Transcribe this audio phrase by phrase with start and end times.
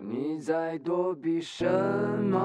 [0.00, 1.64] 你在躲避什
[2.30, 2.38] 么？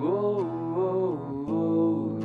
[0.00, 0.44] 哦
[0.76, 2.20] 哦哦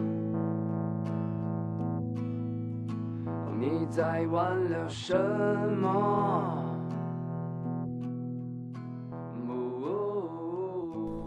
[3.59, 5.17] 你在挽留什
[5.81, 6.62] 么？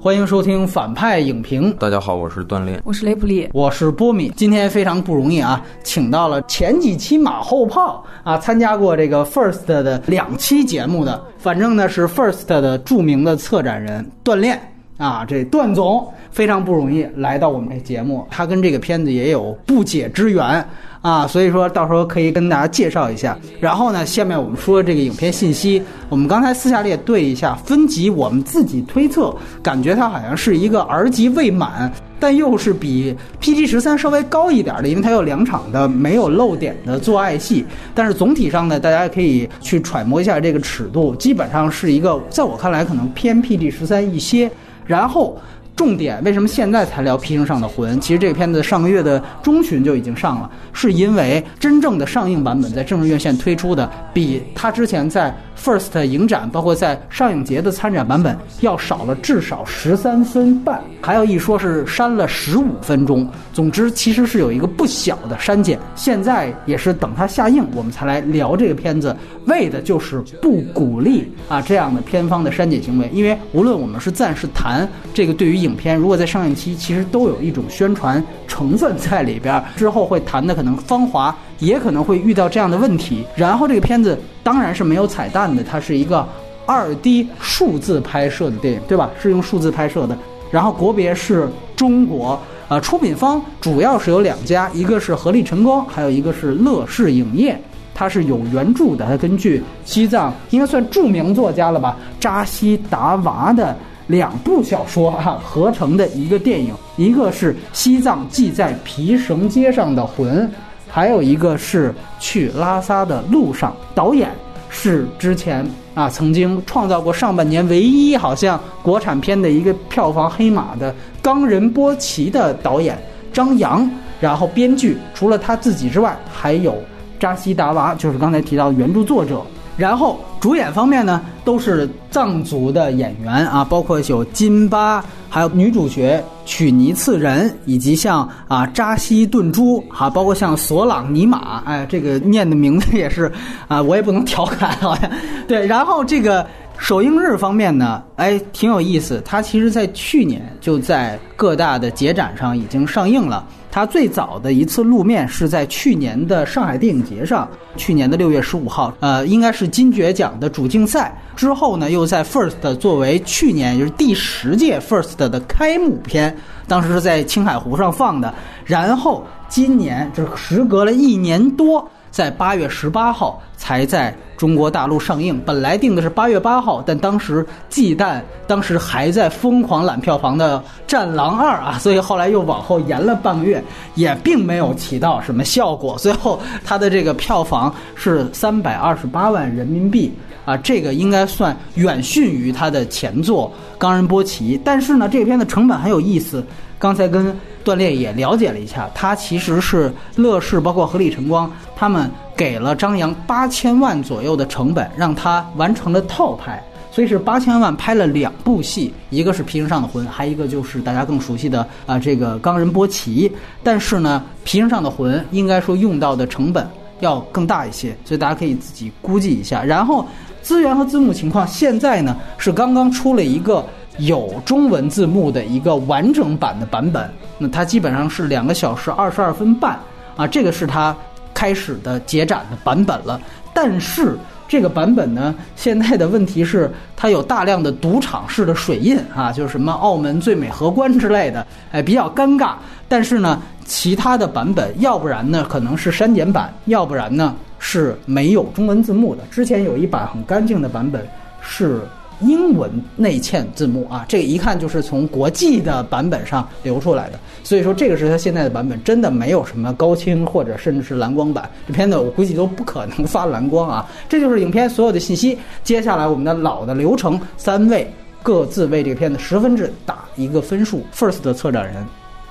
[0.06, 2.80] 欢迎收听反派影评，大家好，我是锻炼。
[2.84, 4.32] 我是雷普利，我是波米。
[4.36, 14.60] 今天非常不容易啊，请到了前几期马后炮啊，参加过这个 First 的两期节目的，反正呢是 First 的著名的策展人锻炼
[14.96, 20.64] 啊，这段总非常不容易来到我们这节目，他跟这个片子也有不解之缘。
[21.00, 23.38] 啊，所以说到时候可以跟大家介绍一下。
[23.60, 37.64] 然后呢，下面我们说这个影片信息，我们刚才私下里也对一下分级，我们自己推测，感觉它好像是一个 R 级未满，但又是比 PG 十三稍微高一点的，因为它有两场的没有漏点的做爱戏。
[37.94, 44.50] 但是总体上呢，大家可以去揣摩一下这个尺度，基本上是一个在我看来可能偏 PG 十三一些。
[44.86, 45.38] 然后。
[45.76, 47.96] 重点为什么现在才聊《披圣上的魂》？
[48.00, 63.28] 其实这个片子上个月的中旬就已经上了，是因为真正的上映版本在正式院线推出的，比它之前在 First 影展，包括在上影节的参展版本要少了至少十三分半，还有一说是删了十五分钟。
[63.52, 65.78] 总之，其实是有一个不小的删减。
[65.94, 69.14] 现在也是等它下映，我们才来聊这个片子，
[69.46, 73.10] 为的就是不鼓励啊这样的片方的删减行为。
[73.12, 83.22] 因为无论我们是暂时谈这个对于影影片，如果在上映期，其实都有一种宣传成分在里边，之后会谈的可能芳华也可能会遇到这样的问题。
[83.36, 86.26] 然后这个片子当然是没有彩蛋的，它是一个
[86.64, 89.10] 二 D 数字拍摄的电影，对吧？
[89.20, 90.16] 是用数字拍摄的。
[90.50, 97.60] 然后国别是中国，呃，出品方主要是有两家，一个是合力晨光，还有一个是乐视影业。
[97.98, 103.74] 它是有原著的，它根据西藏应该算著名作家了吧，扎西达娃的
[104.06, 110.48] 两部小说啊合成的一个电影，一个是《西藏系在皮绳街上的魂》，
[110.88, 113.70] 还有一个是《去拉萨的路上》。
[113.94, 114.30] 导演
[114.68, 122.98] 是之前啊曾经创造过上半年唯一好像国产片的一个票房黑马的冈仁波齐的导演
[123.32, 123.88] 张扬，
[124.20, 126.76] 然后编剧除了他自己之外，还有。
[127.18, 129.40] 扎西达娃就是刚才提到的原著作者，
[129.76, 143.30] 然后主演方面呢都是藏族的演员啊，包括有金巴，还有女主角曲尼次仁，以及像啊扎西顿珠，哈，包括像索朗尼玛，哎，这个念的名字也是
[143.68, 145.10] 啊，我也不能调侃，好像
[145.46, 145.66] 对。
[145.66, 146.46] 然后这个
[146.78, 153.46] 首映日方面呢，哎，挺有意思，它其实在去年就在各大的节展上已经上映了。
[153.76, 166.34] 它最早的一次露面是在去年的上海电影节上，去年的六月十五号，呃，应该是金爵奖的主竞赛之后呢，又在 First 作为去年就是第十届 First 的开幕片，
[166.66, 168.32] 当时是在青海湖上放的，
[168.64, 171.86] 然后今年就是时隔了一年多。
[172.16, 183.62] 在八月十八号才在中国大陆上映，本来定的是八月八号，但当时忌惮当时还在疯狂揽票房的《战狼二》啊，所以后来又往后延了半个月，
[183.96, 185.94] 也并没有起到什么效果。
[185.98, 190.10] 最后它的这个票房是三百二十八万人民币
[190.46, 194.56] 啊，这个应该算远逊于它的前作《冈仁波齐》。
[194.64, 196.42] 但是呢，这个片子成本很有意思，
[196.78, 197.36] 刚才跟。
[197.66, 206.62] 段炼也了解了一下，他其实是乐视包括合力晨光，他们给了张扬八千万左右的成本，让他完成了套拍，
[206.92, 213.28] 所以是八千万拍了两部戏，一个是《皮绳上的魂》，还一个就是大家更熟悉的啊这个冈仁波齐。
[213.64, 216.64] 但是呢，《皮绳上的魂》应该说用到的成本
[217.00, 219.60] 要更大一些，所以大家可以自己估计一下。
[219.60, 220.06] 然后
[220.40, 223.66] 资源和字幕情况，现在呢是刚刚出了一个。
[223.98, 229.78] 有中文字幕的一个完整版的版本，那它基本上是两个小时二十二分半
[230.16, 230.94] 啊，这个是它
[231.32, 233.20] 开始的结展的版本了。
[233.54, 242.52] 但是这个版本呢，现在的问题是它有大量的赌场式的水印啊，就是什么澳门最美荷官之类的，哎，比较尴尬。
[242.86, 249.22] 但是呢，其他的版本，要不然呢可能是删减版，要不然呢是没有中文字幕的。
[249.30, 251.06] 之前有一版很干净的版本
[251.40, 251.80] 是。
[252.20, 261.48] 英文内嵌字幕啊，这个一看就是从国际的版本上流出来的，所以说这个是它现在的版本，真的没有什么高清或者甚至是蓝光版。
[261.66, 263.86] 这片子我估计都不可能发蓝光啊。
[264.08, 265.38] 这就是影片所有的信息。
[265.62, 267.92] 接下来我们的老的流程，三位
[268.22, 270.84] 各自为这个片子十分制打一个分数。
[270.94, 271.84] First 的策展人，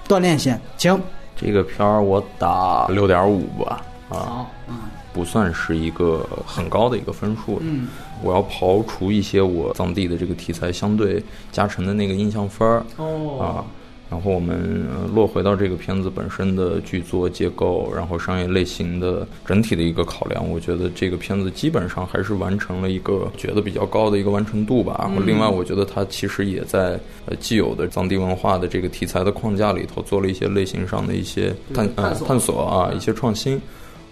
[0.07, 0.99] 锻炼先，请。
[1.37, 3.81] 这个片儿我打六点五吧。
[4.07, 4.75] 好，嗯，
[5.13, 7.59] 不算是一个很高的一个分数。
[7.61, 7.87] 嗯，
[8.23, 11.21] 我要刨除一些我藏地的这个题材相对
[11.51, 13.65] 加成的那个印象分儿哦啊。
[14.07, 24.95] 然后我们呃落回到这个片子本身的剧作结构，然后商业类型的整体的一个考量，我觉得这个片子基本上还是完成了一个觉得比较高的一个完成度吧。
[24.99, 33.59] 然后另外，我觉得它其实也在呃既有的藏地文化的这个题材的框架里头做了一些类型上的一些探呃探索啊，一些创新。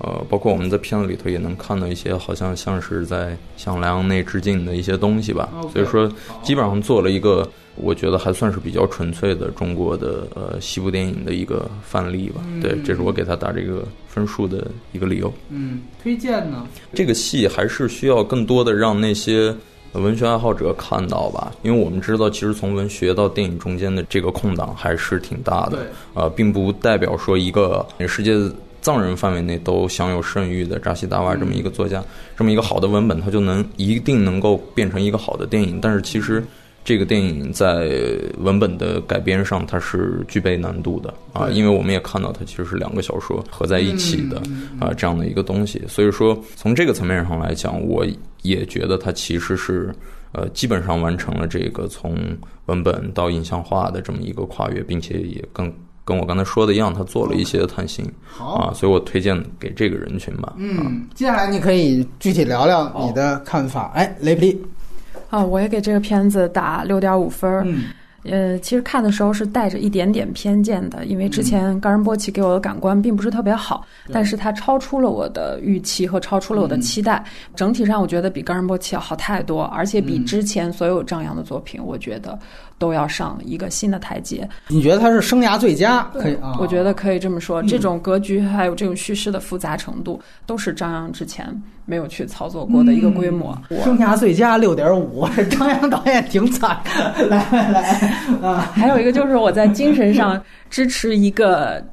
[0.04, 5.50] 呃，包括我们在片子里头也能看到一些好像像是在向莱昂内致敬的一些东西吧。
[5.72, 6.12] 所以说，
[6.44, 12.42] 基本上做了一个我觉得还算是比较纯粹的中国的呃西部电影的一个范例吧。
[12.62, 15.34] 对，这是我给他打这个分数的一个理由。
[15.50, 16.68] 嗯，推荐呢？
[16.94, 19.56] 这个戏还是需要更多的让那些
[19.94, 25.78] 呃文学爱好者看到吧，因为我们知道，其实从文学到电影中间的这个空档还是挺大的。
[25.78, 28.38] 对，呃，并不代表说一个世界
[28.84, 32.04] 藏人范围内都享有盛誉的扎西达瓦这么一个作家，
[32.38, 35.80] 这么一个好的文本，它就能一定能够变成一个好的电影。
[35.82, 36.44] 但是其实。
[36.86, 37.90] 这个电影在
[38.40, 44.36] 文本的改编上，它是具备难度的啊，因为我们也看到它其实是两个小说合在一起的
[44.82, 48.06] 啊这样的一个东西，所以说从这个层面上来讲，我
[48.42, 49.96] 也觉得它其实是
[50.34, 52.18] 呃基本上完成了这个从
[52.66, 55.74] 文本到影像化的这么一个跨越，并且也跟
[56.06, 60.50] 跟我刚才说的一样，他做了一些探新好啊，所以我推荐给这个人群吧。
[60.50, 63.92] 啊嗯，接下来你可以具体聊聊你的看法。
[63.96, 64.62] 哎，雷普利，
[65.30, 67.50] 啊，我也给这个片子打六点五分。
[67.66, 67.86] 嗯
[68.26, 77.22] 呃，其实看的时候是带着一点点偏见的，因为之前冈仁波齐给我的感官并不是特别好，但是它超出了我的预期和超出了我的期待。
[77.54, 82.40] 整体上，我觉得比冈仁波齐要好太多，而且比之前所有张扬的作品，我觉得
[82.78, 84.48] 都要上一个新的台阶。
[84.68, 86.04] 你觉得他是生涯最佳？
[86.14, 91.46] 可以啊，我觉得可以这么说，这种格局还有这种叙事的复杂程度，都是张扬之前
[91.86, 93.58] 没有去操作过的一个规模。
[93.70, 96.78] 我生涯最佳六点五， 张扬导演挺惨。
[97.30, 97.82] 来来来
[98.42, 101.84] 啊，还有一个就是我在精神上支持一个。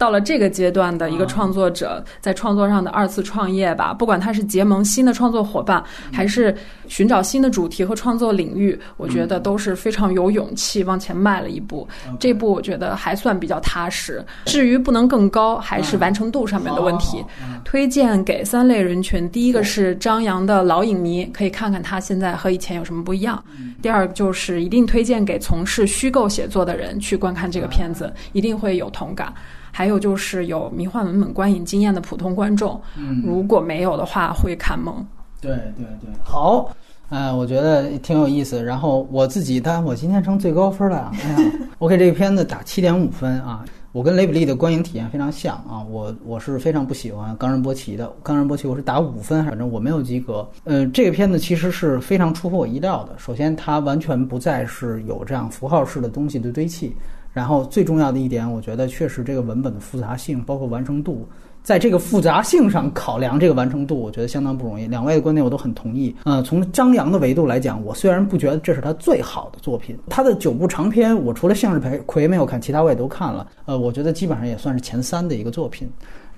[0.00, 6.56] 到了这个阶段的一个创作者，在创作上的二次创业吧，不管他是结盟新的创作伙伴，还是
[6.88, 11.86] 寻找新的主题和创作领域，我觉得都是非常有勇气往前迈了一步。
[12.18, 14.24] 这步我觉得还算比较踏实。
[14.46, 17.22] 至于不能更高，还是完成度上面的问题。
[17.62, 23.36] 推荐给三类人群：第一个是张扬的老影迷，可以看看他现在和以前有什么不一样；
[23.82, 29.30] 第二就是一定推荐给从事虚构写作的人去观看这个片子，一定会有同感。
[29.72, 32.80] 还有就是有迷幻文本观影经验的普通观众，
[33.24, 34.94] 如果没有的话会看懵。
[35.40, 36.70] 对对对，好。
[37.08, 38.62] 呃，我觉得挺有意思。
[38.62, 41.10] 然后我自己，但我今天成最高分了呀！
[41.24, 43.64] 哎呀， 我给这个片子打七点五分啊。
[43.90, 50.48] 我跟雷比利的观影体验非常像啊，我我是非常不喜欢冈仁波齐的，冈仁波齐我是打五分，反正我没有及格。
[50.62, 53.14] 呃，这个片子其实是非常出乎我意料的。
[53.18, 56.94] 首先，它完全不再是有这样符号式的东西的堆砌，
[57.32, 61.28] 然后最重要的一点，我觉得确实这个文本的复杂性，包括完成度。
[61.62, 64.86] 在这个复杂性上考量这个完成度，我觉得相当不容易。
[64.86, 66.16] 两位的观点我都很同意。
[66.24, 73.46] 呃，从张扬的维度来讲，我虽然不觉得这是他最好的作品，他的九部长篇，我除了向日葵没有看，其他我也都看了。
[73.66, 75.86] 呃，我觉得基本上也算是前三的一个作品。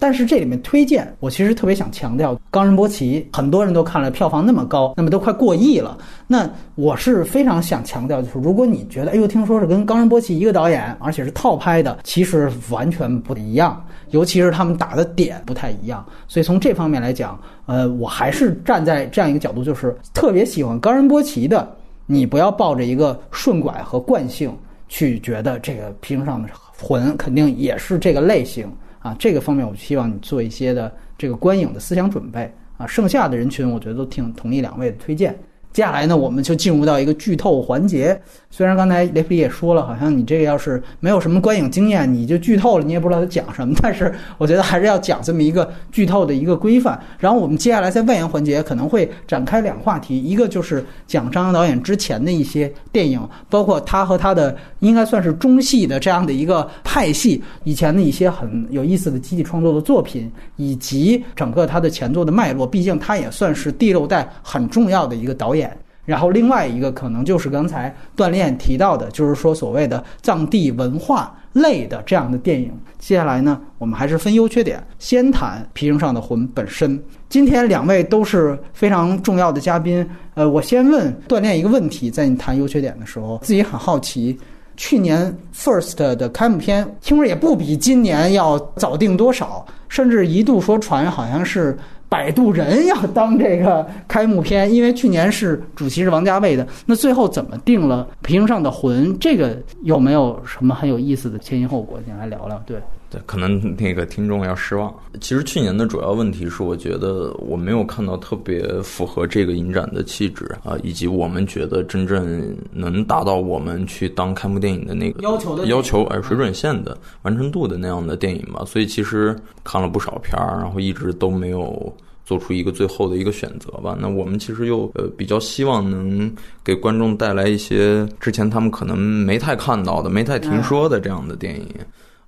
[0.02, 5.96] 但是这里面推荐，我其实特别想强调，冈仁波齐很多人都看了，票房那么高，那么都快过亿了。
[6.26, 13.80] 那我是非常想强调，就是如果你觉得，哎呦，听说是跟冈仁波齐一个导演，而且是套拍的，其实完全不一样，
[14.10, 16.04] 尤其是他们打的点不太一样。
[16.26, 24.52] 所以从这方面来讲，呃，我还是站在这样一个角度，就是特别喜欢冈仁波齐的，你不要抱着一个顺拐和惯性
[24.88, 28.68] 去觉得这个披荆上的魂肯定也是这个类型。
[29.02, 32.86] 啊，这个方面我希望你做一些的这个观影的思想准备啊。
[32.86, 35.36] 剩下的人群，我觉得都挺同意两位的推荐。
[35.72, 38.20] 接下来呢，我们就进入到一个剧透环节。
[38.54, 43.74] 虽然刚才雷普利也说了，好像你这个要是没有什么观影经验，你就剧透了，你也不知道他讲什么。
[43.80, 47.00] 但是我觉得还是要讲这么一个剧透的一个规范。
[47.18, 62.66] 然后我们接下来在外延环节可能会展开两个话题，一个就是讲张扬导演之前的一些电影，包括他和他的应该算是中戏的这样的一个派系以前的一些很有意思的集体创作的作品，以及整个他的前作的脉络。
[62.66, 65.74] 毕竟他也算是第六代很重要的一个导演。
[66.04, 72.72] 然后另外一个可能就是刚才锻炼提到的，就是说所谓的藏地文化类的这样的电影。
[72.98, 77.00] 接下来呢，我们还是分优缺点，先谈《皮绳上的魂》本身。
[77.28, 80.04] 今天两位都是非常重要的嘉宾，
[80.34, 84.36] 呃，我先问锻炼一个问题，在你谈优缺点的时候，自己很好奇，
[84.76, 91.78] 去年 First 的开幕片听说也不比今年要早定多少，甚至一度说传好像是。
[92.12, 99.14] 摆渡人要当这个开幕片，因为去年是主席是王家卫的，那最后怎么定了《平上的魂》？
[99.18, 101.98] 这个有没有什么很有意思的前因后果？
[102.04, 102.62] 你来聊聊。
[102.66, 102.76] 对，
[103.12, 104.92] 对，可能那个听众要失望。
[105.20, 118.64] 其实去年的主要问题是，我觉得我没有看到特别符合这个影展的气质啊，以及我们觉得真正能达到我们去当开幕电影的那个要求的要求而水准线的完成度的那样的电影吧。
[118.66, 121.94] 所以其实看了不少片儿，然后一直都没有。
[122.24, 123.98] 做出一个最后的一个选择吧。
[124.00, 131.66] 那我们其实又呃比较希望能给观众带来一些之前他们可能没太看到的、没太听说的这样的电影。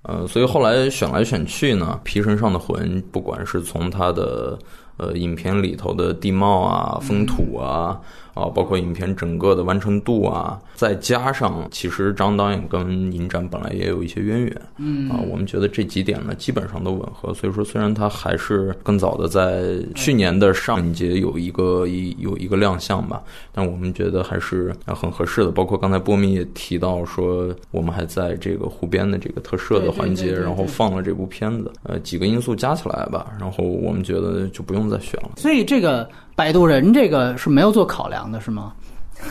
[0.07, 4.57] 呃，所以后来选来选去呢，《皮绳上的魂》不管是从它的
[4.97, 7.99] 呃影片里头的地貌啊、风土啊。
[8.35, 17.33] 啊，包括影片整个的完成度啊，再加上其实张导演跟影展本来也有一些渊源，嗯啊，我们觉得这几点呢基本上都吻合。
[17.33, 23.23] 所以说，虽然他还是更早的在去年的上影节有一个一有一个亮相吧，
[23.53, 25.51] 但我们觉得还是很合适的。
[25.51, 35.31] 包括刚才波米也提到说，我们还在这个湖边的这个特摄的环节，然后放了这部片子，呃，几个因素加起来吧，然后我们觉得就不用再选了。
[35.37, 36.05] 所以这个。
[36.35, 38.73] 摆渡人这个是没有做考量的，是吗？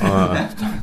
[0.03, 0.37] 呃，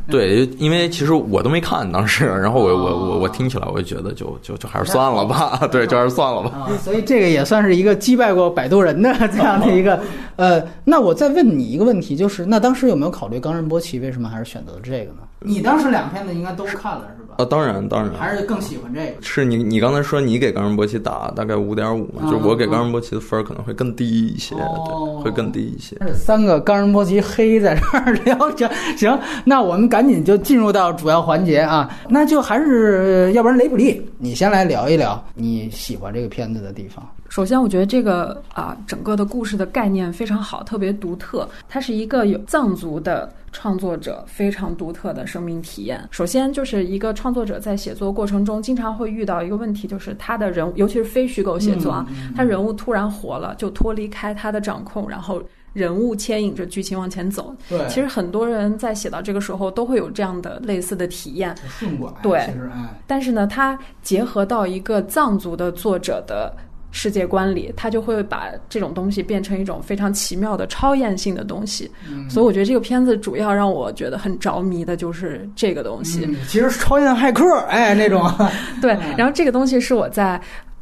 [0.09, 6.49] 对，因为其实我都没看当时， 然后我我我我听起来，我就觉得就就就还是算了吧， 对，就还是算了吧。
[6.51, 9.99] 啊，所以这个也算是一个击败过摆渡人的这样的一个
[10.37, 13.99] 呃，那我再问你一个问题，就是那当时有没有考虑冈仁波齐？
[13.99, 15.21] 为什么还是选择了这个呢？
[15.43, 17.35] 你当时两片子应该都看了是吧？
[17.37, 19.13] 啊，当然当然，还是更喜欢这个。
[19.21, 22.29] 是你你刚才说你给冈仁波齐打大概五点五嘛？
[22.29, 25.97] 就是我给冈仁波齐的分可能会更低一些，对，会更低一些。
[26.13, 28.69] 三个冈仁波齐黑在这儿聊着，
[29.01, 37.07] 行，那我们赶紧就进入到主要环节啊，那就还是要不然雷普利，你先来聊一聊你喜欢这个片子的地方。
[37.29, 41.47] 首先，我觉得这个啊，整个的故事的概念非常好，特别独特。
[41.69, 46.05] 它是一个有藏族的创作者非常独特的生命体验。
[46.11, 52.05] 首先，就是一个创作者在写作过程中经常会遇到一个问题，就是他的人，尤其是非虚构写作啊，
[52.35, 55.41] 他人物突然活了，就脱离开他的掌控，然后
[55.73, 57.55] 人物牵引着剧情往前走。
[57.69, 61.55] 对，其实很多人在写到这个时候都会有这样的类似的体验。
[61.67, 66.53] 顺拐，对，其实哎，但是呢，它结合到一个藏族的作者的。
[66.93, 71.89] 世界观里，他就会把这种东西变成一种非常奇妙的超验性的东西。
[72.29, 76.27] 所以我觉得这个片子主要让我觉得很着迷的就是这个东西。
[76.49, 78.29] 其实超验骇客，哎，那种。
[78.81, 80.37] 对，然后这个东西是我在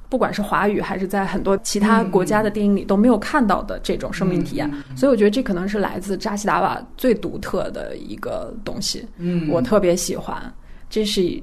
[0.09, 4.69] 不管是华语还是在很多其他国家的电影里都没有看到的这种生命体验。
[4.95, 9.07] 所以我觉得这可能是来自扎西达瓦最独特的一个东西。
[9.17, 10.51] 嗯，我特别喜欢，
[10.89, 11.41] 这是。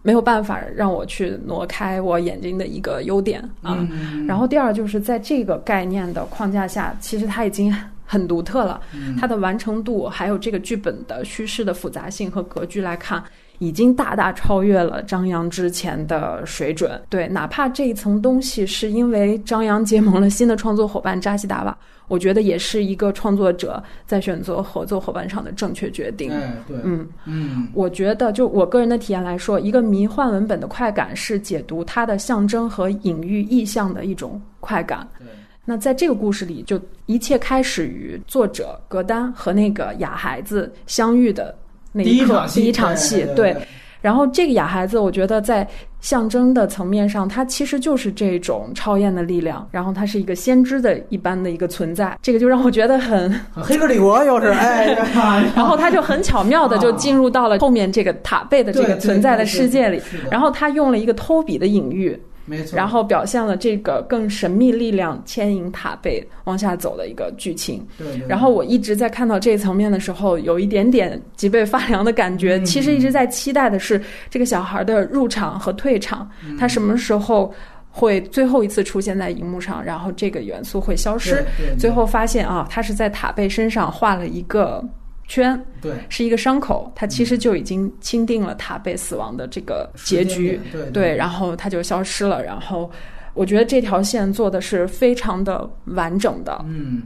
[0.00, 3.86] 没有办法让我去挪开我眼睛的一个优点啊。
[4.26, 7.74] 然后第二就是在这个概念的框架下，其实它已经
[8.06, 8.80] 很独特了。
[9.20, 13.22] 它的完成度还有这个剧本的叙事的复杂性和格局来看，
[13.58, 17.00] 已经大大超越了张扬之前的水准。
[17.08, 21.76] 对，哪怕这一层东西是因为张扬结盟了新的创作伙伴扎西达瓦。
[22.08, 26.32] 我觉得也是一个创作者在选择合作伙伴上的正确决定。
[26.32, 35.06] 哎，对，嗯嗯，我觉得就我个人的体验来说，一个迷幻文本的快感是解读它的象征和隐喻意象的一种快感。
[35.18, 35.26] 对，
[35.66, 41.54] 那在这个故事里，就一切开始于作者格丹和那个哑孩子相遇的
[41.92, 43.56] 那一刻，第一场戏，对。
[44.00, 45.66] 然后这个哑孩子，我觉得在
[46.00, 49.66] 象征的层面上，它其实就是这种超验的力量。
[49.72, 54.96] 然后它是一个先知的一般的一个存在，这个就让我觉得很 黑客帝国又是哎，
[55.56, 60.00] 然后他就很巧妙的就进入到了后面这个塔贝的这个存在的世界里。
[60.30, 62.16] 然后他用了一个偷笔的隐喻。
[62.48, 67.86] 没错，然后表现了这个更神秘力量牵引塔贝往下走的一个剧情。
[67.98, 68.06] 对。
[68.26, 72.58] 然后我一直在看到这一层面的时候，有一点点脊背发凉的感觉。
[72.62, 74.00] 其实一直在期待的是
[74.30, 76.28] 这个小孩的入场和退场，
[76.58, 77.52] 他什么时候
[77.90, 81.44] 会最后一次出现在荧幕上，然后这个元素会消失。
[81.78, 84.82] 最后发现啊，他是在塔贝身上画了一个。
[85.28, 92.42] 圈对，是一个伤口，它其实就已经钦定了他被死亡的这个结局，对对，然后他就消失了。
[92.42, 92.90] 然后
[93.34, 97.02] 我觉得这条线做的是非常的完整的，嗯。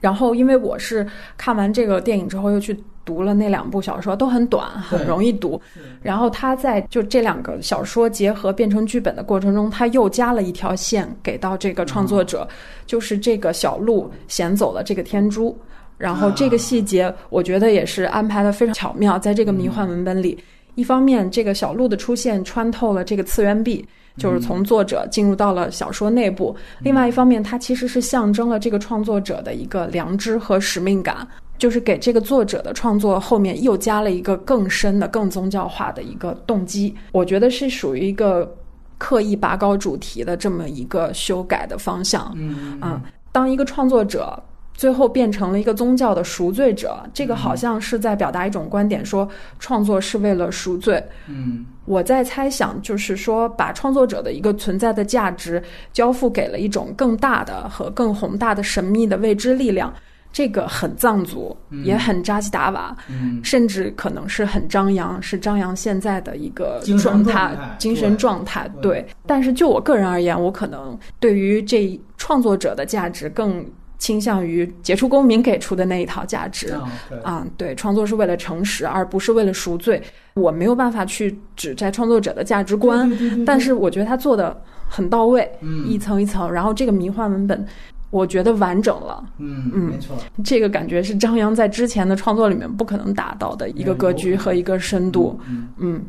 [0.00, 1.06] 然后因为我是
[1.38, 5.58] 看完这个电影之后又去读了那两部小说，都很短，很容易读。
[6.02, 12.46] 然后他在就这两个小说结合变成剧本的过程中，他又加了一条线给到这个创作者，
[12.86, 15.58] 就是这个小鹿衔走了这个天珠。
[15.96, 19.18] 然后这个细节，我觉得也是安排的非常巧妙。
[19.18, 20.38] 在这个迷幻文本里，
[20.74, 23.84] 一方面这个小鹿的出现穿透了这个次元壁，
[24.16, 26.54] 就是从作者进入到了小说内部。
[26.80, 31.26] 另外一方面，它其实是象征了这个创作者的一个良知和使命感，
[31.58, 36.94] 就是给这个作者的创作后面又加了一个更深的、更宗教化的一个动机。
[37.12, 38.52] 我觉得是属于一个
[38.98, 42.32] 刻意拔高主题的这么一个修改的方向。
[42.36, 44.40] 嗯啊，当一个创作者
[44.74, 49.26] 最后变成了一个宗教的赎罪者，这个好像是在表达一种观点，说
[49.58, 51.02] 创作是为了赎罪。
[51.28, 55.62] 嗯我在猜想，就是说，把创作者的一个存在的价值
[55.92, 59.92] 交付给了一种更大的和更宏大的神秘的未知力量，
[60.32, 61.54] 这个很藏族，
[61.84, 68.66] 也很扎西达瓦，嗯甚至可能是很张扬，是张扬现在的一个精神状状态态、精神状态。
[68.80, 73.62] 对对，但是就我个人而言，我可能对于这创作者的价值更
[74.04, 76.76] 倾向于杰出公民给出的那一套价值。
[77.22, 80.02] 啊对创作是为了诚实，而不是为了赎罪。
[80.34, 84.54] 我没有办法去指摘创作者的价值观，对对对对但是我觉得他做的
[84.90, 87.66] 很到位，嗯一层一层，然后这个迷幻文本，
[88.10, 89.24] 我觉得完整了。
[89.38, 95.40] 嗯嗯没错，这个感觉是张扬在之前的创作里面不可能达到的一个格局和一个深度。
[95.48, 96.04] 嗯嗯，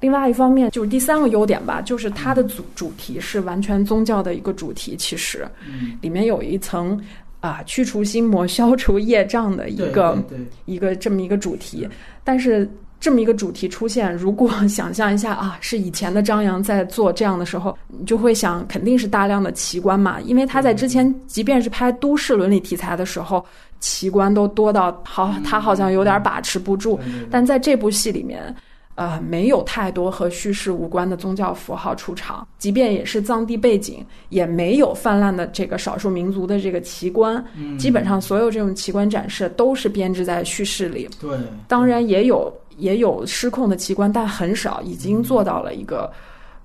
[0.00, 7.00] 另外一方面就是第三个优点吧，就是它的主主题是完全宗教的一个主题，其实嗯里面有一层
[7.40, 10.16] 啊去除心魔、消除业障的一个
[10.64, 11.88] 一个这么一个主题，
[12.24, 12.68] 但是。
[13.00, 23.46] 这么一个主题出现，如果 想象一下啊，是以前的张扬在做这样的时候，你就会想，肯定是大量的奇观嘛，因为他在之前，即便是拍都市伦理题材的时候，
[23.78, 26.98] 奇观都多到好，他好像有点把持不住。
[27.30, 28.52] 但在这部戏里面，
[28.98, 37.42] 呃，没有太多和叙事无关的宗教符号出场，即便也是藏地背景，也没有泛滥的这个少数民族的这个奇观。
[37.56, 41.38] 嗯基本上所有这种奇观展示都是编织在叙事里，对，
[41.68, 46.10] 当然也有也有失控的奇观，但很少，已经做到了一个。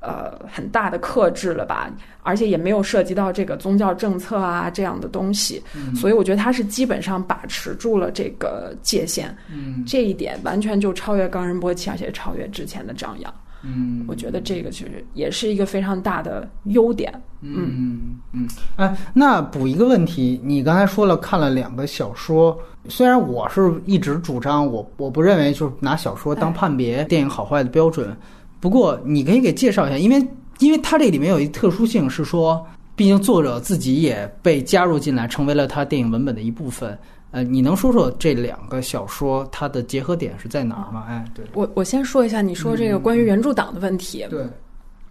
[0.03, 1.89] 呃，很大的克制了吧，
[2.23, 5.95] 而且也没有涉及到这个宗教政策啊这样的东西，嗯。
[5.95, 9.83] 所以我觉得他是基本上把持住了这个界限，嗯。
[9.87, 13.33] 这一点完全就超越冈仁波齐，而且超越之前的张扬。
[13.61, 14.03] 嗯。
[14.07, 17.09] 我觉得这个其实也是一个非常大的优点。
[17.39, 18.19] 嗯嗯。
[18.33, 22.57] 嗯，哎，那补一个问题，你刚才说了看了两个小说，
[22.89, 26.53] 虽然我是一直主张我我不认为就是拿小说当哎。
[26.53, 28.15] 判别电影好坏的标准，
[28.63, 30.25] 不过你可以给介绍一下，因为
[30.59, 36.97] 因为它这里面有一特殊性是说，毕竟作者自己也被加入进来，成为了他电影文本的一部分。
[37.31, 41.03] 呃，你能说说这两个小说它的结合点是在哪儿吗？
[41.09, 44.25] 哎，对我我先说一下你说这个关于原著党的问题。
[44.29, 44.45] 对，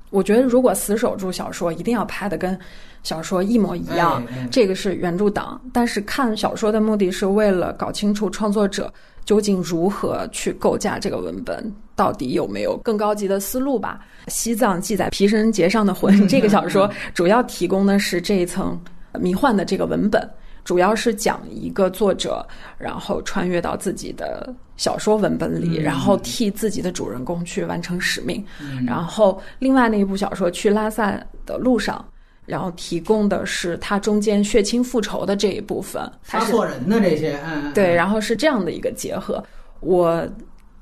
[0.09, 2.59] 我觉得如果死守住小说，一定要拍的跟
[3.03, 5.61] 小说一模一样，哎哎这个是原著党。
[5.75, 8.91] 但是看小说的目的是为了搞清楚创作者
[9.25, 14.01] 究竟如何去构架这个文本，到底有没有更高级的思路吧。
[14.29, 18.81] 西藏记载皮绳结上的魂 这个小说主要提供的是这一层
[19.21, 20.29] 迷幻的这个文本。
[20.65, 22.47] 主要是讲一个作者，
[22.79, 28.45] 然后穿越到自己的小说文本里，嗯然后替自己的主人公去完成使命。
[28.61, 31.99] 嗯然后另外那一部小说《去拉萨的路上》，
[32.47, 39.43] 然后提供的是他中间血亲复仇的这一部分，它是杀错人的这些，嗯，嗯对，然后是这样的一个结合。
[39.81, 40.27] 我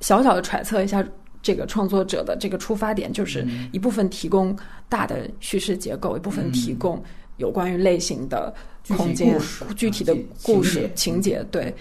[0.00, 1.04] 小小的揣测一下，
[1.42, 3.68] 这个创作者的这个出发点就是嗯。
[3.72, 4.56] 一部分提供
[4.88, 7.02] 大的叙事结构，一部分提供
[7.36, 8.52] 有关于类型的
[8.88, 9.38] 空间、
[9.76, 11.46] 具体的故事情节情节。
[11.50, 11.74] 对，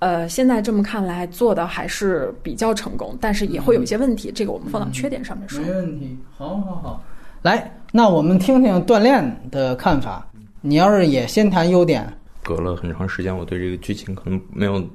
[0.00, 5.60] 呃，现在这么看来做的还是比较成功，但是也会有一些问题，这个我们放到缺点上面说。
[5.60, 7.04] 没问题，好好好，
[7.42, 10.30] 来，那我们听听锻炼的看法。
[10.60, 12.06] 你要是也先谈优点，
[12.42, 14.86] 隔了很长时间，我对这个剧情可能没有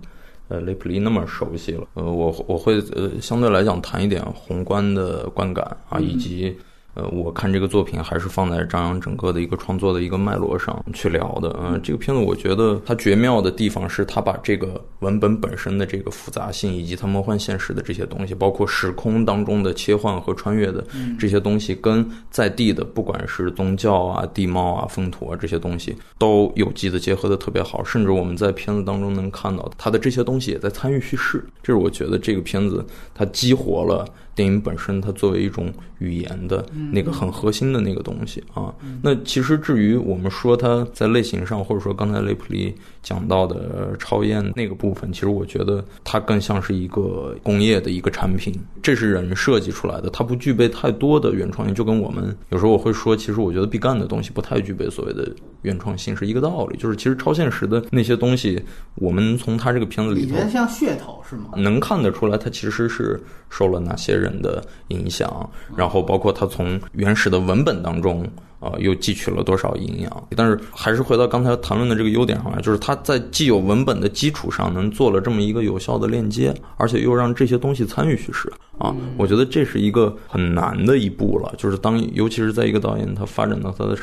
[0.50, 1.88] 呃雷普利那么熟悉了。
[1.96, 6.56] 呃，我我会呃相对来讲谈一点宏观的观感啊，嗯以及
[6.94, 11.56] 呃我看这个作品还是放在张扬整个的一个创作的一个脉络上去聊的。
[11.62, 20.86] 嗯、这个片子我觉得它绝妙的地方是它把这个文本本身的这个复杂性，以及它魔幻现实的这些东西，包括时空当中的切换和穿越的
[21.18, 27.84] 这些东西，跟在地的不管是宗教啊、地貌啊、风土啊这些东西，都有机的结合的特别好。
[27.84, 31.44] 甚至我们在片子当中能看到，它的这些东西也在参与叙事。
[31.64, 38.74] 这是我觉得这个片子它激活了电影本身，它作为一种语言的那个很核心的那个东西啊。
[39.02, 51.76] 那其实至于我们说它在类型上，或者说刚才雷普利讲到的呃超验那个部分，其实我觉得它更像是一个工业的一个产品，这是人设计出来的，它不具备太多的原创性。
[51.76, 55.30] 就跟我们有时候我会说，其实我觉得毕赣的东西不太具备所谓的
[55.64, 56.78] 原创性是一个道理。
[56.78, 58.62] 就是其实超现实的那些东西，
[58.96, 61.50] 我们从他这个片子里头像噱头是吗？
[61.56, 68.30] 能看得出来，他其实是受了哪些人的影响，然后包括他从原始的文本当中。
[68.62, 70.28] 啊，又汲取了多少营养？
[70.36, 81.52] 但是还是回到刚才谈论的这个优点上来，就是它在既有文本的基础上，能做了这么一个有效的链接，而且又让这些东西参与叙事啊，我觉得这是一个很难的一步了。
[81.58, 83.98] 就是当，尤其是在一个导演他发展到他的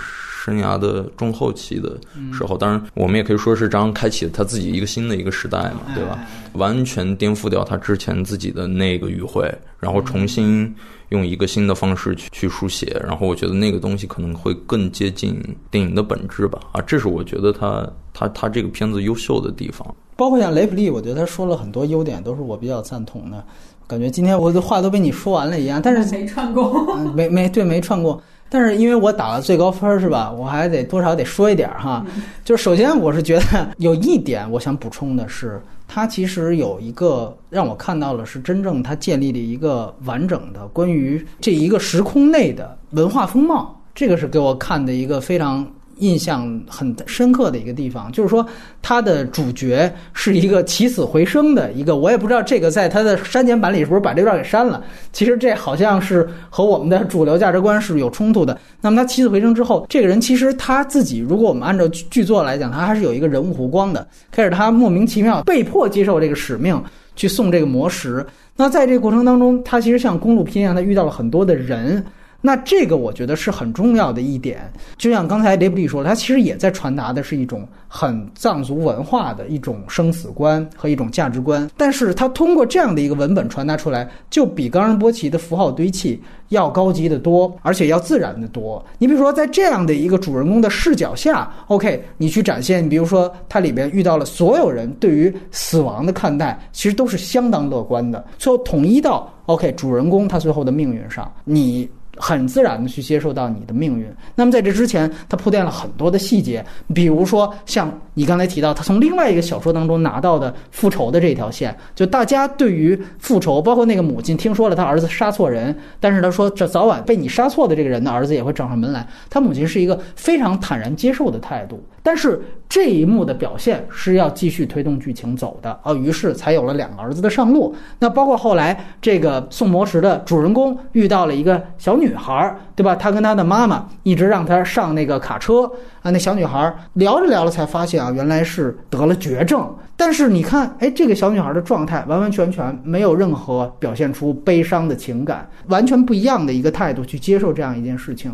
[0.48, 1.98] 生涯的中后期的
[2.32, 6.18] 时候，当然我们也可以说是张开启了他自己一个新的一个时代嘛，对吧？
[6.54, 10.74] 完全颠覆掉他之前自己的那个语汇，然后重新。
[11.08, 16.60] 用一个新的方式去去书写，然后我觉得那个东西可能会更接近电影的本质吧。
[16.70, 19.96] 啊，这是我觉得他他他这个片子优秀的地方。
[20.16, 23.42] 包括像雷普利，我觉得他说了很多优点，都是我比较赞同的。
[23.86, 28.22] 感觉今天我的话都被你说完了一样，但是没串过，没没对没串过。
[28.48, 30.30] 但是因为我打了最高分是吧？
[30.30, 32.04] 我还得多少得说一点哈。
[32.44, 35.60] 就是首先我是觉得有一点我想补充的是。
[35.90, 45.66] 它其实有一个让我看到了，是真正它建立了一个完整的关于这一个时空内的文化风貌，这个是给我看的一个非常。
[45.98, 48.46] 印象很深刻的一个地方，就是说
[48.82, 54.82] 他的主角是一个起死回生的一个，我也不知道这个在他的删减版里是不是把这段给删了。
[55.12, 58.58] 其实这好像是和我们的主流价值观是有冲突的。
[58.80, 64.06] 那么他起死回生之后，这个人其实他自己，如果我们按照剧作来讲，他还是有一个人物弧光的。
[64.30, 66.80] 开始他莫名其妙被迫接受这个使命，
[67.16, 68.24] 去送这个魔石。
[68.56, 72.04] 那在这个过程当中，他其实像公路片一样，他遇到了很多的人。
[72.40, 81.68] 那这个我觉得是很重要的一点，就像刚才雷布利说，他其实也在传达的是一种很藏族文化的一种生死观和一种价值观。
[81.76, 88.84] 但是他通过这样的一个文本传达出来，就比冈仁波齐的符号堆砌要高级的多，而且要自然的多。
[88.98, 101.88] 你比如说，在这样的一个主人公的视角下，OK，你去展现，比如说他里边遇到了所有人对于死亡的看待，其实都是相当乐观的，最后统一到 OK，主人公他最后的命运上，你。
[102.18, 104.06] 很自然的去接受到你的命运。
[104.34, 119.06] 那么在这之前，他铺垫了很多的细节，比如说像你刚才提到，他从另外一个小说当中拿到的复仇的这条线，就大家对于复仇，包括那个母亲听说了他儿子杀错人，但是他说这早晚被你杀错的这个人的儿子也会找上门来。
[119.30, 121.82] 他母亲是一个非常坦然接受的态度。
[122.02, 127.74] 但是这一幕的表现是要继续推动剧情走的啊，于是才有了两个儿子的上路。
[127.98, 132.94] 那包括后来这个送魔石的主人公遇到了一个小女孩，对吧？
[132.94, 135.70] 他跟他的妈妈一直让他上那个卡车
[136.02, 136.10] 啊。
[136.10, 139.74] 那小女孩聊着聊着才发现啊，原来是得了绝症。
[139.96, 148.32] 但是你看，哎，这个小女孩的状态完完全全没有任何表现出悲伤的情感，完全不一样的一个态度去接受这样一件事情。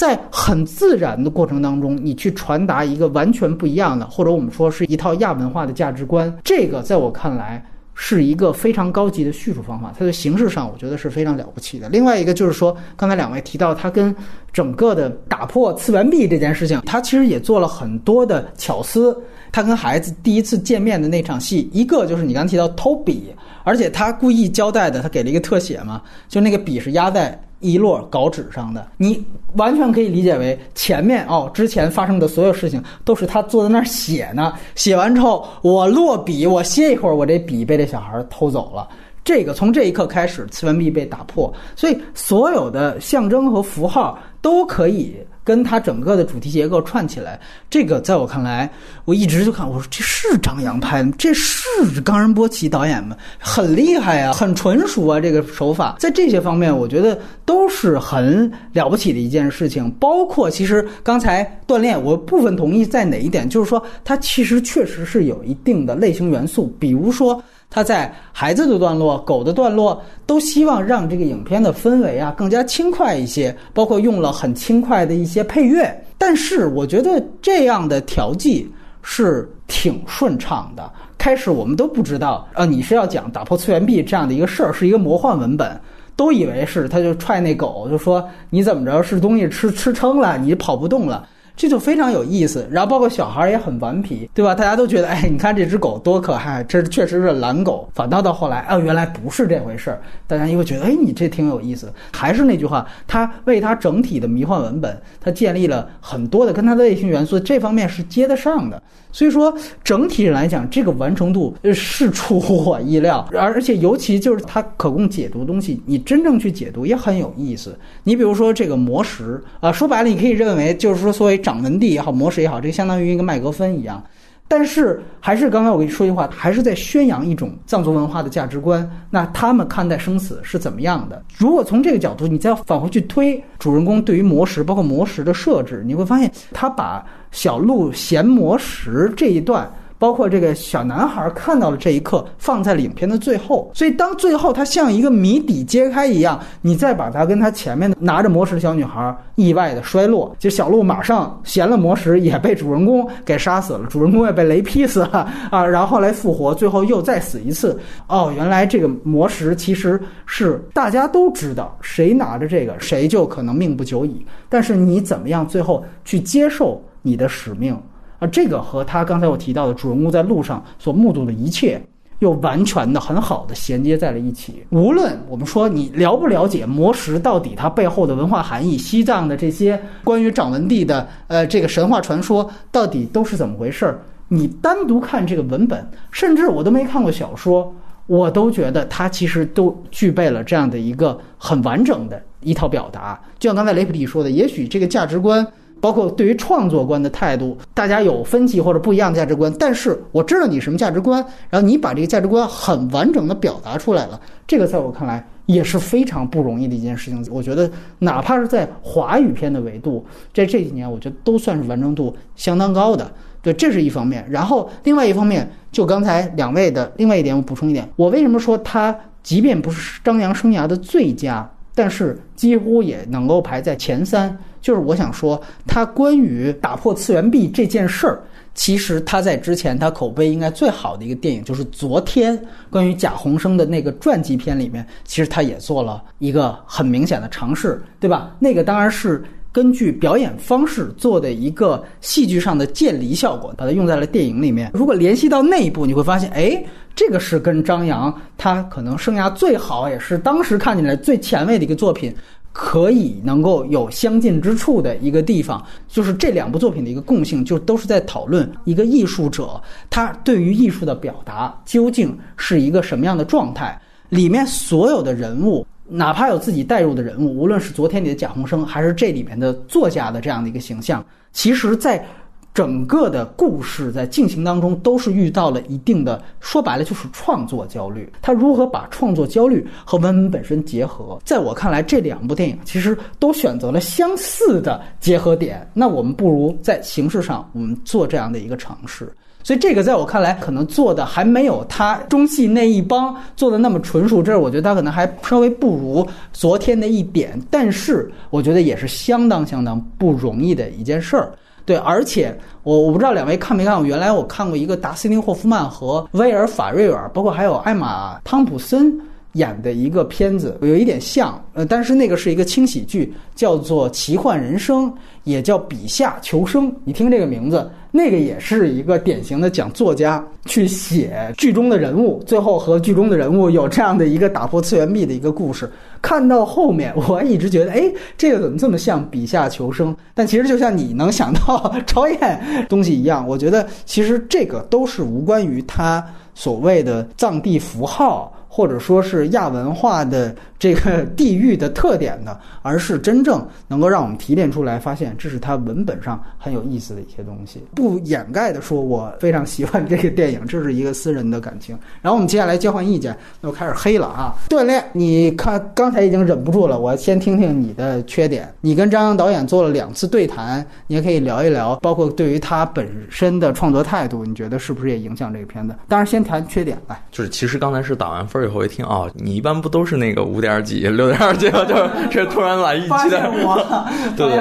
[0.00, 7.62] 在很自然的过程当中，你去传达一个完全不一样的，或者我们说是一套亚文化的价值观，这个在我看来
[7.94, 9.92] 是一个非常高级的叙述方法。
[9.98, 11.86] 它的形式上，我觉得是非常了不起的。
[11.90, 14.16] 另外一个就是说，刚才两位提到他跟
[14.54, 19.14] 整个的打破次元壁这件事情，他其实也做了很多的巧思。
[19.52, 23.34] 他跟孩子第一次见面的那场戏，一个就是你刚提到偷笔，
[23.64, 27.38] 而且他故意交代的，他给了一个特写嘛，就那个笔是压在。
[27.60, 34.52] 一摞稿纸上的，你完全可以理解为前面哦，之前发生的所有事情都是他坐在那儿写呢。
[34.74, 38.88] 写完之后，我落笔，我歇一会儿，我这笔被这小孩偷走了。
[39.22, 45.16] 这个从这一刻开始，次元壁被打破，所以所有的象征和符号都可以。
[45.50, 48.70] 跟它整个的主题结构串起来，这个在我看来，
[49.04, 53.16] 我一直就看，我说这是张扬拍的，这是冈仁波齐导演吗？
[53.36, 59.90] 很厉害啊，很纯熟啊，这个手法在这些方面，我觉得都是很了不起的一件事情。
[59.98, 67.42] 包括其实刚才锻炼，我部分同意在哪一点，就是说它其实确实是有一定的类型元素，比如说。
[67.70, 76.04] 他在孩子的段落、狗的段落，都希望让这个影片的氛围啊更加轻快一些，包括用了很轻快的一些配乐。
[76.18, 78.68] 但是我觉得这样的调剂
[79.02, 80.90] 是挺顺畅的。
[81.16, 85.80] 开始我们都不知道，呃，你是要讲打破次元壁这样的一个事儿，是一个魔幻文本，
[86.16, 91.28] 都以为是他就踹那狗，就说你怎么着是东西吃吃撑了，你跑不动了。
[91.60, 94.54] 这就非常有意思，然后包括小孩也很顽皮，对吧？
[94.54, 97.86] 大家都觉得，哎，你看这只狗多可爱，这确实是蓝狗。
[97.92, 101.92] 反倒到后来，哦，原来不是这回事儿，大家又觉得，哎，你这挺有意思。
[102.12, 108.82] 还是那句话，他为他整体的迷幻文本，他建立了很多的跟他的类型元素，这方面是接得上的。
[109.12, 117.76] 所以说，整体来讲，这个完成度是出乎我意料，而而且尤其就是它可供解读东西，你真正去解读也很有意思。
[118.04, 124.00] 你比如说这个魔石啊，说白了，你可以认为就是说，作为掌门帝也好，魔石也好，这相当于一个麦格芬一样。
[124.46, 128.88] 但是还是刚才我跟你说一句话，还是在宣扬一种藏族文化的价值观。
[129.10, 131.20] 那他们看待生死是怎么样的？
[131.36, 139.68] 如果从这个角度，你再返回去推主人公对于魔石，包括魔石的设置，你会发现他把小鹿衔魔石这一段。
[140.00, 143.70] 包括这个小男孩看到了这一刻，放在了影片的最后。
[143.74, 157.78] 所以当最后他像一个谜底揭开一样，你再把他跟他前面的拿着魔石的小女孩意外的摔落，就小鹿马上衔了魔石，也被主人公给杀死了，主人公也被雷劈死了啊，然后来复活，最后又再死一次。
[158.06, 164.24] 哦，原来这个魔石其实是大家都知道，谁拿着这个谁就可能命不久矣。
[164.48, 167.78] 但是你怎么样最后去接受你的使命？
[168.20, 171.82] 而这个和他刚才我提到的主人公在路上所目睹的一切，
[172.20, 174.62] 又完全的很好的衔接在了一起。
[174.68, 187.74] 无论我们说你了不了解魔石到底它背后的文化含义，西藏的这些关于掌文帝的呃这个神话传说到底都是怎么回事儿，你单独看这个文本，甚至我都没看过小说，
[188.06, 193.18] 我都觉得它其实都具备了这样的一个很完整的一套表达。
[193.38, 195.46] 就像刚才雷普利说的，也许这个价值观。
[195.80, 207.26] 包括对于创作观的态度，大家有分歧或者不一样的价值观，但是我知道你什么价值观，然后你把这个价值观很完整的表达出来了，这个在我看来也是非常不容易的一件事情。
[207.30, 213.10] 我觉得哪怕是在华语片的维度，在这几年，我觉得都算是完成度相当高的。
[213.42, 214.22] 对，这是一方面。
[214.28, 221.50] 然后另外一方面，就刚才两位的另外一点，我补充一点，我为什么说他即便不是张扬生涯的最佳？
[221.74, 228.20] 但是几乎也能够排在前三，就是我想说，他关于打破次元壁这件事儿，
[228.54, 238.34] 其实他在之前他口碑应该最好的一个电影就是昨天关于贾宏声的那个传记片里面，其实他也做了一个很明显的尝试，对吧？
[238.38, 239.22] 那个当然是。
[239.52, 244.70] 根据表演方式做的一个戏剧上的渐离效果，把它用在了电影里面。
[244.72, 252.14] 如果联系到那一步，你会发现，哎，这个是跟张扬他可能生涯最好，也是当时看起来最前卫的一个作品，
[252.52, 255.64] 可以能够有相近之处的一个地方。
[255.88, 263.80] 就是这两部作品的一个共性，就都是在讨论一个艺术者他对于艺术的表达究竟是一个什么样的状态。
[264.08, 265.66] 里面所有的人物。
[265.92, 272.06] 哪怕有自己带入的人物，无论是昨天你的贾宏声，还是这里面的作家的这样的一个形象，其实，在
[272.52, 278.10] 整个的故事在进行当中，都是遇到了一定的，说白了就是创作焦虑。
[278.20, 281.18] 他如何把创作焦虑和文本本身结合？
[281.24, 285.68] 在我看来，这两部电影其实都选择了相似的结合点。
[285.72, 289.12] 那我们不如在形式上，我们做这样的一个尝试。
[289.42, 294.22] 所以这个在我看来，可能做的还没有他中戏那一帮做的那么纯熟。
[294.22, 301.32] 这是我觉得他可能还稍微不如昨天的一点，但是我觉得也是相当相当不容易的一件事儿。
[301.70, 309.00] 对，而且我我不知道两位看没看过，原来我看过一个达斯汀霍夫曼和威尔法瑞尔，包括还有艾玛汤普森
[309.32, 314.90] 演的一个片子，有一点像，呃，但是那个是一个轻喜剧，叫做《奇幻人生》，
[315.24, 316.70] 也叫《笔下求生》。
[316.84, 317.70] 你听这个名字。
[317.92, 325.68] 那个也是一个典型的讲作家去写剧中的人物，最后和剧中的人物有这样的一个打破次元壁的一个故事。
[326.00, 329.92] 看到后面， 我一直觉得，哎，这个怎么这么像笔下求生？
[330.14, 338.32] 但其实就像你能想到 超验东西一样，我觉得其实这个都是无关于他所谓的藏地符号。
[338.60, 347.64] 或者说是亚文化的这个地域的特点的，而是真正能够让我们提炼出来，发现这是它文本上很有意思的一些东西。
[347.74, 351.76] 不掩盖的说，我非常喜欢这个电影，这是一个私人的感情。
[352.02, 354.34] 然后我们接下来交换意见，那我开始黑了啊！
[354.50, 358.52] 锻炼，你看刚才已经忍不住了，我先听听你的缺点。
[358.60, 365.74] 你跟张扬导演做了两次对谈，你也可以聊一聊，包括对于他本身的创作态度，你觉得是不是也影响这个片子？
[365.88, 368.40] 当然，先谈缺点来，就是其实刚才是打完分。
[368.40, 371.64] 以后一听哦，你一般不都是那个五点几、六点几吗？
[371.68, 371.74] 就
[372.10, 373.30] 这突然来一击的，
[374.16, 374.40] 对对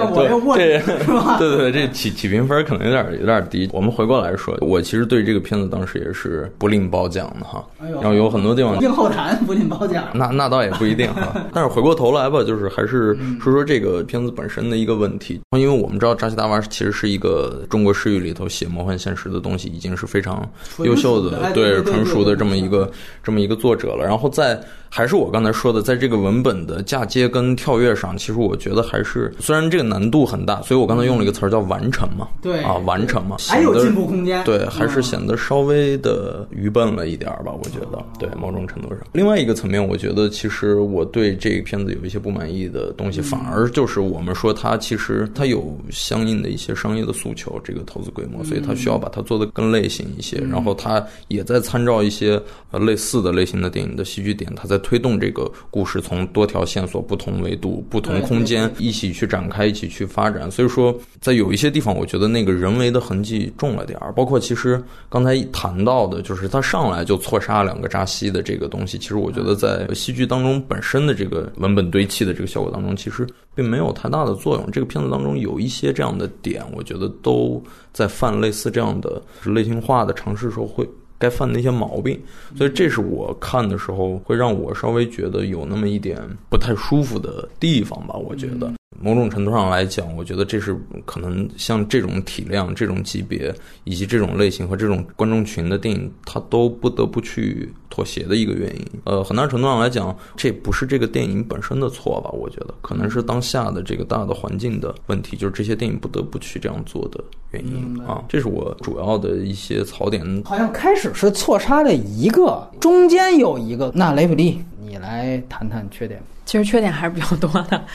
[0.55, 3.69] 对，这对对对，这起起评分可能有点有点低。
[3.73, 7.61] 我们回过来说，我其实对这个片子当时也是不吝褒奖的哈。
[8.01, 11.35] 然后有很多地方硬后谈不吝褒奖，那那倒也不一定哈。
[11.53, 15.41] 但是回过头来吧，就是还是说说这个片子本身的一个问题。
[15.57, 20.47] 因为我们知道扎西达娃其实是一个中国诗语里头写魔幻现实的东西已经是非常
[20.79, 22.89] 优秀的、对纯熟的这么一个
[23.21, 23.89] 这么一个作者。
[23.89, 34.43] 了，然后在还是我刚才说的，在这个文本的嫁接跟跳跃上，其实我觉得还是虽然这个难度很大，所以我刚才用了一个词儿叫完成嘛，对啊，完成嘛，还有进步空间。
[34.43, 38.99] 对，还是嗯显得稍微的愚笨了一点儿吧，我觉得，对某种程度上。
[39.13, 50.37] 另外一个层面，我觉得其实我对这个片子有一些不满意的东西，反而就是我们说它其实它有相应的一些商业的诉求，这个投资规模，所以它需要把它做得更类型一些。
[50.49, 60.49] 然后它也在参照一些呃类似的类型的电影的戏剧点，它在推动这个故事从多条线索、不同维度、不同空间一起去展开，一起去发展。
[60.49, 64.11] 所以说，在有一些地方，我觉得那个人为的痕迹重了点儿。
[64.13, 74.69] 包括其实刚才谈到的，就是他上来就错杀两个扎西的这个东西，其实我觉得在戏剧当中本身的这个文本堆砌的这个效果当中，其实并没有太大的作用。
[74.71, 77.61] 这个片子当中有一些这样的点，我觉得都
[77.93, 80.87] 在犯类似这样的类型化的尝试时候会。
[81.19, 82.19] 该犯的一些毛病，
[82.55, 86.17] 所以这是我看的时候会让我稍微觉得有那么一点
[86.49, 88.15] 不太舒服的地方吧。
[88.15, 90.75] 我觉得某种程度上来讲，我觉得这是
[91.05, 98.85] 可能像这种体量、这种级别以及这种类型和这种观众群的电影，它都不得不去妥协的一个原因。
[99.05, 102.29] 呃，很大程度上来讲，这不是这个电影本身的错吧？
[102.31, 108.21] 我觉得可能是当下的这个大的环境的问题，就是这些电影不得不去这样做的原因啊。
[108.27, 110.19] 这是我主要的一些槽点。
[110.43, 113.89] 好像开始是错杀了一个，中间有一个。
[113.95, 116.21] 那雷普利，你来谈谈缺点。
[116.49, 117.85] 其实缺点还是比较多的。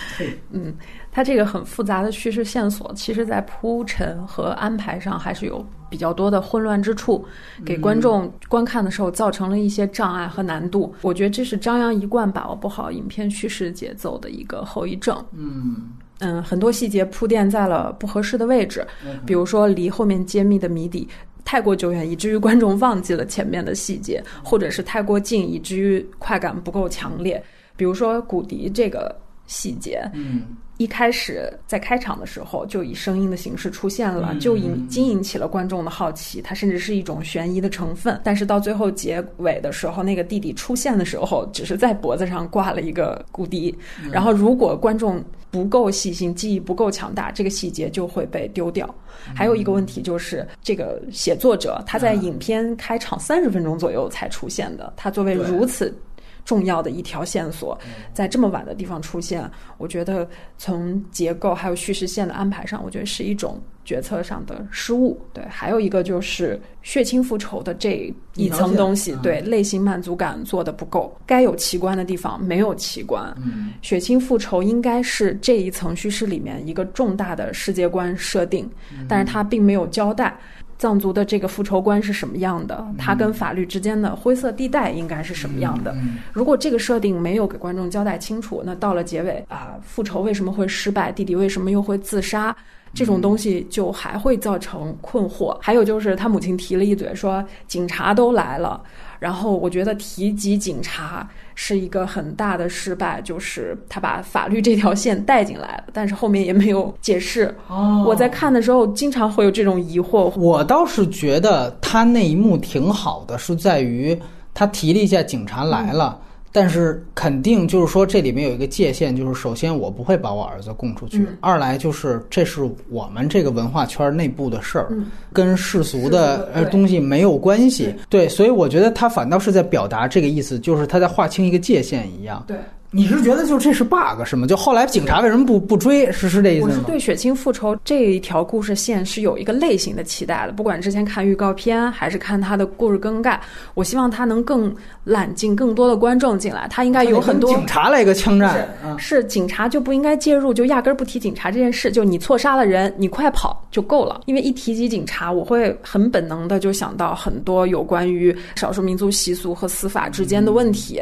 [0.53, 0.73] 嗯，
[1.11, 7.27] 它这个很复杂的叙事线索，其实在铺陈和安排上还是有比较多的混乱之处，
[7.67, 10.95] 给观众观看的时候造成了一些障碍和难度。
[11.03, 15.21] 我觉得这是张扬一贯把握不好影片叙事节奏的一个后遗症。
[15.33, 15.91] 嗯
[16.21, 18.87] 嗯，很多细节铺垫在了不合适的位置，
[19.27, 21.09] 比如说离后面揭秘的谜底
[21.45, 27.43] 太过久远，以至于观众忘记了前面的细节，或者是太过近，以至于快感不够强烈。
[27.77, 29.15] 比如说骨笛这个
[29.47, 30.43] 细节，嗯
[30.79, 38.21] 一开始在开场的时候就以声音的形式出现了，就引经引起了观众的好奇，它甚至是一种悬疑的成分。
[38.25, 43.73] 但是到最后结尾的时候，那个弟弟出现的时候，只是在脖子上挂了一个骨笛，
[44.11, 48.93] 然后如果观众不够细心，记忆不够强大，这个细节就会被丢掉。
[49.33, 55.97] 还有一个问题就是，这个写作者他在影片开场三十分钟左右才出现的，他作为如此。
[56.45, 57.79] 重要的一条线索，
[58.13, 60.29] 在这么晚的地方出现，我觉得
[60.59, 65.21] 从结构还有叙事线的安排上，我觉得是一种决策上的失误。
[65.33, 73.35] 对，还有一个就是血亲复仇的这一层东西，对类型满足感做的不够，该有奇观的地方没有奇观。
[73.39, 78.71] 嗯血亲复仇应该是这一层叙事里面一个重大的世界观设定，
[79.09, 80.39] 但是它并没有交代。
[80.79, 82.87] 藏族的这个复仇观是什么样的？
[82.99, 85.95] 它跟法律之间的灰色地带应该是什么样的？
[86.33, 91.11] 如果这个设定没有给观众交代清楚，那到了结尾啊，复仇为什么会失败？
[91.13, 92.55] 弟弟为什么又会自杀？
[92.95, 95.57] 这种东西就还会造成困惑。
[95.61, 98.81] 还有就是他母亲提了一嘴说，警察都来了，
[99.19, 107.55] 然后我觉得提及警察是一个很大的失败，就是他把法律这条线带进来了，但是后面也没有解释。
[107.69, 114.17] 哦我在看的时候经常会有这种疑惑，我倒是觉得他那一幕挺好的，是在于
[114.53, 116.21] 他提了一下警察来了。
[116.57, 127.93] 但是肯定就是说，这里面有一个界限，就是首先我不会把我儿子供出去，嗯二来就是这是我们这个文化圈内部的事儿，嗯跟世俗的呃东西没有关系。
[128.09, 132.45] 对，所以我觉得他反倒是在表达这个意思，就是他在划清一个界限一样。
[132.47, 132.57] 对。
[132.95, 134.47] 你是觉得就这是 bug 是吗？
[134.47, 136.11] 就后来警察为什么不不追？
[136.13, 136.73] 是是这意思吗？
[136.73, 143.41] 我是对血清复仇这一条故事线是有一个类型的期待的，不管之前看预告片还是看它的故事更改，
[143.75, 146.69] 我希望它能更揽进更多的观众进来。
[146.71, 154.21] 它应该有很多警察来一个枪战，嗯是警察就不应该介入，就压根儿不提警察这件事，就你错杀了人，你快跑就够了。
[154.27, 161.01] 因为一提及警察，我会很本能的就想到很多有关于少数民族习俗和司法之间的问题，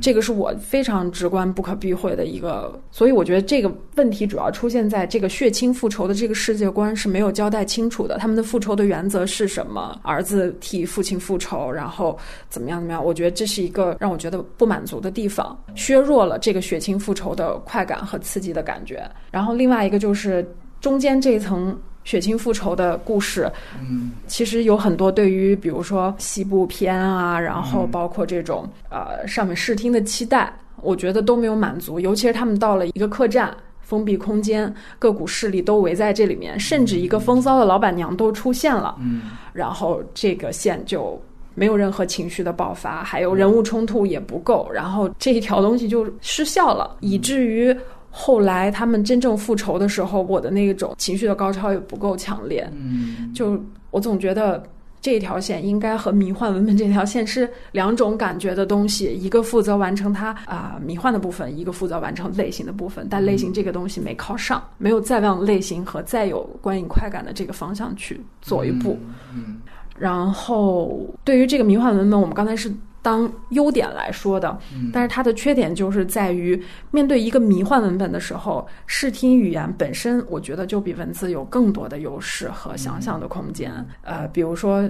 [0.00, 2.80] 这个是我非常直观不可避讳的一个。
[2.92, 9.98] 所以我觉得这个问题主要出现在这个血亲复仇的这个世界观是没有交代清楚的，他们的复仇的原则是什么？
[10.04, 12.16] 儿子替父亲复仇，然后
[12.48, 13.04] 怎么样怎么样？
[13.04, 19.02] 我觉得这是一个让我觉得不满足的地方，削弱了这个血亲复仇的快感和刺激的感觉。
[19.32, 20.46] 然后另外一个就是
[20.80, 21.76] 中间这一层。
[22.04, 30.50] 血亲复仇的故事，嗯，其实有很多对于比如说西部片啊，然后包括这种呃上面视听的期待，
[30.82, 32.00] 我觉得都没有满足。
[32.00, 33.54] 尤其是他们到了一个客栈。
[33.80, 38.94] 封闭空间，各股势力都围在这里面，甚至一个风骚的老板娘都出现了。
[39.00, 39.22] 嗯，
[39.54, 41.18] 然后这个线就
[41.54, 47.74] 没有任何情绪的爆发，还有人物冲突也不够，然后这一条东西就失效了，以至于
[48.10, 52.70] 后来他们真正复仇的时候，我的那种情绪的高潮也不够强烈。
[52.74, 53.58] 嗯，就
[53.90, 54.62] 我总觉得
[55.00, 63.06] 这条线应该和迷幻文本这条线是两种感觉的东西，一个负责完成它啊、迷幻的部分，一个负责完成类型的部分。
[63.08, 68.98] 但类型这个东西没靠上，没有再往类型和再有观影快感的这个方向去做一步。
[69.34, 69.56] 嗯
[69.98, 72.72] 然后对于这个迷幻文本，我们刚才是
[73.08, 83.72] 当优点来说的，嗯但是它的缺点就是在于面对一个迷幻文本的时候，视听语言本身，我觉得就比文字有更多的优势和想象的空间。
[84.02, 84.88] 呃，比如说。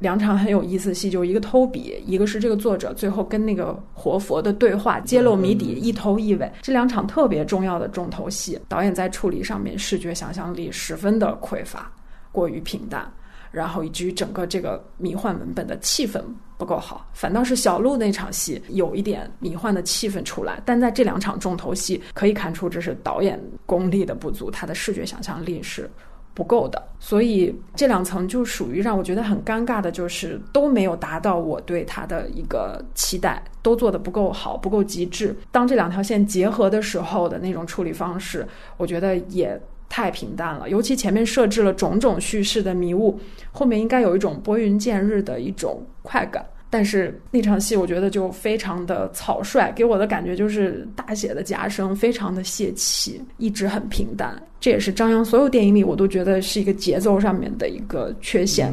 [0.00, 6.50] 两场很有意思的戏，就是一个偷笔，一个是这个作者最后跟那个活佛的对话，揭露谜底，一头一尾。
[6.62, 11.92] 这两场特别重要的重头戏，导演在处理上面视觉想象力十分的匮乏，
[12.32, 13.06] 过于平淡。
[13.50, 16.22] 然后以至于整个这个迷幻文本的气氛
[16.56, 25.90] 不够好，反倒是小鹿那场戏有一点迷幻的气氛出来，但在这两场重头戏可以看出这是导演功力的不足，他的视觉想象力是
[26.32, 35.36] 不够的，所以这两层就属于让我觉得很尴尬的，就是都没有达到我对他的一个期待，都做的不够好，不够极致。
[35.50, 38.46] 当这两条线结合的时候的那种处理方式，
[38.76, 39.60] 我觉得也。
[39.90, 43.20] 太平淡了，尤其前面设置了种种叙事的迷雾，
[43.50, 46.42] 后面应该有一种拨云见日的一种快感。
[46.72, 54.40] 但是那场戏我觉得就非常的草率，给我的感觉就是大写的夹生，非常的泄气，一直很平淡。
[54.60, 58.72] 这也是张扬所有电影里我都觉得是一个节奏上面的一个缺陷。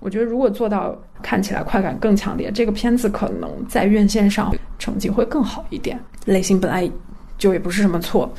[0.00, 5.98] 我觉得如果做到看起来快感更强烈，这个片子可能在院线上成绩会更好一点。
[6.26, 6.90] 类型本来
[7.38, 8.30] 就也不是什么错，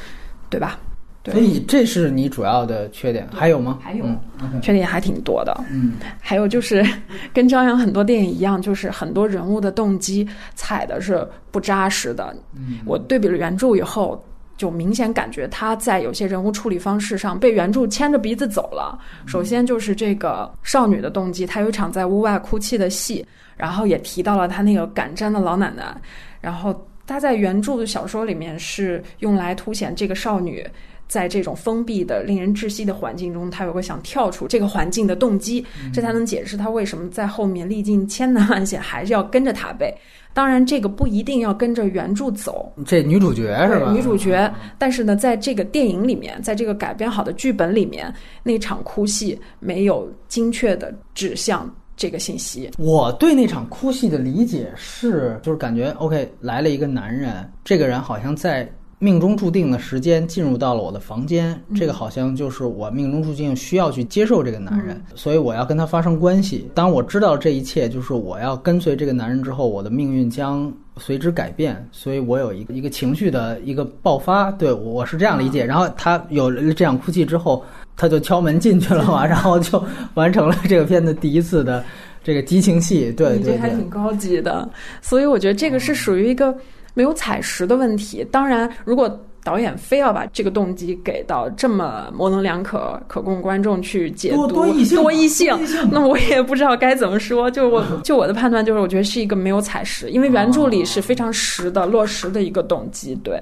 [0.48, 0.80] 对吧？
[1.24, 3.78] 对所以这是你主要的缺点，还有吗？
[3.82, 4.06] 还有
[4.40, 5.56] 嗯缺点还挺多的。
[5.70, 6.84] 嗯还有就是，
[7.32, 12.36] 跟张扬很多电影一样，就是很多人物的动机踩的是不扎实的。
[12.56, 14.24] 嗯我对比了原著以后，
[14.58, 18.98] 就明显感觉他在有些人物处理方式上被原著牵着鼻子走了。
[19.28, 23.24] 首先就是这个少女的动机，她有一场在屋外哭泣的戏，
[23.56, 25.96] 然后也提到了她那个敢沾的老奶奶，
[26.42, 30.66] 然后她在原著的小说里面是用来凸显这个少女。
[31.12, 39.94] 在这种封闭的、令人窒息的环境中，他有个想跳出这个环境的动机，这才能解释他为什么在后面历尽千难万险还是要跟着塔贝。
[40.34, 43.92] 当然，这个不一定要跟着原著走，这女主角是吧？
[43.92, 44.50] 女主角。
[44.78, 52.72] 但是呢，在这个电影里面，在这个改编好的剧本里面，那场哭戏没有精确的指向这个信息。
[52.78, 58.66] 我对那场哭戏的理解是，就是感觉 OK 来了一个男人，这个人好像在
[59.04, 66.70] 命中注定的时间进入到了我的房间，这个好像就是我命中注定需要去接受这个男人，所以我要跟他发生关系。
[66.76, 74.52] 当我知道这一切，就是我要跟随这个男人之后，我的命运将随之改变，所以我有一个一个情绪的一个爆发。
[74.52, 75.66] 对我是这样理解。
[75.66, 77.66] 然后他有了这样哭泣之后，
[77.98, 79.84] 他就敲门进去了嘛，然后就
[80.14, 81.84] 完成了这个片子第一次的
[82.24, 83.12] 这个激情戏。
[83.14, 83.80] 对你这还对对。
[83.80, 84.70] 挺高级的，
[85.02, 86.56] 所以我觉得这个是属于一个
[86.94, 88.26] 没有采实的问题。
[88.32, 95.60] 当然，如果导演非要把这个动机给到这么模棱两可，可供观众去解读，多多异性
[95.92, 97.50] 那我也不知道该怎么说。
[97.50, 103.16] 就我就我的判断就是，我觉得是一个没有采实，因为原著里是非常实的、落实的一个动机。
[103.24, 103.42] 对。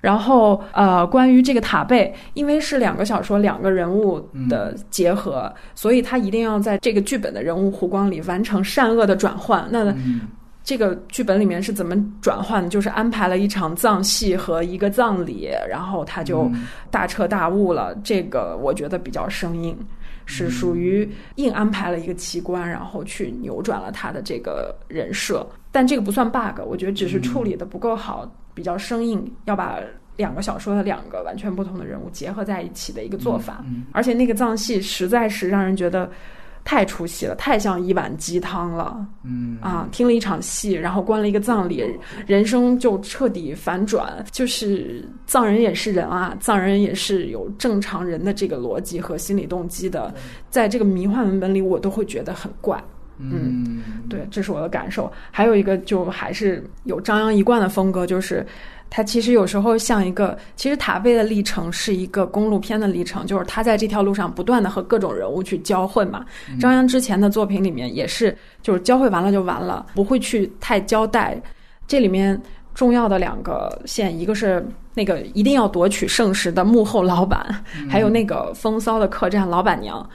[0.00, 9.66] 然后，呃，关于这个塔贝，因为是两个小说两个人物的结合，所以他一定要在这个剧本的人物弧光里完成善恶的转换。
[9.70, 9.92] 那
[10.68, 12.68] 这个剧本里面是怎么转换的？
[12.68, 16.46] 就是安排了一场葬戏和一个葬礼，然后他就
[16.90, 17.94] 大彻大悟了。
[18.04, 19.74] 这个我觉得比较生硬，
[20.26, 25.48] 是属于硬安排了一个奇观，然后去扭转了他的这个人设。
[25.72, 29.78] 但这个不算 bug，我觉得只是处理的不够好，比较生硬，要把。
[30.18, 36.10] 两个小说的两个完全不同的人物结合在一起的一个做法，而且那个葬戏实在是让人觉得
[36.68, 39.06] 太出戏了，太像一碗鸡汤了。
[39.24, 41.82] 嗯啊，听了一场戏，然后观了一个葬礼，
[42.26, 44.22] 人生就彻底反转。
[44.30, 50.12] 就是藏人也是人啊，藏人也是有正常人的这个逻辑和心理动机的，
[50.50, 52.78] 在这个迷幻文本里，我都会觉得很怪。
[53.16, 55.10] 嗯，对，这是我的感受。
[55.30, 58.46] 还有一个，就还是有张扬一贯的风格，就是
[58.90, 66.24] 他其实有时候像一个，其实塔贝的历程是一个公路片的历程，就是他在这条路上不断的和各种人物去交汇嘛。
[66.58, 71.40] 张扬之前的作品里面也是，就是交汇完了就完了，不会去太交代。
[71.86, 72.40] 这里面
[72.74, 80.08] 重要的两个线，一个是那个一定要夺取圣石的幕后老板，还有那个风骚的客栈老板娘。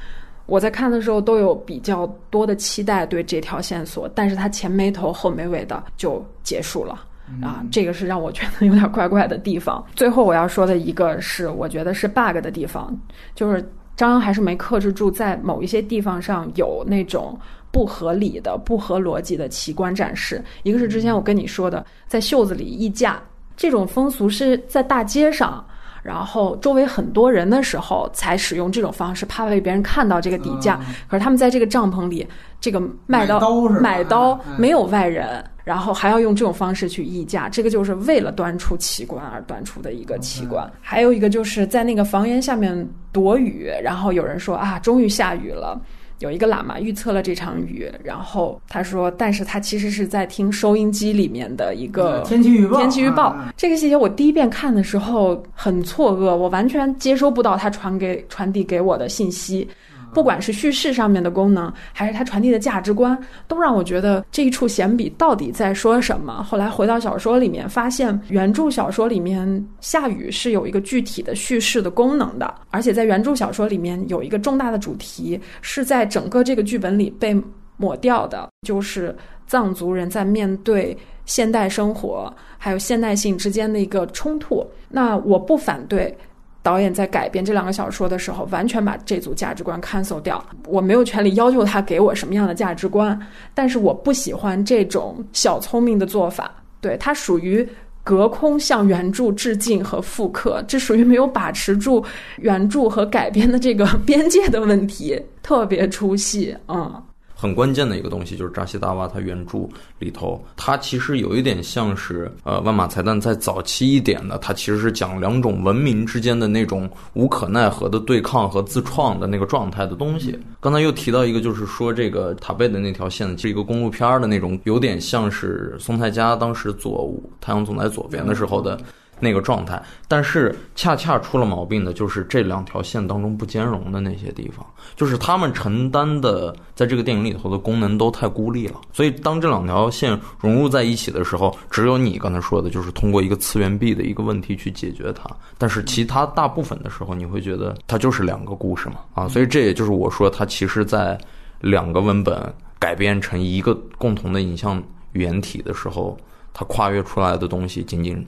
[0.45, 6.99] 我在看的时候都有比较多的期待对这条线索，但是它前没头后没尾的就结束了。
[7.41, 9.83] 啊，这个是让我觉得有点怪怪的地方。
[9.95, 12.95] 最后我要说的一个是，我觉得是 bug 的地方，
[13.33, 13.63] 就是
[13.95, 17.37] 张扬还是没克制住，在某一些地方上有那种
[17.71, 20.43] 不合理的、不合逻辑的奇观展示。
[20.63, 23.21] 一个是之前我跟你说的，在袖子里溢价
[23.55, 25.63] 这种风俗是在大街上。
[26.03, 30.77] 然后周围很多人的时候才使用这种方式，怕被别人看到这个底价。
[31.07, 32.27] 可是他们在这个帐篷里，
[32.59, 40.69] 这个卖刀买刀没有外人，然后还要用这种方式去议价，这个就是为了端出奇观而端出的一个奇观。
[40.81, 45.81] 还有一个就是在那个房檐下面躲雨，然后有人说啊，终于下雨了。
[46.19, 52.77] 有一个喇嘛预测了这场雨，然后他说，但是他其实是在听收音机里面的一个天气预报。
[52.77, 59.67] 天气预报这个细节，我第一遍看的时候很错愕，我完全接收不到他传给传递给我的信息。
[60.13, 66.43] 不管是叙事上面的功能，还是它传递的价值观，都让我觉得这一处闲笔到底在说什么。
[66.43, 77.35] 后来回到小说里面，发现原著小说里面下雨是有一个具体的叙事的功能的，而且在原著小说里面有一个重大的主题是在整个这个剧本里被
[77.77, 79.15] 抹掉的，就是
[79.47, 80.95] 藏族人在面对
[81.25, 84.65] 现代生活还有现代性之间的一个冲突。
[84.89, 86.15] 那我不反对。
[86.63, 90.43] 导演在改编这两个小说的时候，完全把这组价值观 cancel 掉。
[90.65, 93.19] 我没有权利要求他给我什么样的价值观，
[93.53, 96.49] 但是我不喜欢这种小聪明的做法。
[96.79, 97.67] 对它属于
[98.03, 102.03] 隔空向原著致敬和复刻，这属于没有把持住
[102.37, 106.55] 原著和改编的这个 边界的问题，特别出戏。
[106.67, 107.03] 嗯。
[107.43, 109.67] 很关键的一个东西就是扎西达瓦他原著
[109.99, 120.39] 里头，他其实有一点像是呃万马才旦在早期一点的，他其实是讲两种文明之间的那种无可奈何的对抗和自创的那个状态的东西。
[120.61, 128.79] 刚才又提到一个，就是说这个塔贝的那条线是一个公路片的那种，有点像是松太家当时左太阳总在左边的时候的。
[129.23, 134.65] 那个状态，但是恰恰出了毛病的就是这两条线当中不兼容的那些地方，
[134.97, 138.81] 就是他们承担的在这个电影里头的功能都太孤立了。
[138.91, 145.25] 所以当这两条线融入在一起的时候，只有你刚才说的，就是通过一个次元壁的一个问题去解决它。
[145.57, 148.97] 但是其他大部分的时候，你会觉得它就是两个故事嘛？
[149.13, 151.17] 啊，所以这也就是我说它其实在
[151.61, 156.17] 两个文本改编成一个共同的影像语言体的时候，
[156.53, 158.27] 它跨越出来的东西仅仅。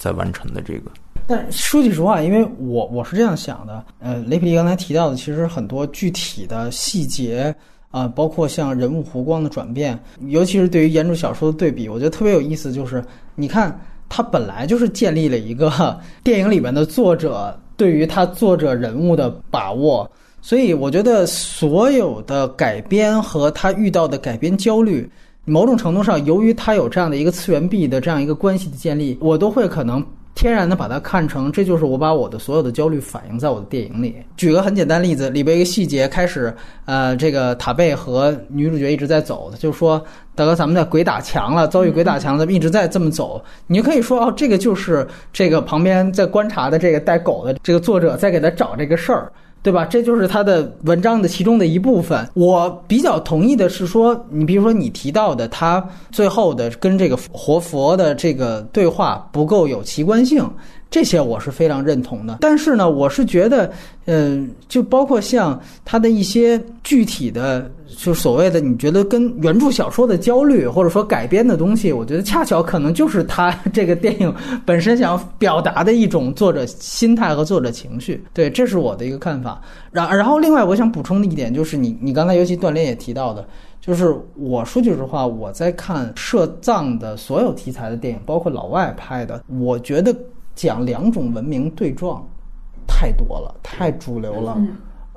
[0.00, 0.90] 在完成的这个，
[1.26, 7.54] 但说句实话，因为我我是这样想的，呃，雷普利刚才提到的，其实很多具体的细节
[7.90, 9.98] 啊，包括像人物弧光的转变，
[10.28, 12.72] 尤其是对于原著小说的对比，我觉得特别有意思。
[12.72, 13.78] 就是你看，
[14.08, 25.06] 它本来就是建立了一个电影里面的作者对于他作者人物的把握，所以我觉得所有的改编和他遇到的改编焦虑。
[25.44, 34.14] 某种程度上，由于它有这样的一个次元壁的这样一个关系的建立，我都会可能天然的把它看成，这就是我把我的所有的焦虑反映在我的电影里。
[34.36, 40.02] 举个很简单例子，里边一个细节开始，呃，这个塔贝和女主角一直在走，就说
[40.34, 43.42] 大哥，咱们在鬼打墙了，遭遇鬼打墙，咱们一直在这么走。
[43.66, 49.32] 你就可以说，哦，这个就是这个旁边在观察的这个带狗的这个作者在给他找这个事儿。
[49.62, 49.84] 对吧？
[49.84, 52.28] 这就是他的文章的其中的一部分。
[52.34, 60.48] 我比较同意的是说，你比如说你提到的他最后的跟这个活佛的这个对话不够有奇观性。
[60.90, 63.70] 这些我是非常认同的，但是呢，我是觉得，
[64.06, 67.70] 嗯，就包括像他的一些具体的，
[68.02, 74.34] 就所谓的你觉得跟原著小说的焦虑，或者说改编的东西，我觉得恰巧可能就是他这个电影
[74.64, 78.24] 本身想表达的一种作者心态和作者情绪。
[78.32, 79.60] 对，这是我的一个看法。
[79.90, 83.46] 然然后，另外我想补充的一点就是，你你刚才尤其锻炼也提到的，
[83.82, 90.14] 就是我说句实话，我在看涉藏的所有题材的电影，包括老外拍的，我觉得。
[90.56, 92.22] 讲两种文明对撞，
[92.86, 94.60] 太多了，太主流了。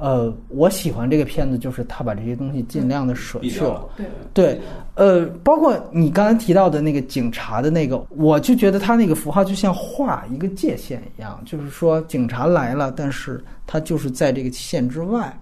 [0.03, 3.87] 呃，我喜欢这个片子，就是他把这些东西尽量的舍去了。
[3.95, 4.61] 对对，
[4.95, 15.33] 呃，包括你刚才提到的那个警察的那个，我就觉得他那个符号就像画一个界限一样，就是说警察来了，但是他就是在这个线之外。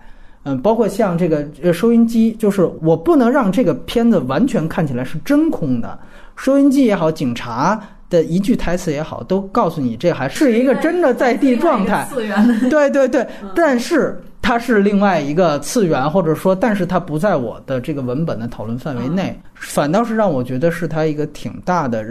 [0.43, 5.97] 嗯，包括像这个收音机，就是我不能让这个片子完全看起来是真空的，
[6.35, 7.81] 收音机也好，警察。
[8.11, 12.07] 的一句台词也好，都告诉你这还是一个真的在地状态。
[12.13, 22.05] 次元，对对对，但是它是另外一个次元，或者说，但是它不在我的这个文本的讨论范围内，反倒是让我觉得是它一个挺大的、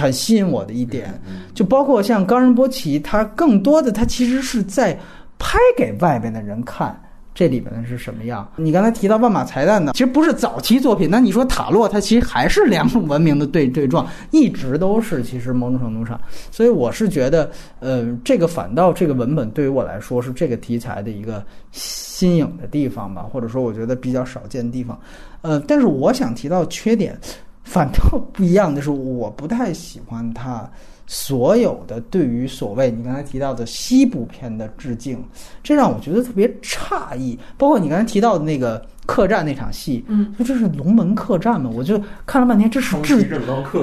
[0.00, 1.20] 很吸引我的一点。
[1.54, 4.98] 就包括像冈仁波齐，他更多的他其实是在
[5.38, 6.98] 拍给外边的人看。
[7.34, 8.46] 这里面是什么样？
[8.56, 11.08] 你刚才提到万马才旦呢，其实不是早期作品。
[11.10, 15.22] 那你说塔洛，它其实还是两种文明的对对撞，一直都是。
[15.22, 16.20] 其实某种程度上，
[16.50, 25.00] 所以我是觉得，呃，这个反倒这个文本对于我来说是这个题材的一个新颖的地方吧，或者说我觉得比较少见的地方。
[25.40, 27.18] 呃，但是我想提到缺点，
[27.64, 30.68] 反倒不一样的是，我不太喜欢它。
[31.06, 35.22] 所有的对于所谓你刚才提到的西部片的致敬，
[35.62, 37.38] 这让我觉得特别诧异。
[37.58, 41.68] 包括你刚才提到的那个客栈那场戏，嗯，说这是龙门客栈嘛？
[41.74, 43.28] 我就看了半天，这是致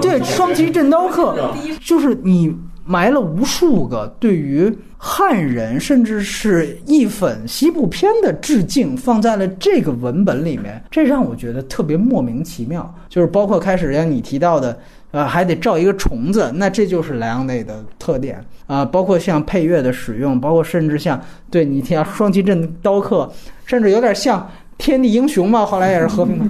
[0.02, 2.56] 对双旗镇刀客，就是你
[2.86, 12.92] 埋了无数个对于汉人甚至是一粉西部片的致敬，放在了这个文本里面，这让我觉得特别莫名其妙。
[13.08, 14.80] 就是包括开始让你提到的。
[15.12, 18.86] 呃，还得照一个虫子，那这就是莱昂内的特点啊。
[18.86, 23.32] 包括像配乐的使用，包括甚至像对你听双旗镇刀客，
[23.66, 25.66] 甚至有点像天地英雄嘛。
[25.66, 26.46] 后来也是和平的。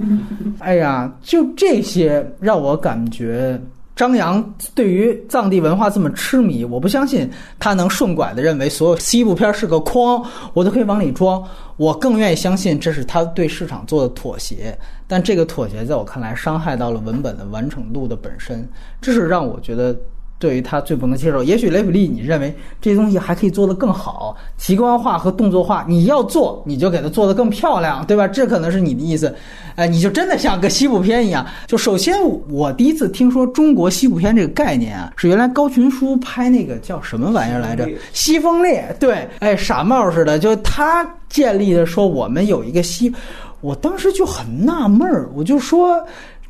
[0.58, 3.60] 哎呀，就这些让我感觉。
[3.96, 4.42] 张扬
[4.74, 11.42] 对于藏地文化这么痴迷，我不相信他能顺拐的认为所有西部片是个筐，我都可以往里装。
[11.76, 14.74] 我更愿意相信这是他对市场做的妥协，
[15.10, 18.64] 但这个妥协在我看来伤害到了文本的完成度的本身，
[19.00, 19.94] 这是让我觉得。
[20.38, 28.26] 对于他最不能接受，也许雷普利，你认为这些东西还可以做得更好，奇观化和动作化，你要做，你就给它做得更漂亮，对吧？
[28.26, 29.34] 这可能是你的意思，
[29.74, 31.46] 哎，你就真的像个西部片一样。
[31.66, 32.16] 就首先，
[32.48, 37.84] 我第一次听说中国西部片这个概念啊，是原来高群书拍那个叫什么玩意儿来着，
[38.14, 38.88] 《西风烈》。
[38.98, 43.12] 对，哎，傻帽似的，就他建立的说我们有一个西，
[43.60, 46.02] 我当时就很纳闷儿，我就说。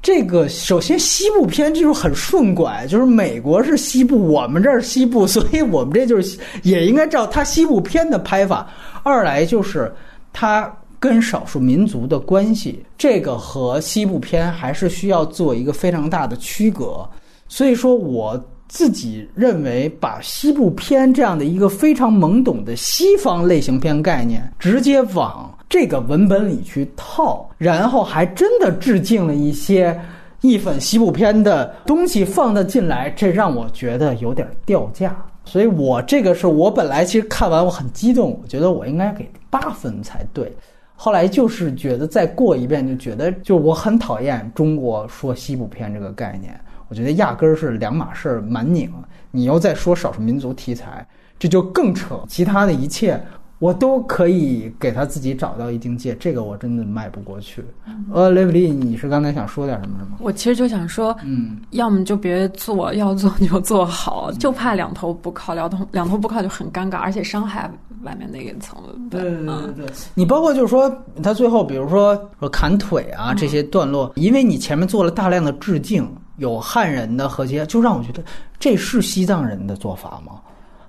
[0.03, 8.67] 这个首先西部片就是很顺拐，就是美国是西部，我们这儿西部，所以我们这就是也应该照它西部片的拍法。
[9.03, 9.93] 二来就是
[10.33, 17.07] 它跟少数民族的关系，这个和西部片还是需要做一个非常大的区隔。
[17.47, 25.55] 所以说，我自己认为把西部片这样的一个非常懵懂的西方类型片概念直接往。
[25.71, 29.99] 这个文本里去套，然后还真的致敬了一些
[30.41, 35.17] 意粉西部片的东西放的进来，这让我觉得有点掉价。
[35.45, 40.53] 所以我这个是我本来其实看完我很激动，我觉得我应该给八分才对。
[40.97, 46.53] 后来就是觉得再过一遍，就觉得就我很讨厌中国说西部片这个概念，
[46.89, 48.93] 我觉得压根儿是两码事儿，蛮拧。
[49.31, 51.07] 你又在说少数民族题材，
[51.39, 52.21] 这就更扯。
[52.29, 53.19] 其他的一切。
[53.61, 57.63] 我都可以给他自己找到一定界，这个我真的迈不过去。
[58.11, 60.17] 呃，雷普利，你是刚才想说点什么是吗？
[60.19, 67.71] 我其实就想说，嗯，要么就别做，要做就做好，就怕两头不靠，两头两头不靠就很尴尬，而且伤害
[68.03, 68.79] 外面那一层。
[69.11, 70.91] 对对对对，你包括就是说，
[71.23, 78.23] 他最后比如说说砍腿啊这些段落，因为你前面做了大量的致敬，有汉人的和些，就让我觉得
[78.59, 80.41] 这是西藏人的做法吗？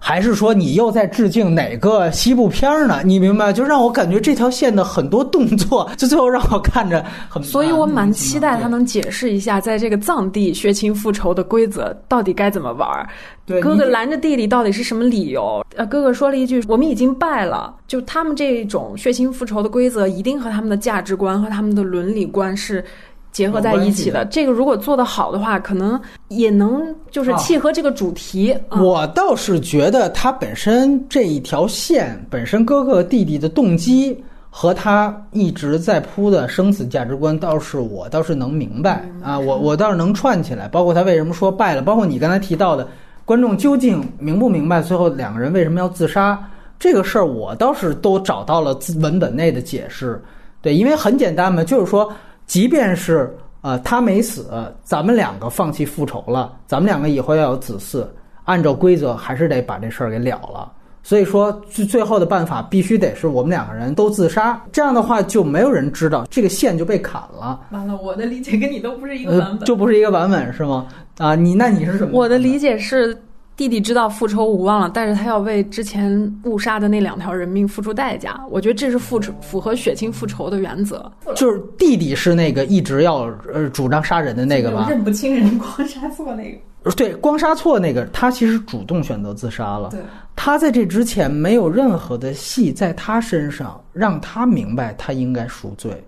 [0.04, 3.02] 还是说你又在致敬哪个西部片儿呢？
[3.06, 3.54] 你明白？
[3.54, 7.42] 就让我感觉这条线的很多动作，就最后让我看着很。
[7.44, 13.08] 所以我蛮期待他能解释一下，在这个藏地血亲复仇的规则到底该怎么玩儿。
[13.46, 15.64] 对，哥哥拦着弟弟到底是什么理由？
[15.76, 22.84] 呃，哥哥说了一句：“我们已经败了。”就他们这种血亲复仇的规则，一定和他们的价值观和他们的伦理观是。
[23.32, 28.54] 结合在一起的这个，如果做得好的话，可能也能就是契合这个主题。
[28.72, 40.68] 我倒是觉得他本身这一条线本身，哥哥弟弟的动机和他一直在铺的生死价值观，倒是我倒是能明白啊，我我倒是能串起来。
[40.68, 42.86] 包括他为什么说败了，包括你刚才提到的
[43.24, 46.38] 观众究竟明不明白最后两个人为什么要自杀
[46.78, 50.22] 这个事儿，我倒是都找到了文本内的解释。
[50.62, 52.12] 对，因为很简单嘛，就是说。
[52.52, 54.52] 即便是呃他没死，
[54.84, 58.06] 咱们两个放弃复仇了，咱们两个以后要有子嗣，
[58.44, 60.70] 按照规则还是得把这事儿给了了。
[61.02, 67.58] 所以说最最后的办法必须得是我们两个人都自杀，这样的话就没有人知道这个线就被砍了。
[67.72, 70.88] 完了，我的理解跟你都不是一个版本，就不是一个版本是吗？
[71.20, 72.10] 啊，你那你是什么？
[72.12, 73.18] 我的理解是。
[73.58, 78.44] 弟弟知道复仇无望了，但是他要为之前误杀的那两条人命付出代价。
[78.50, 81.12] 我觉得这是复仇符合血亲复仇的原则。
[81.36, 84.88] 就是弟弟是那个一直要呃主张杀人的那个吧？
[84.90, 86.92] 认不清人光杀错那个。
[86.96, 89.90] 对，光杀错那个，他其实主动选择自杀了。
[89.90, 90.00] 对，
[90.36, 96.04] 他在这之前没有任何的戏在他身上让他明白他应该赎罪，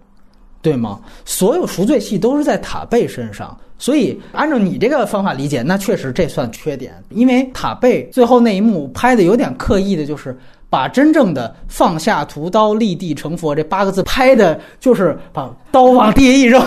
[0.64, 0.99] 对吗？
[1.26, 3.55] 所有赎罪戏都是在塔贝身上。
[3.78, 10.36] 所以按照你这个方法理解，那确实这算缺点，因为塔贝最后那一幕拍的有点刻意的，就是。
[10.74, 16.59] 把真正的放下屠刀立地成佛这八个字拍的，就是把刀往地下一扔，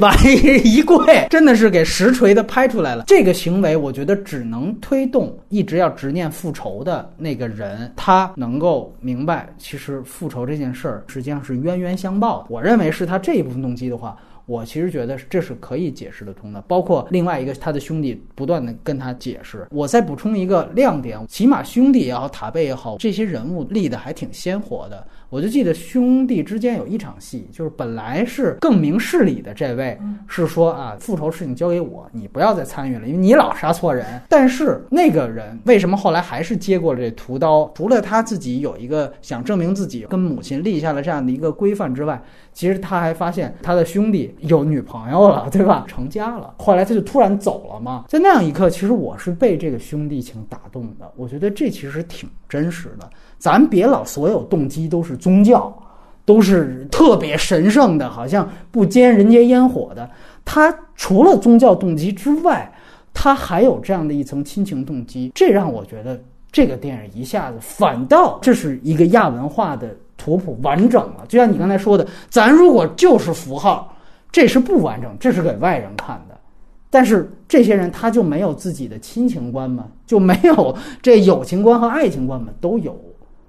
[0.00, 3.04] 往一一跪，真的是给实锤的拍出来了。
[3.06, 12.44] 这个行为，我觉得只能推动一直要执念复仇的那个人，他能够明白，其实复仇这件事儿实际上是冤冤相报。
[12.48, 14.16] 我认为是他这一部分动机的话。
[14.52, 19.66] 我其实觉得这是可以解释得通的，包括另外一个他的兄弟不断的跟他解释。
[19.70, 25.06] 我再补充一个亮点，起码兄弟也好，塔贝也好，这些人物立的还挺鲜活的。
[25.30, 29.98] 我就记得兄弟之间有一场戏，就是本来是更明事理的这位
[30.28, 34.20] 是说啊，复仇事情交给我，你不要再参与了，因为你老杀错人。
[34.28, 37.72] 但是那个人为什么后来还是接过了这屠刀？
[37.74, 42.22] 除了他自己有一个想证明自己跟母亲立下了这样的一个规范之外，
[42.52, 45.84] 其实他还发现他的兄弟有女朋友了， 对吧？
[45.88, 46.54] 成家了。
[46.58, 48.04] 后来他就突然走了嘛。
[48.08, 51.10] 在那样一刻，其实我是被这个兄弟情打动的。
[51.16, 53.08] 我觉得这其实挺真实的。
[53.38, 55.74] 咱别老所有动机都是宗教，
[56.24, 60.08] 都是特别神圣的，好像不兼人间烟火的。
[60.44, 62.70] 他除了宗教动机之外，
[63.14, 71.24] 他还有这样的一层亲情动机，这让我觉得这个电影一下子反倒这是一个亚文化的图谱完整了。
[71.26, 73.96] 就像你刚才说的，咱如果就是符号，
[74.30, 76.38] 这是不完整，这是给外人看的。
[76.88, 79.88] 但是这些人他就没有自己的亲情观吗？
[80.06, 82.48] 就没有这友情观和爱情观吗？
[82.60, 82.96] 都有。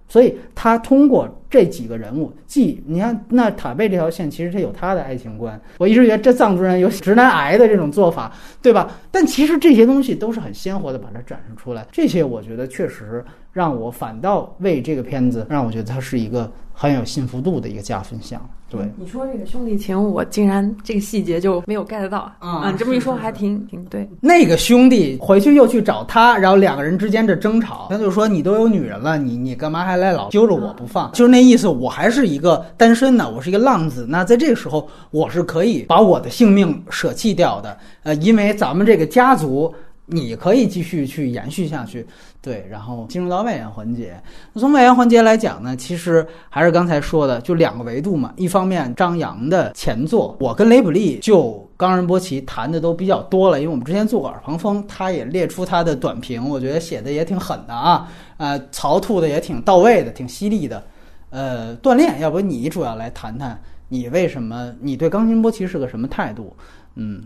[0.10, 5.60] 所以他通过这几个人物，既你看那塔贝这条线，其实他有他的爱情观。
[5.80, 8.92] 我一直觉得这藏族人有直男癌的这种做法，对吧？
[9.10, 11.88] 但其实这些东西都是很鲜活的把它展示出来。
[11.92, 18.42] 这些我觉得确实让我反倒为这个片子让我觉得它是一个很有信服度的一个加分项。
[18.70, 22.72] 对，你说这个兄弟情，我竟然这个细节就没有 get 到啊！
[22.72, 24.10] 你这么一说，还挺挺对。
[24.20, 34.08] 那个兄弟回去又去找他，然后两个人之间这争吵，他就说：“你都有女人了，你你干嘛还来老揪着我不放？”就是那意思，我还是一个单身呢，我是一个浪子。
[34.10, 37.78] 那在这个时候，我是可以把我的性命舍弃掉的。
[38.02, 39.72] 呃，因为咱们这个家族。
[40.06, 42.06] 你可以继续去延续下去，
[42.42, 44.22] 对，然后进入到外延环节。
[44.56, 48.34] 从外延环节来讲呢，其实还是刚才说的，就两个维度嘛。
[48.36, 60.84] 一方面，张扬的前作，我跟雷普利就冈仁波齐谈的都比较多了，因为我们之前做过耳旁风，他也列出他的短评，我觉得写的也挺狠的啊，呃，槽吐的也挺到位的，挺犀利的。
[61.30, 66.54] 呃，锻炼，要不你主要来谈谈，你为什么，你对冈仁波齐是个什么态度？
[66.96, 67.24] 嗯。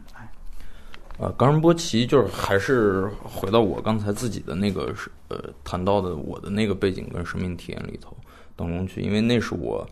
[1.19, 8.15] 呃，冈仁波齐就是还是回到我刚才自己的那个是呃谈到的我的那个背景跟生命体验里头
[8.55, 9.83] 当中去，因为那是我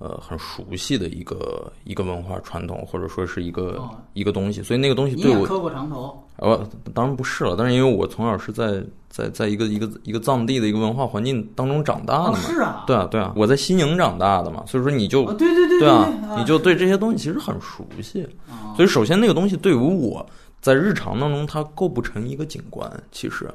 [0.00, 3.80] 呃很熟悉的一个一个文化传统或者说是一个
[4.12, 6.20] 一个东西，所以那个东西对我磕过长头。
[6.38, 18.26] 呃，当然不是了，但是因为我从小是在在在一个一个一个藏地的一个文化环境当中长大的嘛，是啊，对啊对啊，我在西宁长大的嘛，所以说你就对对对对啊，你就对这些东西其实很熟悉，
[18.74, 20.26] 所以首先那个东西对于我。
[20.62, 23.52] 在日常当中，它构不成一个景观，其实，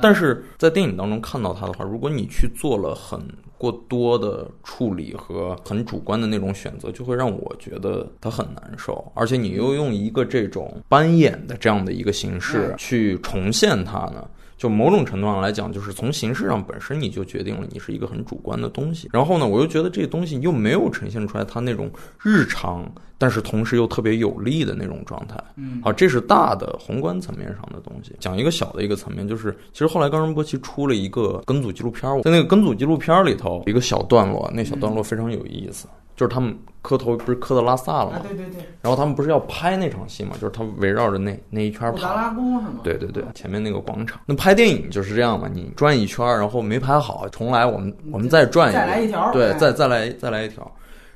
[0.00, 3.20] 但是在电影当中看到它的话，如果你去做了很
[3.58, 9.10] 过多的处理和很主观的那种选择，就会让我觉得它很难受。
[9.14, 14.24] 而且你又用一个这种扮演的这样的一个形式去重现它呢？
[14.64, 19.10] 就某种程度上来讲，就是从形式上本身你就决定了你是一个很主观的东西。
[19.12, 21.90] 然后呢，我又觉得这东西又没有呈现出来它那种
[22.22, 25.36] 日常，但是同时又特别有力的那种状态。
[25.56, 28.16] 嗯，好，这是大的宏观层面上的东西。
[28.18, 35.86] 讲一个小的一个层面，就是其实后来冈仁波齐出了一个跟组纪录片，在那个跟组纪录片里头，一个小段落，那小段落非常有意思。
[36.16, 38.20] 就是他们磕头不是磕到拉萨了吗？
[38.22, 38.62] 对对对。
[38.80, 40.32] 然后他们不是要拍那场戏嘛？
[40.34, 41.98] 就是他围绕着那那一圈跑。
[41.98, 42.80] 达拉宫是吗？
[42.82, 44.20] 对对对，前面那个广场。
[44.26, 45.48] 那拍电影就是这样嘛？
[45.52, 48.72] 你转一圈，然后没拍好，重来，我们我们再转一。
[48.72, 49.32] 再来一条。
[49.32, 50.70] 对，再再来再来一条。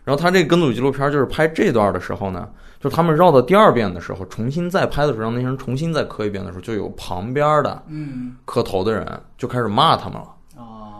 [0.05, 2.49] 然后他这个跟组纪录片就是拍这段的时候呢，
[2.81, 10.29] 就他们绕到第二遍的时候，重新再拍的时候，让那些人重新再磕一遍的时候，就有旁边的嗯磕头的人就开始骂他们了。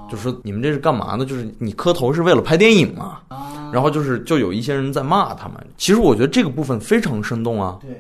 [0.09, 0.11] 哦。
[0.11, 1.25] 就说你们这是干嘛呢？
[1.25, 3.19] 就是你磕头是为了拍电影嘛？
[3.29, 3.71] 啊。
[3.73, 5.57] 然后就是，就有一些人在骂他们。
[5.77, 7.79] 其实我觉得这个部分非常生动啊。
[7.81, 7.91] 对。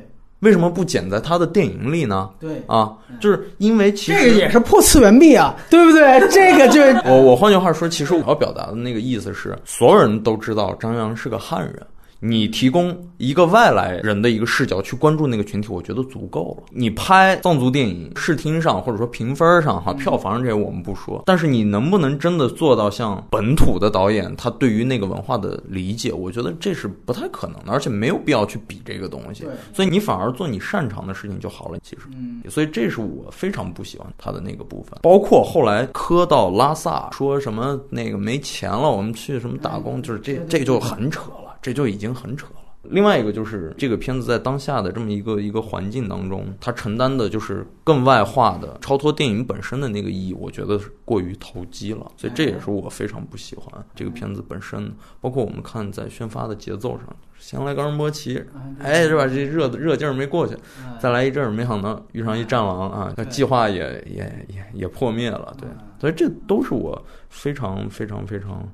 [0.41, 2.31] 为什么不剪在他的电影里呢？
[2.39, 2.63] 对。
[2.69, 6.21] 啊，就是因为其实这个也是破次元壁啊，对不对？
[6.31, 6.81] 这个就
[7.11, 11.85] 我我换句话说，其实我要表达的那个意思是，所有人都知道张扬是个汉人，
[12.21, 16.65] 你提供一个外来人的一个视角去关注那个群体，我觉得足够了。
[16.71, 29.45] 你拍藏族电影，视听上或者说评分上哈，票房这些我们不说，但是你能不能真的做到像本土的导演他对于那个文化的理解，我觉得这是不太可能的，而且没有必要去比这个东西。
[29.73, 31.79] 所以你反而做你擅长的事情就好了。
[31.83, 34.99] 其实，嗯，所以这是我非常不喜欢他的那个部分。
[35.03, 42.53] 包括后来磕到拉萨，说什么那个没钱了，我们去什么打工，就是这这就很扯了，这就已经很扯了。
[42.85, 54.91] 另外一个就是这个片子在当下的这么一个一个环境当中，它承担的就是更外化的、超脱电影本身的那个意义，我觉得是过于投机了，所以这也是我非常不喜欢这个片子本身。
[55.21, 57.05] 包括我们看在宣发的节奏上，
[57.37, 58.43] 先来冈仁波齐，
[58.79, 59.27] 哎，是吧？
[59.27, 60.57] 这热热劲儿没过去，
[61.01, 65.69] 再来一阵儿，没想到遇上一战狼啊，计划也也也也破灭了，对，
[66.01, 68.67] 所以这都是我非常非常非常。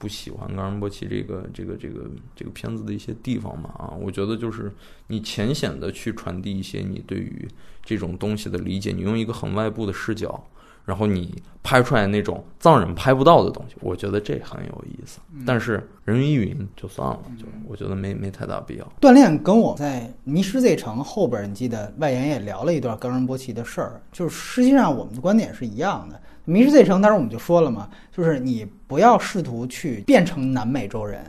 [0.00, 4.72] 不喜欢冈仁波齐这个这个这个这个片子的一些地方嘛啊，我觉得就是
[5.08, 7.46] 你浅显的去传递一些你对于
[7.84, 10.42] 这种东西的理解，你用一个很外部的视角，
[10.86, 15.20] 然后你拍出来那种藏人拍不到的东西，我觉得这很有意思。
[15.44, 18.92] 但是人云亦云就算了，就我觉得没没太大必要。
[19.02, 26.16] 锻炼跟我在《迷失 Z 城》后边，你记得外延也聊了一段冈仁波齐的事儿，就是实际上我们的观点是一样的。
[26.50, 31.24] 《迷失 Z 城》当时我们就说了嘛，就是你不要试图去变成南美洲人，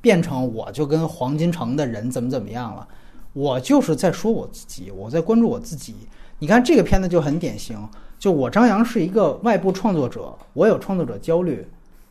[0.00, 2.88] 变成我就跟黄金城的人怎么怎么样了。
[3.34, 5.94] 我就是在说我自己，我在关注我自己。
[6.40, 7.78] 你看这个片子就很典型，
[8.18, 11.64] 就我张扬是一个外部创作者，我有创作者焦虑，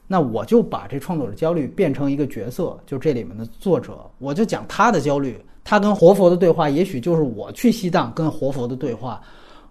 [0.08, 9.22] 那我就把这创作者焦虑变成一个角色，就这里面的作者，我就讲他的焦虑，他跟活佛的对话，也许就是我去西藏跟活佛的对话。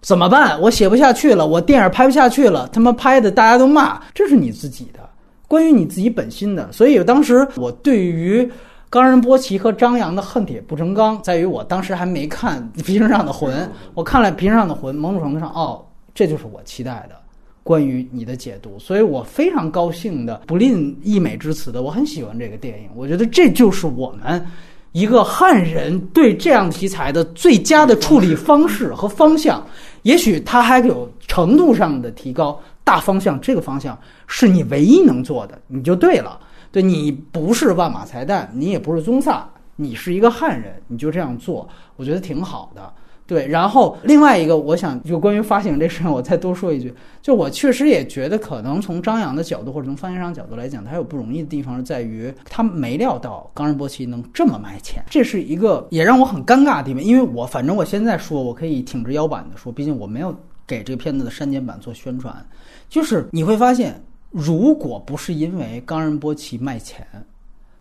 [0.03, 0.59] 怎么办？
[0.59, 4.99] 我写不下去了，我电影拍不下去了，他妈拍的大家都骂，这是你自己的，
[5.47, 6.69] 关于你自己本心的。
[6.73, 8.47] 所以当时我对于
[8.89, 13.55] 冈仁波齐和张扬的恨铁不成钢，在于我当时还没看《皮绳上的魂》，
[13.93, 15.81] 我看了《皮绳上的魂》，某种程度上，哦，
[16.13, 17.15] 这就是我期待的
[17.63, 24.45] 关于你的解读，所以我非常高兴的，不吝溢美之词的，我很喜欢这个电影，我觉得这就是我们。
[24.91, 29.65] 一个汉人对这样题材的最佳的处理方式和方向，
[30.03, 32.57] 也许他还有程度上的提高。
[32.85, 33.97] 大方向这个方向
[34.27, 36.37] 是你唯一能做的，你就对了。
[36.69, 42.93] 对你不是万马才旦，你也不是宗萨，你是一个汉人，你就这样做，我觉得挺好的。
[43.25, 57.01] 对，然后另外一个，我想就关于发行这事情，我再多说一句，就我确实也觉得，可能从张扬的角度或者从发行商角度来讲，他有不容易的地方在于，他没料到冈仁波齐能这么卖钱，这是一个也让我很尴尬的地方。
[57.01, 60.35] 因为我反正我现在说，我可以挺直腰板的说，毕竟我没有
[60.67, 62.45] 给这个片子的删减版做宣传，
[62.89, 67.07] 就是你会发现，如果不是因为冈仁波齐卖钱，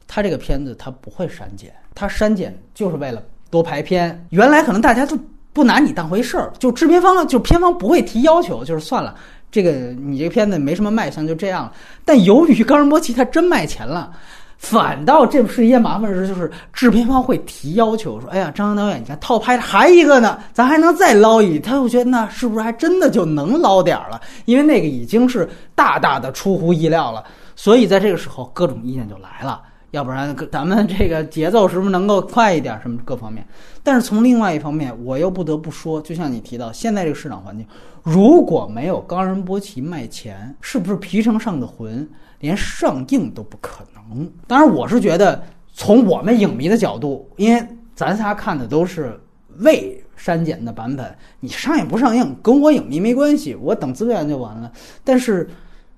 [0.06, 3.20] 他这个片子他不会删减，他删减就是为了
[3.52, 4.26] 多排片。
[4.30, 5.16] 原来可能大家都。
[5.54, 9.14] 不拿你当回事儿，就制片方就片方不会提要求，就是算了，
[9.50, 9.70] 这个
[10.02, 11.72] 你这片子没什么卖相，就这样了。
[12.06, 14.10] 但由于冈仁波齐他真卖钱了，
[14.56, 24.18] 反倒这是一件麻烦事，就是制片方会提要求，说：“哎呀，张导演，你看套拍还一个呢，咱还能再捞一。”他就觉得那是不是还真的就能捞点儿了？
[24.46, 27.22] 因为那个已经是大大的出乎意料了，
[27.54, 29.60] 所以在这个时候各种意见就来了。
[29.92, 32.80] 要不然咱们这个节奏是不是能够快一点？
[32.80, 33.46] 什么各方面？
[33.82, 37.66] 但是从另外一方面，我又不得不说，就像你提到现在这个市场环境，
[38.02, 42.04] 如果没有冈仁波齐卖钱，是不是《皮城上的魂》
[42.40, 44.26] 连上映都不可能？
[44.46, 45.42] 当然，我是觉得
[45.74, 47.62] 从我们影迷的角度，因为
[47.94, 49.20] 咱仨看的都是
[49.58, 54.72] 未删减的版本，你上映不上映跟我影迷没关系，我等资源就完了。
[55.04, 55.50] 但是，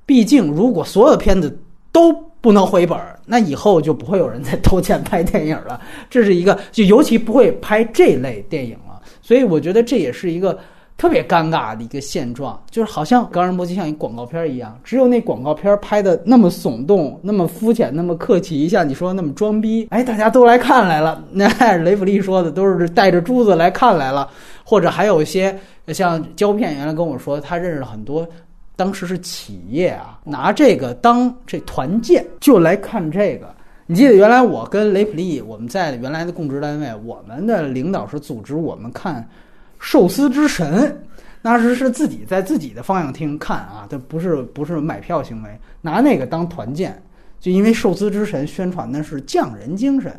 [0.04, 1.56] 毕竟如果所有片子
[1.92, 2.12] 都
[2.44, 5.80] 不能回本儿，那以后就不会有人再偷钱拍电影了。
[6.10, 9.00] 这是一个，就尤其不会拍这类电影了。
[9.22, 10.58] 所以我觉得这也是一个
[10.98, 21.24] 特别尴尬的一个现状，就是好像《冈仁波齐》像一广告片一样，只有那广告片拍的那么耸动、那么肤浅、那么客气，像你说那么装逼， 哎，大家都来看来了。
[21.32, 24.28] 那雷弗利说的都是带着珠子来看来了，
[24.62, 28.28] 或者还有一些像胶片原来跟我说，他认识了很多。
[28.76, 33.46] 当时是企业啊，拿这个当这团建就来看这个。
[33.86, 39.22] 你记得原来我跟雷普利我们在原来的供职单位，我们的领导是组织我们看
[39.78, 40.90] 《寿司之神》，
[41.42, 45.50] 那时是自己在自己的放映厅看啊，这不是不是买票行为，
[45.82, 47.00] 拿那个当团建，
[47.38, 50.18] 就因为《寿司之神》宣传的是匠人精神。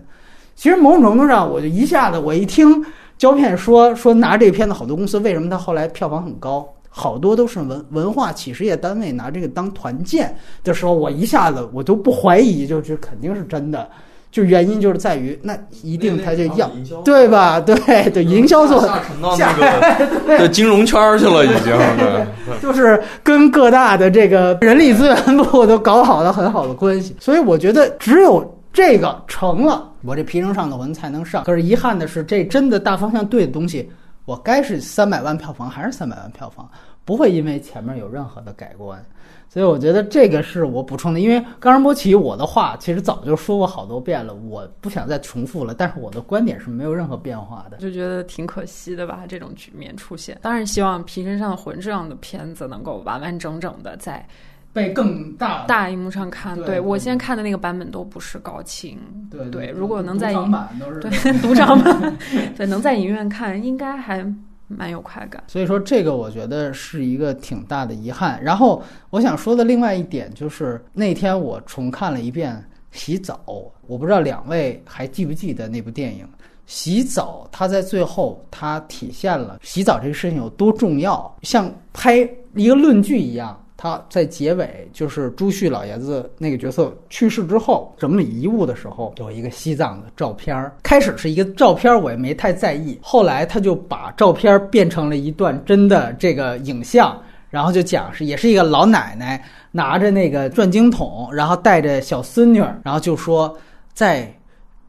[0.53, 2.85] 其实某种程度上，我就一下子我一听
[3.17, 6.71] 胶片说说拿这片子好多公司为什么他后来票房很高。
[6.97, 10.33] 好多都是文文化企事业单位拿这个当团建
[10.63, 13.85] 的时候，我一下子我都不怀疑，就这肯定是真的。
[14.31, 16.71] 就原因就是在于那一定他就要
[17.03, 17.59] 对吧？
[17.59, 17.75] 对
[18.11, 22.25] 对， 营销做下沉到那个 对金融圈儿去了，已经对。
[22.61, 31.43] 就是跟各大的这个人力资源部都搞好了很好的关系，所以我觉得只有这个成了，我这皮绳上的文才能上。
[31.43, 33.89] 可是遗憾的是，这真的大方向对的东西，
[34.25, 36.69] 我该是三百万票房还是三百万票房，
[37.05, 39.03] 不会因为前面有任何的改观。
[39.47, 45.73] 所以我觉得这个是我补充的，因为冈仁波齐我的话其实早就说过好多遍了，我不想再重复了。
[45.73, 47.77] 但是我的观点是没有任何变化的。
[47.77, 50.37] 就觉得挺可惜的吧，这种局面出现。
[50.41, 54.27] 当然希望《皮身上的魂》这样的片子能够完完整整的在
[54.75, 56.53] 被更大大荧幕上看。
[56.57, 58.99] 对对我对现在看的那个版本都不是高清，
[59.31, 62.17] 对对如果能在赌场版都是对独场版，
[62.57, 64.21] 对 能在影院看，应该还
[64.67, 65.41] 蛮有快感。
[65.47, 68.37] 所以说，这个我觉得是一个挺大的遗憾。
[68.43, 72.53] 然后我想说的另外一点就是，那天我重看了一遍
[72.91, 73.39] 《洗澡》，
[73.87, 76.25] 我不知道两位还记不记得那部电影
[76.65, 77.43] 《洗澡》？
[77.49, 83.57] 它在最后，它体现了洗澡这个事情有多重要，像拍一个论据一样。
[83.85, 90.75] 他在结尾，就是朱旭老爷子那个角色去世之后整理遗物的时候，有一个西藏的照片儿。
[90.81, 92.97] 开始是一个照片儿，我也没太在意。
[92.99, 97.15] 后来他就把照片儿变成了一段真的这个影像，
[97.51, 99.39] 然后就讲是也是一个老奶奶
[99.71, 103.55] 拿着那个转经筒，然后带着小孙女，然后就说
[103.93, 104.27] 在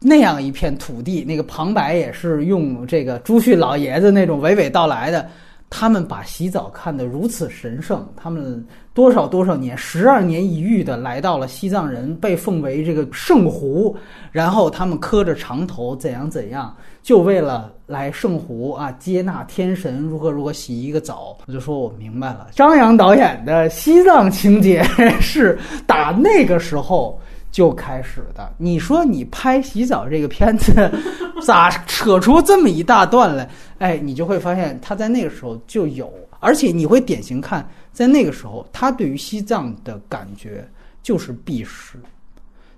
[0.00, 5.28] 那样一片土地，那个旁白也是用这个朱旭老爷子那种娓娓道来的。
[5.68, 8.64] 他们把洗澡看得如此神圣，他们
[8.94, 13.96] 多少多少年，十二年一遇的来到了西藏人被奉为这个圣湖，
[14.30, 21.36] 然后他们磕着长头，怎样怎样，就为了来圣湖啊接纳天神，如何如何洗一个澡。
[21.46, 24.82] 我就说我明白了，张扬导演的西藏情节
[25.20, 27.20] 是打那个时候。
[27.56, 30.74] 就开始的，你说你拍洗澡这个片子，
[31.40, 33.48] 咋扯出这么一大段来？
[33.78, 40.68] 哎，你就会发现他在那个时候就有，而且你会典型看，在那个时候他对于西藏的感觉
[41.02, 41.98] 就是避世，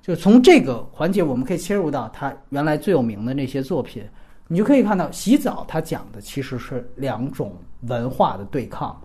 [0.00, 4.04] 就从这个环节我们可以切入到他原来最有名的那些作品，
[4.46, 7.52] 你就可以看到洗澡他讲的其实是两种
[7.88, 8.96] 文化的对抗。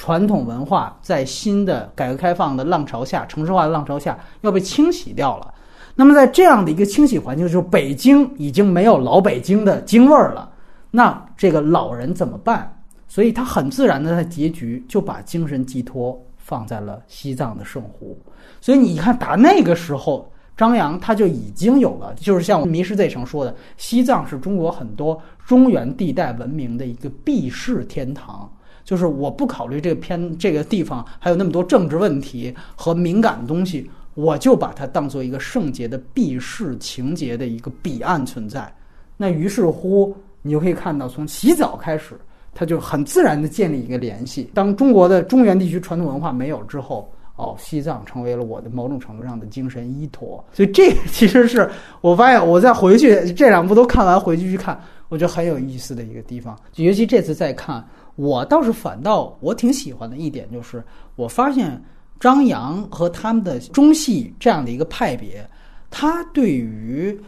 [0.00, 5.52] 传统文化在新的改革开放的浪潮下、城市化的浪潮下要被清洗掉了。
[5.94, 10.50] 那么在这样的一个清洗环境，就是北京已经没有老北京的京味儿了。
[10.90, 12.82] 那这个老人怎么办？
[13.08, 18.18] 所以他很自然的在结局就把精神寄托放在了西藏的圣湖。
[18.58, 28.50] 所以你看，打那个时候，张扬他就已经有了，就是像《迷失 Z 城》说的，西藏是中国很多中原地带文明的一个避世天堂。
[28.84, 38.72] 就是我不考虑这个片这个地方还有那么多政治问题和敏感的东西，我就把它当做一个圣洁的避世情节的一个彼岸存在。
[39.16, 42.18] 那于是乎，你就可以看到，从洗澡开始，
[42.54, 44.50] 它就很自然的建立一个联系。
[44.54, 50.42] 当中国的中原地区传统文化没有之后，哦，西藏成为了我的某种程度上的精神依托。
[50.52, 51.70] 所以这其实是
[52.00, 54.78] 我发现我再回去这两部都看完回去去看，
[55.08, 56.58] 我觉得很有意思的一个地方。
[56.76, 57.86] 尤其这次再看。
[58.20, 60.84] 我倒是反倒我挺喜欢的一点就是，
[61.16, 61.82] 我发现
[62.18, 65.48] 张扬和他们的中戏这样的一个派别，
[65.90, 67.18] 他对于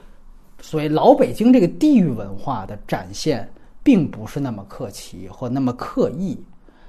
[0.60, 3.50] 所谓老北京这个地域文化的展现，
[3.82, 6.38] 并不是那么客气或那么刻意。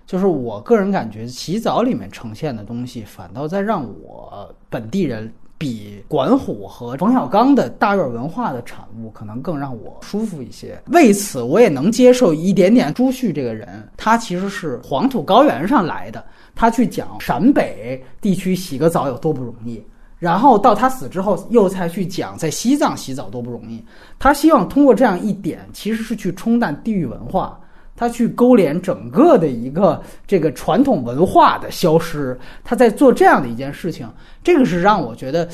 [0.05, 5.31] 就是我个人感觉，洗澡里面呈现的东西，反倒在让我本地人。
[5.57, 10.81] 比管虎和冯小刚的大院文化的产物可能更让我舒服一些。
[10.87, 16.23] 为此，我也能接受一点点朱旭这个人，他其实是黄土高原上来的，
[16.53, 19.81] 他去讲陕北地区洗个澡有多不容易，
[20.19, 23.81] 然后到他死之后又才去讲在西藏洗澡多不容易。
[24.19, 27.57] 他希望通过这样一点，其实是去冲淡地域文化。
[28.03, 34.05] 他去勾连整个的一个这个传统文化的消失，他在做这样的一件事情，
[34.43, 35.47] 这个是让我觉得，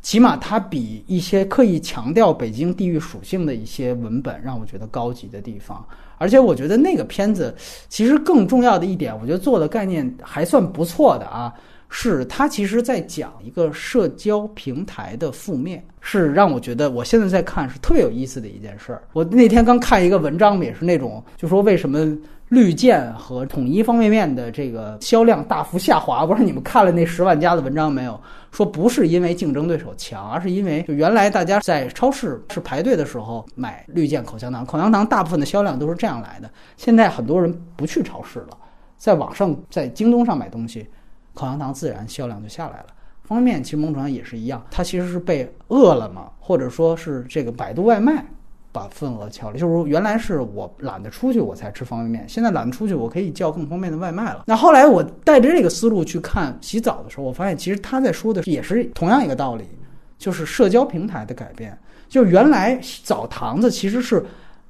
[0.00, 5.86] 起码他比一些刻意强调北京地域属性的一些文本让我觉得高级的地方。
[6.18, 7.54] 而且我觉得那个片子
[7.88, 11.54] 其实更重要的一点，我觉得做的概念还算不错的啊。
[11.94, 19.02] 是他其实在讲一个社交平台的负面，是让我觉得我现在在看是特别有意思的一件事儿。
[19.12, 22.16] 我那天刚看一个文章，也是那种就说为什么
[22.48, 26.24] 绿箭和统一方便面的这个销量大幅下滑。
[26.24, 28.18] 不知道你们看了那十万加的文章没有？
[28.52, 36.50] 说不是因为竞争对手强，而是因为就原来大家在超市是排队的时候买绿箭口香糖，口香糖大部分的销量都是这样来的。
[36.78, 38.56] 现在很多人不去超市了，
[38.96, 40.86] 在网上在京东上买东西。
[41.34, 42.86] 口香糖自然销量就下来了。
[43.22, 48.24] 方便面其实某种程度上也是一样，它其实是被饿了么或者说是这个百度外卖
[48.72, 49.56] 把份额撬了。
[49.56, 54.42] 就是说原来是我懒得出去我才吃方便面，现在懒得出去我可以叫更方便的外卖了。
[54.46, 59.64] 那后来我带着这个思路去看洗澡的时候，我发现其实他在说的也是同样一个道理，
[60.18, 61.78] 就是社交平台的改变。
[62.08, 64.22] 就原来澡堂子其实是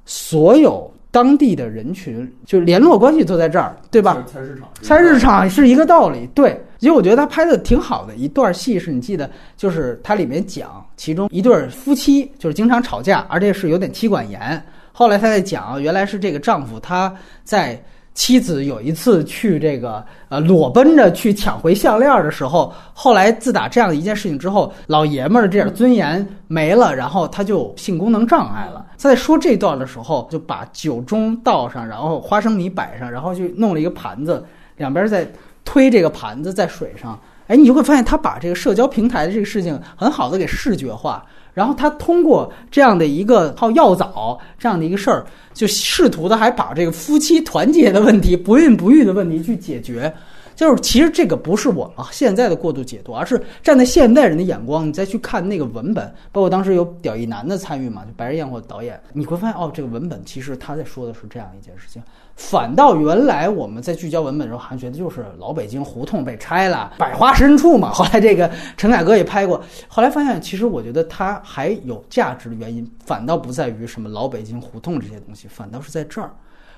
[0.05, 4.25] 所有当地的人群，就联络关系都在这儿，对吧？
[4.25, 6.59] 菜市场，菜市场是一个道理，对。
[6.79, 14.59] 其实我觉得他拍的挺好的一段戏是你记得，就是它里面讲其中一对夫妻就是经常吵架，而且是有点妻管严。
[14.91, 17.79] 后来他在讲，原来是这个丈夫他在
[18.13, 28.85] 妻子有一次去这个呃裸奔着去抢回项链的时候，后来自打这样一件事情之后，老爷们儿这点尊严没了，然后他就性功能障碍了。
[28.95, 34.45] 在说这段的时候，就把酒盅倒上，然后花生米摆上，然后就弄了一个盘子，
[34.77, 35.27] 两边在
[35.65, 37.19] 推这个盘子在水上。
[37.47, 50.13] 哎，你就会发现他把这个社交平台的这个事情很好的给视觉化，然后他通过这样的一个泡药澡这样的一个事儿，就试图的还把这个夫妻团结的问题、不孕不育的问题去解决。
[50.55, 62.01] 就是其实这个不是我们现在的过度解读，而是站在现代人的眼光，你再去看那个文本，包括当时有屌一男的参与嘛，就白日焰火导演，你会发现哦，这个文本其实他在说的是这样一件事情。
[62.35, 67.91] 反倒原来我们在聚焦文本的时候，还觉得就是老北京胡同被拆了，百花深处嘛。
[67.93, 76.31] 后来这个陈凯歌也拍过，后来发现其实我觉得它还有价值的原因，反倒不在于什么老北京胡同这些东西，反倒是在这儿。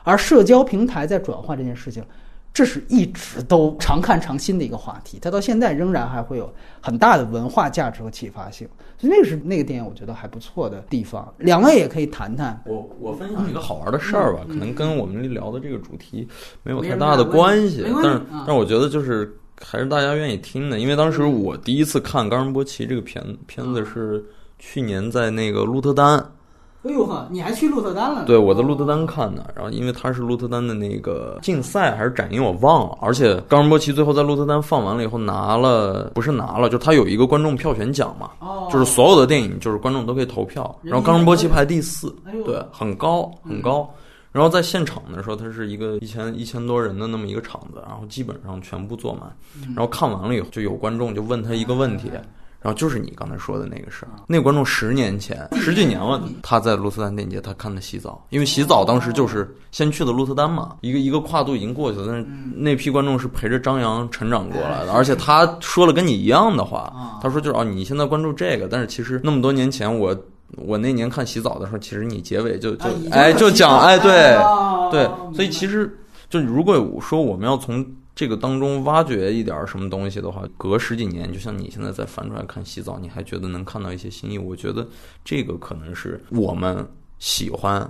[0.04, 2.04] 而社交平台在转化这件事情，
[2.56, 6.50] 这是一直都常看常新的一个话题，它到现在仍然还会有
[6.80, 8.66] 很大的文化价值和启发性。
[8.98, 11.34] 所以那个是那个电影，我觉得还不错的地方。
[11.40, 12.58] 两位也可以谈谈。
[12.66, 16.26] 我我分享一个好玩的事儿吧，可能跟我们聊的这个主题
[16.64, 24.24] 没有太大的关系，但是啊但是我觉得就是还是大家愿意听的，因为当时我第一次看冈仁波齐这个片片子是
[24.60, 26.26] 去年在那个鹿特丹，
[26.88, 28.26] 哎呦呵，你还去鹿特丹了？
[28.26, 43.90] 对我在鹿特丹看的，然后因为他是鹿特丹的那个竞赛还是展映我忘了，而且冈仁波齐最后在鹿特丹放完了以后拿了不是拿了，就他有一个观众票选奖嘛，哦，就是所有的电影就是观众都可以投票，然后冈仁波齐排第四，哎呦对，很高很高。
[44.32, 49.34] 然后在现场的时候，它是一个一千一千多人的那么一个场子，然后基本上全部坐满。
[49.68, 52.12] 然后看完了以后，就有观众就问他一个问题，
[52.66, 54.10] 然后就是你刚才说的那个事儿。
[54.26, 70.18] 那个观众十年前， 十几年了，他在鹿特丹电影节他看的洗澡，因为洗澡当时就是先去的鹿特丹嘛，一个一个跨度已经过去了，但是那批观众是陪着张扬成长过来的，而且他说了跟你一样的话，他说就是哦，你现在关注这个，但是其实那么多年前我。
[70.58, 75.04] 我那年看洗澡的时候，其实你结尾就就哎就讲哎对哦对，
[75.36, 75.92] 所以其实
[76.30, 77.86] 就如果说我们要从
[78.16, 84.88] 这个当中挖掘一点什么东西的话，隔十几年，就像你现在再翻出来看洗澡，你还觉得能看到一些新意，我觉得
[85.26, 86.88] 这个可能是我们
[87.20, 87.86] 喜欢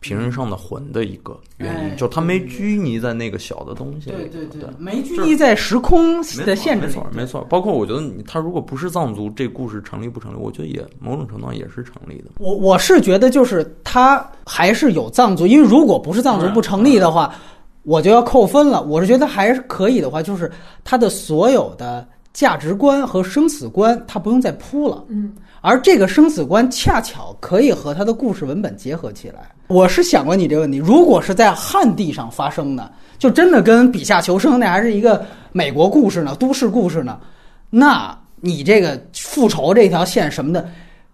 [0.00, 4.16] 平人上的魂的一个原因，哎就他没拘泥在那个小的东西里。
[4.16, 7.46] 对对对对，没拘泥在时空的限制里没错，没错。
[7.48, 10.36] 包括我觉得你他如果不是藏族，这故事成立不成立？
[10.36, 12.30] 我觉得也某种程度上也是成立的。
[12.38, 17.34] 我我是觉得就是他还是有藏族，因为如果不是藏族不成立的话，
[17.88, 18.82] 我就要扣分了。
[18.82, 20.52] 我是觉得还是可以的话，就是
[20.84, 25.02] 他的所有的价值观和生死观，他不用再铺了。
[25.08, 25.32] 嗯，
[25.62, 29.50] 而这个生死观恰巧可以和他的故事文本结合起来。
[29.68, 37.18] 我是想过你这个问题，如果是在汉地上发生的，就真的跟笔下求生那还是一个美国故事呢，都市故事呢，
[37.70, 40.68] 那你这个复仇这条线什么的，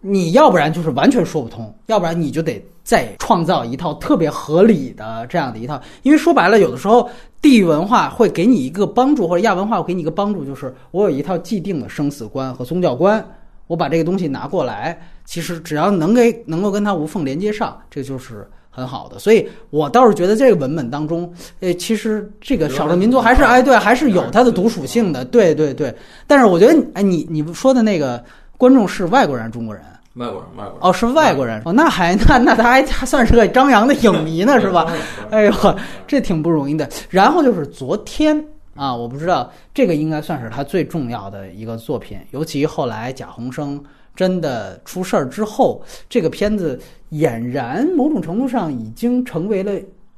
[0.07, 5.81] 你要不然就是完全说不通，要不然你就得再创造一套特别合理的这样的一套。
[6.03, 7.09] 因为说白了，有的时候
[7.41, 13.27] 地域文化会给你一个帮助，或者亚文化会给你一个帮助，就是我有一套既定的生死观和宗教观，
[13.67, 18.47] 我把这个东西拿过来，其实只要能给能够跟它无缝连接上，这就是。
[18.77, 25.95] 很好的，所以我倒是觉得这个文本当中，呃，其实这个少数民族还是哎对，还是有它的独属性的，对对对。
[26.27, 28.25] 但是我觉得，哎，你你说的那个
[28.59, 29.85] 观众是外国人，中国人？
[30.15, 34.93] 外国人，外国人哦，是外国人哦，那还 那那他还他算是个张扬的影迷呢，是吧？
[35.31, 35.53] 哎呦，
[36.07, 36.89] 这挺不容易的。
[37.11, 38.45] 然后就是昨天
[38.75, 43.83] 啊，我不知道这个应该算是他最重要的一个作品，尤其后来贾宏声
[44.15, 49.73] 真的出事儿之后，这个片子俨然某种程度上已经成为了。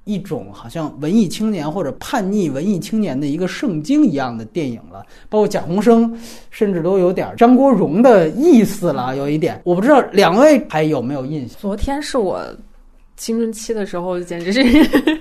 [0.06, 6.16] 一种好像文艺青年或者叛逆文艺青年的一个圣经一样的电影了，包括贾宏声，
[6.48, 9.60] 甚至都有点张国荣的意思了，有一点。
[9.64, 11.58] 我不知道两位还有没有印象？
[11.60, 12.40] 昨天是我
[13.16, 14.62] 青春期的时候，简直是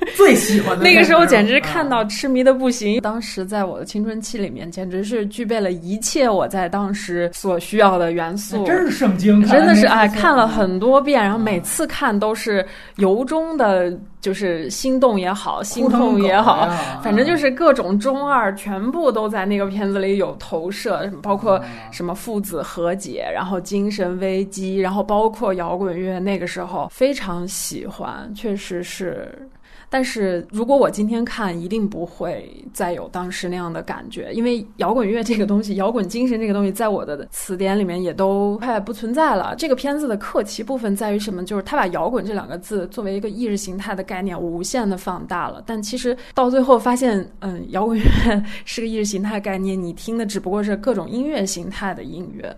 [0.16, 3.02] 最喜欢的那个时候简直看到痴迷的不行。
[3.02, 8.66] 当时在我的青春期里面，简直是具备了一切我在当时所需要的元素。
[8.66, 12.66] 真是圣经，真的是哎，看看了很多遍，然后每次看都是
[12.98, 16.68] 由衷的，就是心动也好，心痛也好，
[17.04, 21.62] 反正就是各种中二，全部都在那个片子里有投射，包括
[21.92, 29.48] 什么父子和解，然后精神危机，然后包括摇滚乐，那个时候非常喜欢，确实是。
[29.96, 39.56] 但是如果我今天看，一定不会再有当时那样的感觉，因为摇滚乐这个东西，摇滚精神这个东西，在我的词典里面也都快不存在了。
[39.58, 41.46] 这个片子的客气部分在于什么？
[41.46, 45.64] 就是他把摇滚这两个字作为一个意识形态的概念无限的放大了。
[45.66, 48.06] 但其实到最后发现，嗯，摇滚乐
[48.66, 52.54] 是个意识形态概念，你听的只不过是各种音乐形态的音乐。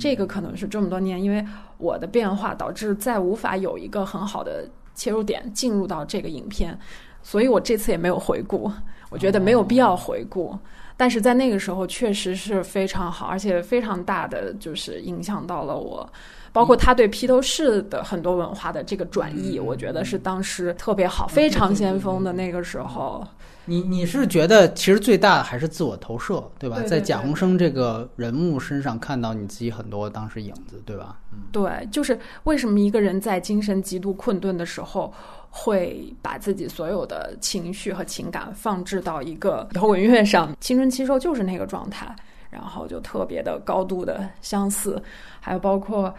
[0.00, 1.44] 这个可能是这么多年，因为
[1.78, 4.68] 我的变化导致再无法有一个很好的。
[4.94, 6.78] 切入点进入到这个影片，
[7.22, 8.70] 所以我这次也没有回顾，
[9.10, 10.58] 我觉得没有必要回顾。
[10.96, 16.08] 但是在那个时候确实是非常好，而且非常大的就是影响到了我，
[16.52, 23.26] 包括他对披头士的很多文化的这个转译，我觉得是当时特别好、非常先锋的那个时候。
[23.66, 26.76] 你你是觉得其实最大的还是自我投射，对吧？
[26.76, 31.18] 对对在贾宏声这个人物身上看到你自己很多当时影子，对吧？
[31.32, 35.12] 嗯，对，就是为什么一个人在精神极度困顿的时候，
[35.48, 40.54] 会把自己所有的情绪和情感放置到一个摇滚乐上？
[40.60, 42.14] 青春期时候就是那个状态，
[42.50, 45.00] 然后就特别的高度的相似，
[45.40, 46.12] 还有包括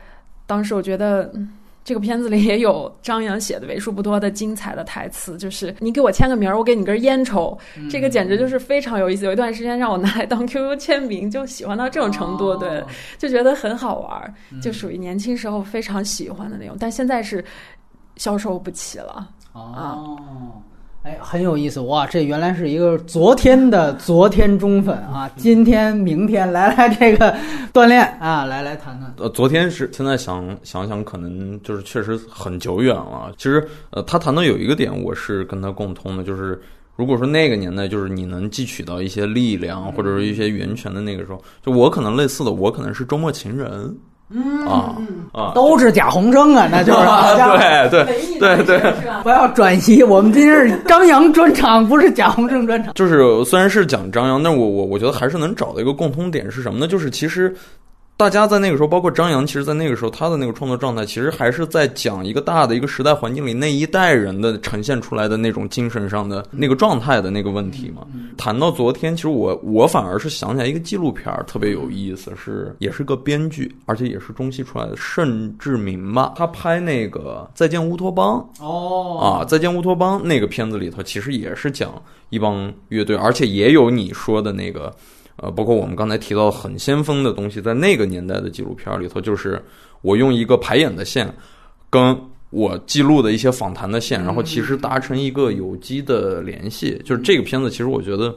[0.46, 1.32] 当时我觉得。
[1.36, 1.50] 嗯
[1.84, 7.58] 这个片子里也有张扬写的为数不多的精彩的台词，就是你给我签个名儿，我给你根烟抽，
[7.90, 9.26] 这个简直就是非常有意思。
[9.26, 12.84] 有一段时间让我拿来当 QQ 签名，就喜欢到这种程度，对，
[13.18, 17.44] 就觉得很好玩儿，就属于年轻时候非常喜欢的那种，但现在是
[18.16, 19.30] 消受不起了。
[19.52, 20.18] 哦，
[21.04, 22.08] 哎，很有意思哇！
[22.08, 27.36] 这原来是一个昨天的昨天中粉啊，今天明天来来这个
[27.74, 29.14] 锻炼啊，来来谈谈。
[29.18, 33.34] 呃，昨天是现在想想想，可能就是确实很久远了。
[33.38, 36.58] 其实，呃，他谈到有一个点，我是跟他共通的，就是
[36.96, 43.94] 如果说那个年代，就是你能汲取到一些力量或者是一些源泉的那个时候，就我可能类似的，我可能是周末情人。
[44.30, 44.96] 嗯啊
[45.32, 47.00] 啊，都是贾宏声啊，那就是
[47.90, 48.06] 对
[48.40, 48.94] 对对对，
[49.24, 52.94] 不要转移，我们今天是张扬专场，不是贾宏声专场。
[52.94, 56.88] 就是虽然是讲张扬，但我我我觉得还是能找到一个共通点是什么呢？
[56.88, 57.56] 就是其实。
[58.16, 68.06] 大家在那个时候，包括张扬，其实，在那个时候，他的那个创作状态，其实还是在讲一个大的一个时代环境里那一代人的呈现出来的那种精神上的那个状态的那个问题嘛。
[68.38, 82.00] 谈到昨天，其实我我反而是想起来一个纪录片儿特别有意思，是也是个编剧，而且也是中戏出来的盛志明吧，他拍那个《再见乌托邦》哦啊，《再见乌托邦》那个片子里头，其实也是讲
[82.30, 84.94] 一帮乐队，而且也有你说的那个。
[85.36, 89.60] 呃，包括我们刚才提到很先锋的东西，在那个年代的纪录片里头，就是
[90.02, 91.28] 我用一个排演的线，
[91.90, 92.16] 跟
[92.52, 97.02] 我记录的一些访谈的线，然后其实达成一个有机的联系。
[97.04, 98.36] 就是这个片子，其实我觉得，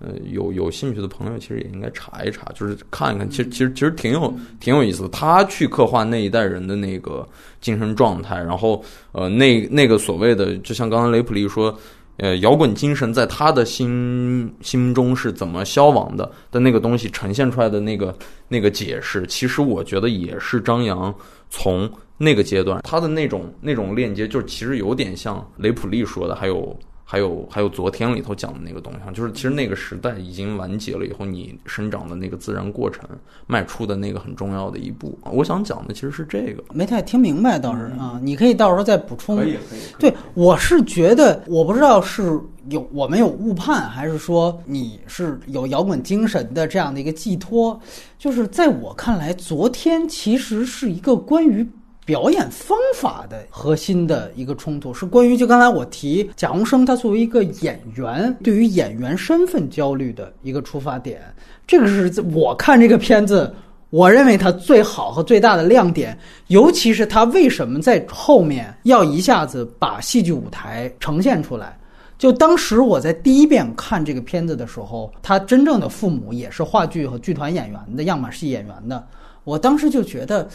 [0.00, 3.30] 呃，有有兴趣的朋友其实也应该查一查，就是看一看。
[3.30, 5.08] 其实其实其实挺有挺有意思的。
[5.10, 7.24] 他去刻画那一代人的那个
[7.60, 8.82] 精神状态，然后
[9.12, 11.72] 呃，那那个所谓的，就像刚刚雷普利说。
[12.18, 16.30] 呃，摇滚精神在他的心心中是怎么消亡的？
[16.50, 18.14] 的那个东西呈现出来的那个
[18.48, 21.14] 那个解释，其实我觉得也是张扬
[21.50, 26.78] 从那个阶段他的那种那种链接，就其实有点像雷普利说的，还有。
[27.04, 33.06] 还有还有，昨天里头讲的那个东西，就是其实那个时代已经完结了以后，你生长的那个自然过程，
[33.46, 35.18] 迈出的那个很重要的一步。
[35.30, 39.36] 我想讲的其实是这个，没太听明白，倒是啊，你可以到时候再补充。
[39.36, 39.80] 可以可以。
[39.98, 47.78] 对，我是觉得，我不知道是有我们有误判，还是说你是有摇滚精神的这样的一个寄托。
[48.16, 51.68] 就是在我看来，昨天其实是一个关于。
[52.04, 61.22] 表演方法的核心的一个冲突是关于，就刚才我提贾宏声，他作为一个演员，对于演员身份焦虑的一个出发点，
[61.64, 63.54] 这个是我看这个片子，
[63.90, 66.18] 我认为它最好和最大的亮点，
[66.48, 71.78] 尤其是他为什么在后面要一下子把戏剧舞台呈现出来。
[72.18, 79.06] 就当时我在第一遍看这个片子的时候，他真正的父母也是话剧和剧团演员的样板戏演员的，
[79.44, 80.48] 我当时就觉得。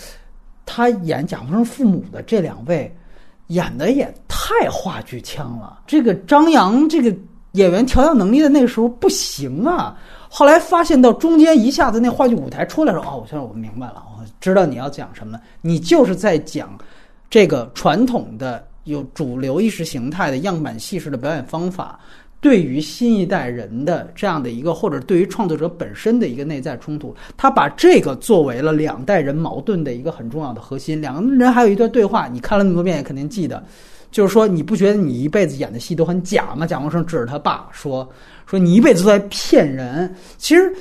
[0.68, 2.94] 他演贾宏声父母的这两位，
[3.48, 5.80] 演的也太话剧腔了。
[5.88, 7.16] 这个张扬这个
[7.54, 9.98] 演员调教能力的那个时候不行啊。
[10.30, 15.40] 后来发现到中间一下子那话剧舞台出来时候，哦，我现在我明白了，我知道你要讲什么。
[15.62, 16.78] 你就是在讲
[17.30, 21.98] 这个传统的有主流意识形态的样板戏式的表演方法，
[22.40, 31.02] 对于新一代人的这样的一个，或者对于创作者本身的一个内在冲突，他把这个作为了两代人矛盾的一个很重要的核心。
[31.02, 33.64] 两个人还有一段对话，你看了那么多遍，也肯定记得，
[34.12, 36.68] 就是说你不觉得你一辈子演的戏都很假吗？
[36.68, 38.08] 蒋光生指着他爸说
[38.46, 40.74] ：“说你一辈子都在骗人。”其实。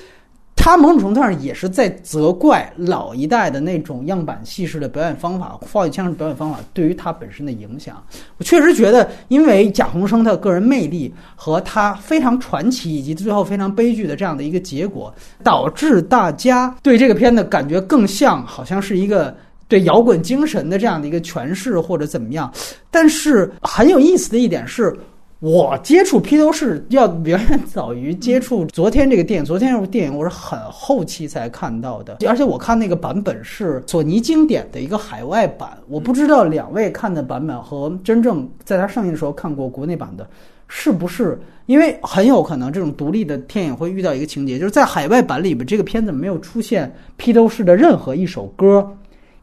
[0.57, 8.03] 他某种程度上也是在责怪老一代的那种样板戏式的表演方法、话语腔式表演方法对于他本身的影响。
[8.39, 15.15] 我确实觉得，因为贾宏声的个人魅力和他非常传奇，以及最后非常悲剧的这样的一个结果，
[15.45, 19.33] 导致大家对这个片子感觉更像好像是一个
[19.69, 22.53] 对摇滚精神的这样的一个诠释或者怎么样。
[22.91, 24.93] 但是很有意思的一点是。
[25.41, 29.45] 我接触披头士要远远早于接触昨天这个电影。
[29.45, 35.77] 昨天这部电影我是很后期才看到的，而且我看那个版本是索尼经典的一个海外版。
[35.89, 40.27] 我不知道两位看的版本和真正在它上映的时候看过国内版的，
[40.69, 41.39] 是不是？
[41.67, 48.91] 因为很有可能这种独立的电影会遇到一个情节，就是在海外版里边，这个片子没有出现披头士的任何一首歌。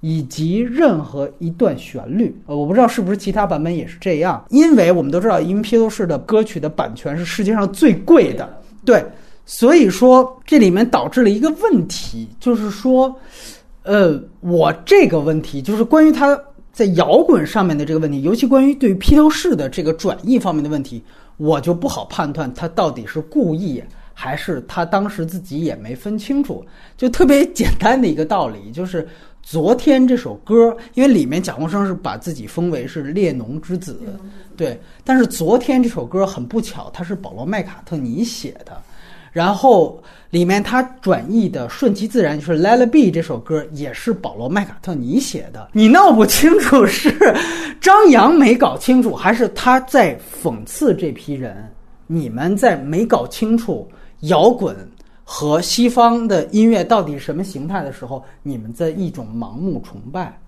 [0.06, 9.02] 以及任何一段旋律，呃，我不知道是不是其他版本也是这样，因为我们都知道，因为披头士的歌曲的版权是世界上最贵的，对，
[9.46, 13.16] 所以说这里面导致了一个问题，就是说，
[13.84, 16.38] 呃，我这个问题就是关于他
[16.74, 21.02] 在摇滚上面的这个问题，尤其关于对披头士的这个转译方面的问题，
[21.38, 23.82] 我就不好判断他到底是故意
[24.14, 26.62] 还是他当时自己也没分清楚，
[26.98, 29.08] 就特别简单的一个道理就是。
[29.44, 34.00] 昨天这首歌，因为里面贾宏声是把自己封为是列侬之子，
[34.56, 34.80] 对。
[35.04, 38.82] 但是昨天这首歌很不巧，它是保罗麦卡特尼写的，
[39.34, 45.68] 然后里面他转译的顺其自然就是《Let It Be》这首歌也是保罗麦卡特尼写的。
[45.74, 47.14] 你闹不清楚是
[47.82, 51.70] 张扬没搞清楚，还是他在讽刺这批人？
[52.08, 53.88] 你们在没搞清楚
[54.22, 54.76] 摇滚。
[55.36, 60.40] 和西方的音乐到底是什么形态的时候，你们在一种盲目崇拜。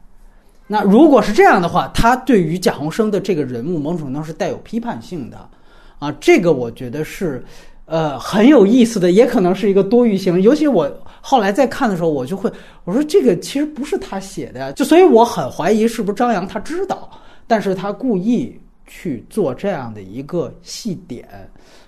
[0.67, 5.49] 那如果是这样的话，他对于贾宏声的这个人物，某种程度是带有批判性的，
[5.97, 7.43] 啊，这个我觉得是，
[7.85, 10.39] 呃，很有意思的，也可能是一个多余性。
[10.39, 10.87] 尤其我
[11.19, 12.47] 后来再看的时候，我就会
[12.83, 17.09] 我说这个其实不是他写的，就所以我很怀疑是不是张扬他知道，
[17.47, 18.55] 但是他故意
[18.85, 21.27] 去做这样的一个细点。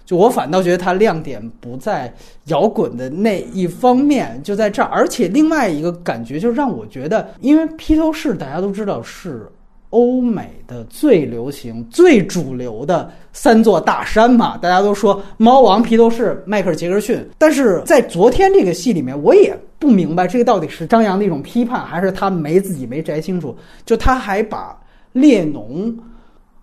[0.07, 2.11] 就我反倒觉得它亮点不在
[2.45, 4.87] 摇滚的那一方面，就在这儿。
[4.89, 9.45] 而且另外一个感觉就让我觉得，因为披头士大家都知道是
[9.89, 17.21] 欧美的最流行、最主流的三座大山嘛，大家都说猫王、披头士、迈克尔·杰克逊。
[17.37, 23.53] 但是在昨天这个戏里面，我也不明白这个到底是张扬的一种批判，还是他没自己没摘清楚。
[23.85, 24.73] 就他还把
[25.11, 25.93] 列侬。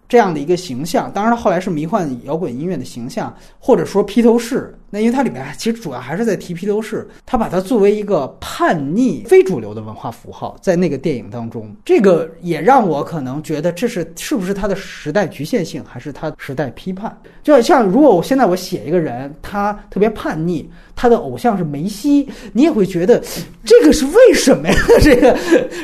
[0.08, 4.74] 这样的一个形象，当然后来是迷幻摇滚音乐的形象，或者说披头士。
[4.94, 17.12] 那因为它里面其实主要还是在提披头士，他把它作为一个叛逆、非主流的文化符号，在那个电影当中，这个也让我可能觉得这是是不是他的时代局限性，还是他时代批判？
[17.42, 23.20] 就像如果我现在我写一个人，他特别叛逆，他的偶像是梅西，你也会觉得
[23.64, 24.74] 这个是为什么呀？
[25.02, 25.36] 这个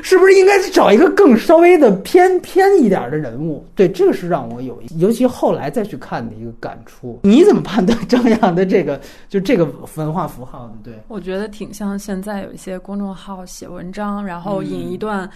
[0.04, 3.66] 是不是应该找一个更稍微的偏偏一点的人物？
[3.74, 7.18] 对，这个是让我有，尤其后来再去看的一个感触。
[7.24, 8.99] 你怎么判断张扬的这个？
[9.28, 9.64] 就这个
[9.96, 15.28] 文化符号，对，我觉得挺像现在有一些公众号写文章，然后引一段，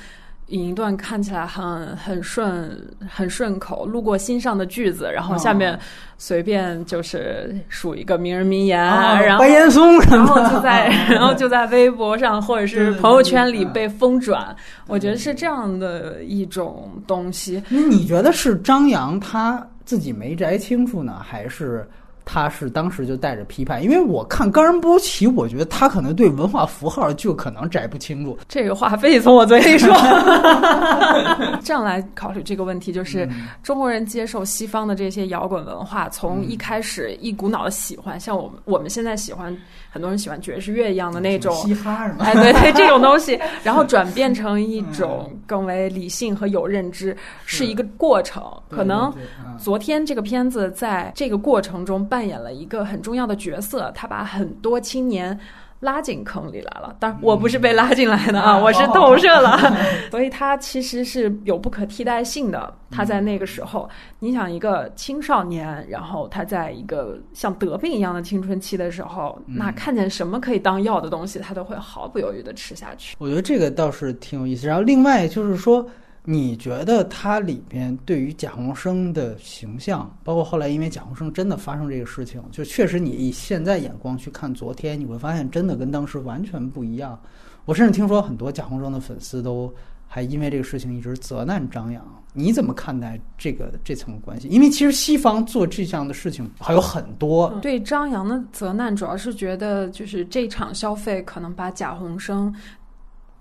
[0.48, 2.78] 引一段看起来很很顺、
[3.08, 5.78] 很顺口、路过心上的句子，然后下面
[6.18, 14.54] 随便就是数一个名人名言，然后白岩松，然后就在 然后就在微博上或者是朋友圈里被疯转，
[14.86, 17.62] 我觉得是这样的一种东西。
[17.68, 21.88] 那你觉得是张扬他自己没摘清楚呢，还是？
[22.24, 28.38] 他是当时就带着批判，因为我看冈仁波齐，我觉得他可能对文化符号就可能摘不清楚。
[28.48, 29.94] 这个话非得从我嘴里 说。
[31.62, 33.28] 这样来考虑这个问题，就是
[33.62, 39.56] 中国人接受西方的这些摇滚文化，从一开始一股脑的喜欢，像我们我们现在喜欢
[39.90, 42.24] 很多人喜欢爵士乐一样的那种嘻哈是吗？
[42.24, 48.42] 哎，对对，这种东西， 然后转变成一种更为理性和有认知，是一个过程。
[48.68, 49.12] 可能
[49.58, 52.06] 昨天这个片子在这个过程中。
[52.14, 55.36] 扮演了一个很重要的角色，他把很多青年
[55.80, 56.94] 拉进坑里来了。
[57.00, 59.58] 当然，我不是被拉进来的啊，我是 投射了。
[60.12, 62.72] 所以，他其实是有不可替代性的。
[62.88, 73.16] 他在那个时候，你想一个青少年，然后他在一个像得病一样的青春期的时候，那看见什么可以当药的东西，他都会毫不犹豫的吃下去。
[73.18, 74.68] 我觉得这个倒是挺有意思。
[74.68, 75.84] 然后，另外就是说。
[76.26, 87.20] 你觉得它里边对于贾宏声的形象，包括后来因为贾宏声真的发生这个事情，就确实你以现在眼光去看昨天，你会发现真的跟当时完全不一样。
[87.66, 89.72] 我甚至听说很多贾宏声的粉丝都
[90.06, 92.02] 还因为这个事情一直责难张扬。
[92.36, 94.48] 你怎么看待这个这层关系？
[94.48, 97.48] 因为其实西方做这样的事情还有很多。
[97.62, 102.52] 对张扬的责难，主要是觉得就是这场消费可能把贾宏声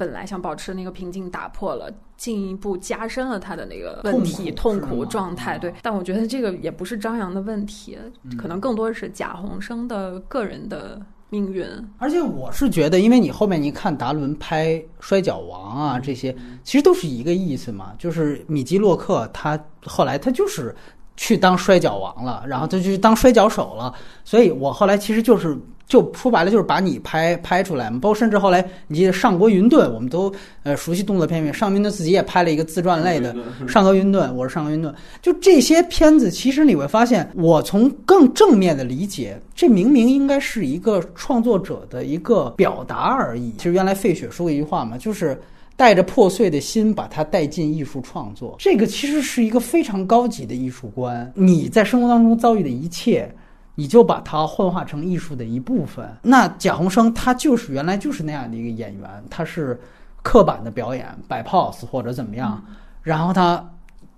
[0.06, 5.58] 本来想保持的那个平静打破了，进一步加深了他的那个问题痛苦状态。
[5.58, 7.98] 对，但我觉得这个也不是张扬的问题，
[8.38, 11.02] 可能更多的是贾宏声的个人的。
[11.30, 11.66] 命运，
[11.98, 16.32] 而且我是觉得，因为你后面你看达伦拍《摔跤王》啊，这些
[16.64, 20.76] 其实都是一个意思嘛，就是米基洛克他后来他就是
[21.18, 23.92] 去当摔跤王了，然后他就当摔跤手了，
[24.24, 25.58] 所以我后来其实就是。
[25.86, 28.00] 就说白了，就是把你拍拍出来嘛。
[28.02, 30.34] 包括甚至后来，你记得上国云顿，我们都
[30.64, 33.36] 呃熟悉动作片，上云顿自己也拍了一个自传类的
[33.68, 34.94] 《上国云顿》，我是上国云顿。
[35.22, 43.54] 就这些片子，其实你会发现，我从更正面的理解，这明明应该是一个创作者的一个表达而已。
[43.58, 45.40] 其实原来费雪说过一句话嘛，就是
[45.76, 48.56] 带着破碎的心把它带进艺术创作。
[48.58, 51.32] 这个其实是一个非常高级的艺术观。
[51.36, 53.30] 你在生活当中遭遇的一切。
[53.76, 56.08] 你就把它幻化成艺术的一部分。
[56.22, 59.80] 那贾宏声他就是原来就是那样的一个演员，他是
[60.22, 62.64] 刻板的表演，摆 pose 或者怎么样，
[63.02, 63.68] 然后他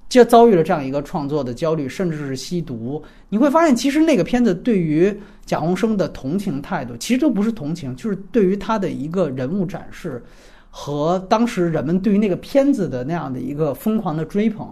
[0.08, 3.04] 就遭遇了这样一个创作的焦虑，甚至是吸毒。
[3.30, 5.12] 你会发现，其实那个片子对于
[5.46, 10.24] 贾宏声的同情态度，其实都不是同情，就是对于他的一个人物展示
[10.70, 14.68] 和当时人们对于那个片子的那样的一个疯狂的追捧。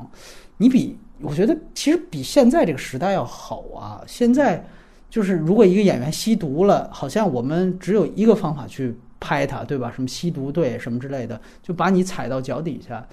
[0.58, 4.04] 你比我觉得其实比现在这个时代要好啊！
[4.06, 4.64] 现在
[5.10, 9.92] 就是如果一个演员吸毒了，好像我们只有一个方法去拍他，对吧？
[9.96, 13.06] 什么吸毒队什么之类的，就把你踩到脚底下。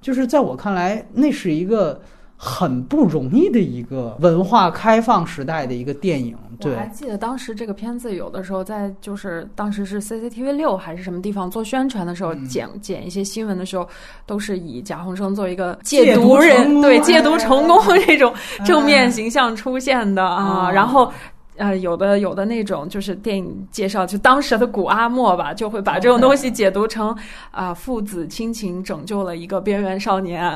[0.00, 2.00] 就是在我看来，那是一个。
[2.40, 6.36] 很不容易的一个文化开放时代的一个电影。
[6.60, 13.88] 我还记得当时这个片子有的时候在就是当时是 CCTV 六还是什么地方做宣传的时候，剪剪一些新闻的时候，
[14.26, 18.32] 都是以贾宏声作为一个戒毒人，对戒毒成功 这种
[18.64, 21.12] 正面形象出现的啊，然后。
[21.58, 27.14] 呃，有的有的那种就是电影介绍，就当时的古阿莫吧，就会把这种东西解读成
[27.50, 30.50] 啊，父子亲情拯救了一个边缘少年。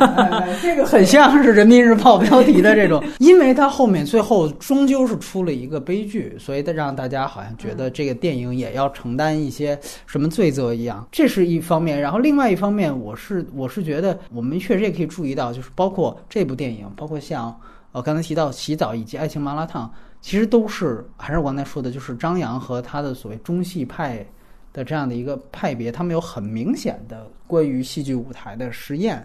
[0.62, 11.06] 这个很像是人民日报标题的这种，因为他后面最后终究是出了一个悲剧，所以他让大家好像觉得这个电影也要承担一些什么罪责一样。
[11.12, 17.54] 这是一方面，然后另外一方面，我是我是觉得我们确实也可以注意到，就是包括这部电影，包括像
[17.92, 19.92] 我刚才提到洗澡以及爱情麻辣烫。
[20.26, 24.26] 其实都是，还是我刚才说的，就是张扬和他的所谓中戏派
[24.72, 29.24] 的这样的一个派别，他们有很明显的关于戏剧舞台的实验。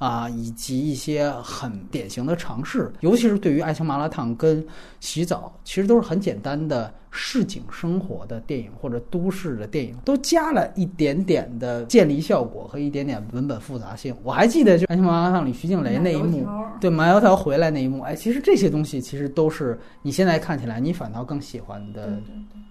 [0.00, 4.66] 啊，以及一些很典型的尝试，尤其是对于爱情麻辣烫跟
[4.98, 14.16] 洗澡，其实都是很简单的市井生活的电影或者都市的电影，都加了一点点的建立效果和一点点文本复杂性。
[14.22, 16.48] 我还记得就爱情麻辣烫里徐静蕾那一幕，
[16.80, 22.18] 对麻油条回来那一幕，哎，其实这些东西其实都是你现在看起来你反倒更喜欢的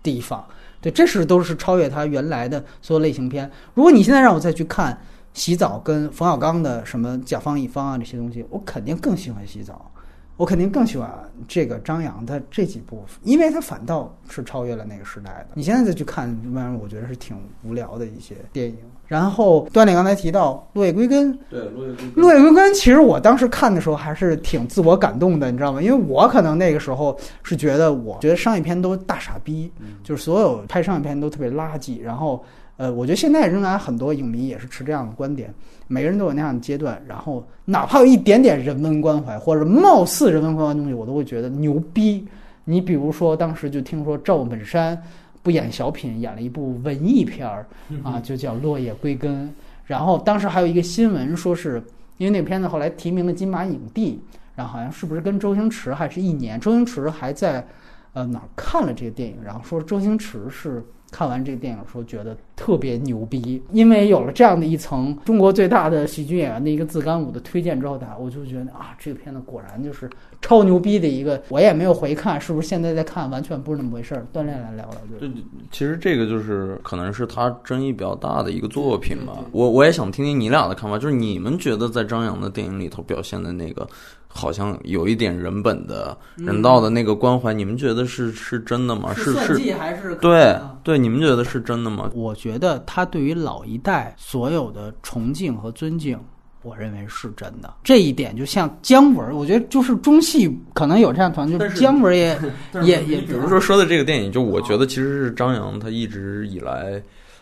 [0.02, 0.44] 地方。
[0.82, 3.48] 对，这是都是超越他原来的所有类型片。
[3.76, 5.00] 如果你现在让我再去看。
[5.34, 9.90] 洗澡跟冯小刚的什么甲方乙方啊这些东西，我肯定更喜欢洗澡，
[10.38, 11.10] 我肯定更喜欢
[11.48, 15.48] 这个张扬的这几部，因为他反倒是超越了那个时代的。
[15.54, 18.78] 你现在再去看，反正我觉得是挺无聊的一些电影。
[19.08, 25.82] 然后段磊刚才提到《落叶归根》，对《落叶归根》，《落叶归根》其实我当时看的时候还是挺自我感动的，你知道吗？
[25.82, 29.72] 因为我可能那个时候是觉得，我觉得商业片都大傻逼，
[30.04, 32.44] 就是所有拍商业片都特别垃圾，然后。
[32.80, 35.54] 呃，我觉得现在仍然很多影迷也是持这样的观点，
[35.90, 42.26] 每个人都有那样的阶段，然后哪怕有一点点人文关怀或者貌似人文关怀的东西，我都会觉得牛逼。
[42.64, 44.98] 你比如说，当时就听说赵本山
[45.44, 47.68] 不演小品，演了一部文艺片儿
[48.02, 49.46] 啊，就叫《落叶归根》。
[49.86, 51.84] 然后当时还有一个新闻，说是
[52.16, 54.22] 因为那片子后来提名了金马影帝，
[54.56, 56.58] 然后好像是不是跟周星驰还是一年？
[56.58, 57.68] 周星驰还在
[58.14, 60.82] 呃哪儿看了这个电影，然后说周星驰是。
[61.12, 70.10] 看完这个电影时候，觉得特别牛逼，因为有了这样的一层中国最大的喜剧演员的一个自干五的推荐之后，大家我就觉得啊，这个片子果然就是
[70.42, 71.42] 超牛逼的一个。
[71.50, 74.26] 我也没有回看，是不是现在在看完全不是那么回事儿？
[74.34, 75.20] 锻炼来聊聊。
[75.20, 75.30] 对，
[75.72, 79.34] 其实这个就是可能是他争议比较大的一个作品吧。
[79.52, 83.88] 我我也想听听你俩的看法，就是你们觉得在张扬的电影里头表现的那个。
[84.32, 89.12] 好像有一点人本的、人道的那个关怀，你们觉得是是真的吗？
[89.16, 90.98] 是是还是对对？
[90.98, 92.12] 你们觉得是真的吗？
[92.14, 96.18] 我觉得他对于老一代所有的崇敬和尊敬，
[96.62, 97.74] 我认为是真的。
[97.84, 102.40] 这一点就像姜文，我觉得就是中戏可能有这样团队，就是姜文也
[102.84, 107.02] 也也，比如说说的这个电影，就我觉得 其实是张扬他一直以来。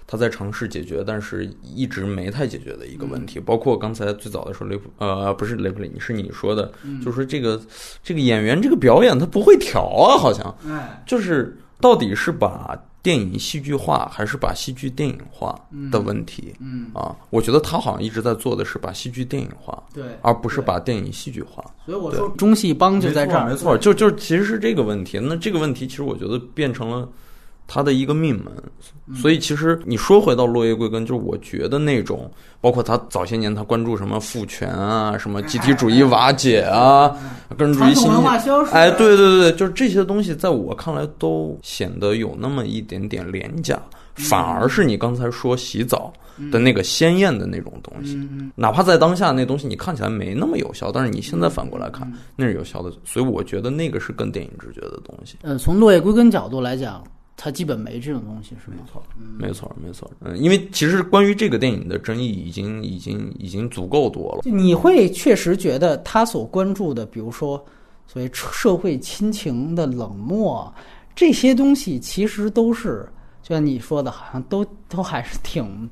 [0.10, 6.72] 他在尝试解决，但是一直没太解决的一个问题，包括刚才最早的时候，雷普呃不是雷普林，是你说的，
[7.04, 7.60] 就是说这个
[8.02, 10.56] 这个演员这个表演他不会调啊，好像，
[11.06, 12.74] 就是到底是把
[13.04, 15.54] 电影戏剧化还是把戏剧电影化
[15.92, 21.62] 的问题，嗯啊，我觉得他好像一直在做的是把戏剧电影化，对，而不是把电影戏剧化。
[21.86, 25.20] 所以我说中戏帮就在这儿，没错，就就其实是这个问题。
[25.20, 27.08] 那这个问题其实我觉得变成了。
[27.68, 32.32] 他的一个命门，所以其实你说回到落叶归根，就是我觉得那种，
[32.62, 37.14] 包括他早些年他关注什么父权啊，什么集体主义瓦解啊，
[37.58, 38.10] 个人主义信
[38.72, 43.78] 哎，对对对，就是这些东西，在我看来都显得有那么一点点廉价，
[44.16, 46.14] 反而是你刚才说洗澡
[46.50, 48.18] 的那个鲜艳的那种东西，
[48.56, 55.36] 哪怕在当下那东西你看起来没那么有效，但是你现在反过来看那是有效的，所以我觉得那个是更电影直觉的东西。
[55.42, 57.04] 呃，从落叶归根角度来讲。
[57.40, 59.04] 他基本没这种东西，是没错，
[59.38, 60.12] 没错，没错。
[60.22, 64.42] 嗯，因为其实关于这个电影的争议已经、已经、已经足够多了。
[64.44, 67.64] 你会确实觉得他所关注的，比如说
[68.08, 70.74] 所谓社会亲情的冷漠
[71.16, 73.08] 这些东西，其实都是
[73.44, 75.88] 就像你说的，好像都都还是挺。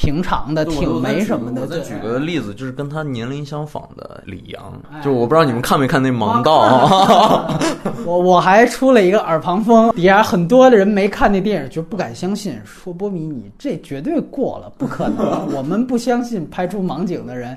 [0.00, 1.60] 平常的挺没什么的。
[1.60, 4.72] 我再举个例子，就是跟他年龄相仿的李阳，
[5.04, 6.58] 就我不知道你们看没看那《盲道
[6.96, 7.60] 》。啊
[8.06, 17.54] 我我还出了一个耳旁风，底下很多的人没看那电影，就不敢相信，说波米你这绝对过了，不可能， 我们不相信拍出盲井的人。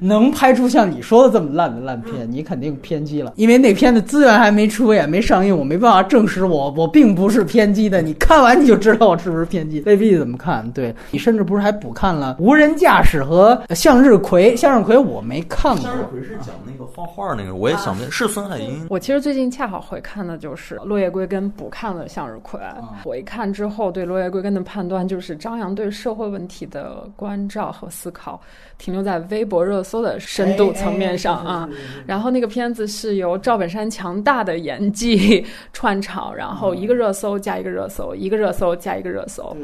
[0.00, 3.32] 能拍出像你说的这么烂的烂片，你肯定偏激了。
[3.36, 8.00] 因为那片的资源还没出，也没上映，我没办法证实我我并不是偏激的。
[8.02, 9.80] 你看完你就知道我是不是偏激。
[9.86, 10.70] 未必怎么看？
[10.72, 14.52] 对你甚至不是还补看了《无人驾驶》和《向日葵》。
[14.56, 15.82] 《向日葵》我没看过。
[15.82, 18.86] 向日葵是讲那个画画那个，我也想问，是孙海英。
[18.88, 22.58] 我其实最近恰好回看的就是《落叶归根》，补看了《向日葵》。
[23.04, 28.40] 我一看之后，对《落叶归根》的判断就是张扬对社会问题的关照和思考。
[28.76, 31.68] 停留在微博热热搜的深度层面上啊，
[32.06, 39.56] 然后那个片子是由赵本山强大的演技串场，然后一个热搜加一个热搜，一个热搜加一个热搜，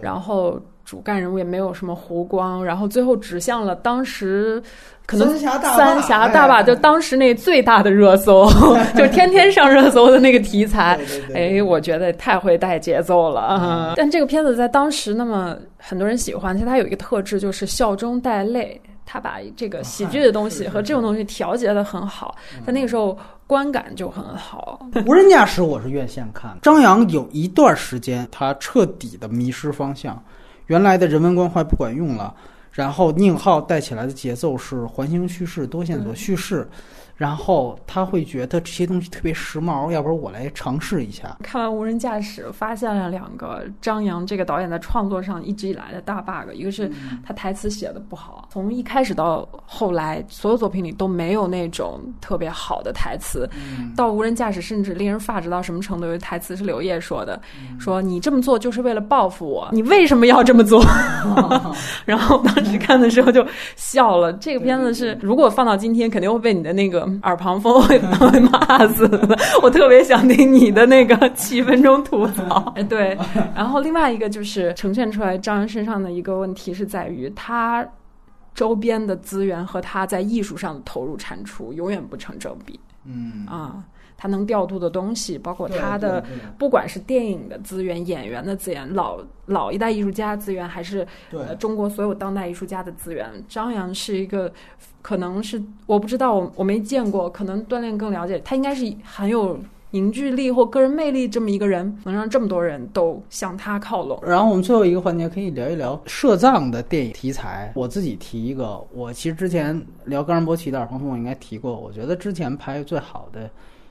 [0.00, 4.60] 然后主干人物也没有什么弧光，然后最后指向了当时
[5.06, 8.48] 可能三峡大坝就当时那最大的热搜，
[8.96, 10.98] 就天天上热搜的那个题材，
[11.34, 13.94] 哎，我觉得太会带节奏了。
[13.96, 15.56] 但这个片子在当时那么。
[15.84, 18.80] 很多人喜欢，其实它有一个特质，就是笑中带泪。
[19.04, 24.86] 他把这个喜剧的东西和这种东西调节的很好，在那个时候观感就很好。
[25.06, 30.22] 无人驾驶我是院线看，张扬有一段时间他彻底的迷失方向，
[30.66, 32.34] 原来的人文关怀不管用了，
[32.70, 36.68] 然后宁浩带起来的节奏是环形叙事、多线索叙事。
[37.22, 41.36] 然后他会觉得这些东西特别时髦，要不然我来尝试一下。
[41.40, 46.90] 看完《无人驾驶》，发现了两个张扬这个导演在创作上一直以来的大 bug，一个是
[47.24, 53.48] 他台词写的不好，从一开始到后来，所有作品里都没有那种特别好的台词。
[53.94, 56.08] 到《无人驾驶》，甚至令人发指到什么程度？
[56.08, 57.40] 有台词是刘烨说的
[57.78, 60.84] ：“说你这么做就是为了报复我，你为什么要这么做？”
[62.04, 63.46] 然后当时看的时候就
[63.76, 64.32] 笑了。
[64.32, 67.08] 这个片子是如果放到今天，肯定会被你的那个。
[67.22, 72.74] 耳旁风会会骂死的，我特别想听你的那个 七分钟吐槽。
[72.88, 73.16] 对，
[73.54, 77.86] 然后另外一个就是呈现出来张扬身上的一个问题是在于他
[78.54, 82.78] 周边的资源和他在艺术上的投入产出永远不成正比。
[83.04, 83.84] 嗯啊。
[84.14, 86.24] 他能调度的东西，包括他的，
[86.56, 94.52] 不管是电影的资源、演员的资源、老老一代艺术家资源，还是呃中国所有当代艺术家的资源，张扬是一个，
[95.02, 99.58] 可能是我不知道，我我没见过，可能锻炼更了解，他应该是很有
[99.90, 104.18] 凝聚力或个人魅力这么一个人，能让这么多人都向他靠拢。
[104.24, 107.70] 然后我们最后一个环节可以聊一聊摄藏的电影题材。
[107.74, 113.50] 我自己提一个，我其实之前聊冈仁波齐的《耳旁风》，我应该提过，我觉得之前拍最好的。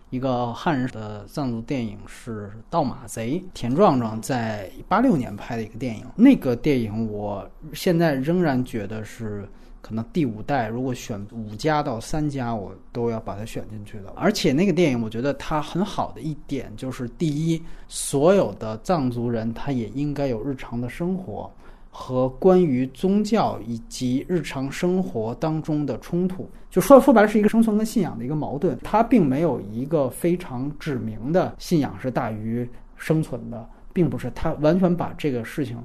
[0.09, 6.03] 一个汉人的藏族电影是《盗马贼》，田壮壮在八六年拍的一个电影。
[6.17, 9.47] 那个电影我现在仍然觉得是
[9.81, 14.13] 可能第五代，如果选五家到三家，我都要把它选进去的。
[14.15, 21.51] 而且那个电影，我觉得它很好的一点就是，第一，所有的藏族人他也应该有日常的生活。
[21.93, 28.79] 和关于宗教以及日常生活当中的冲突，就说说白了是一个生存跟信仰的一个矛盾。
[28.81, 34.31] 它并没有一个非常指明的信仰是大于生存的，并不是。
[34.33, 35.77] 它完全把这个事情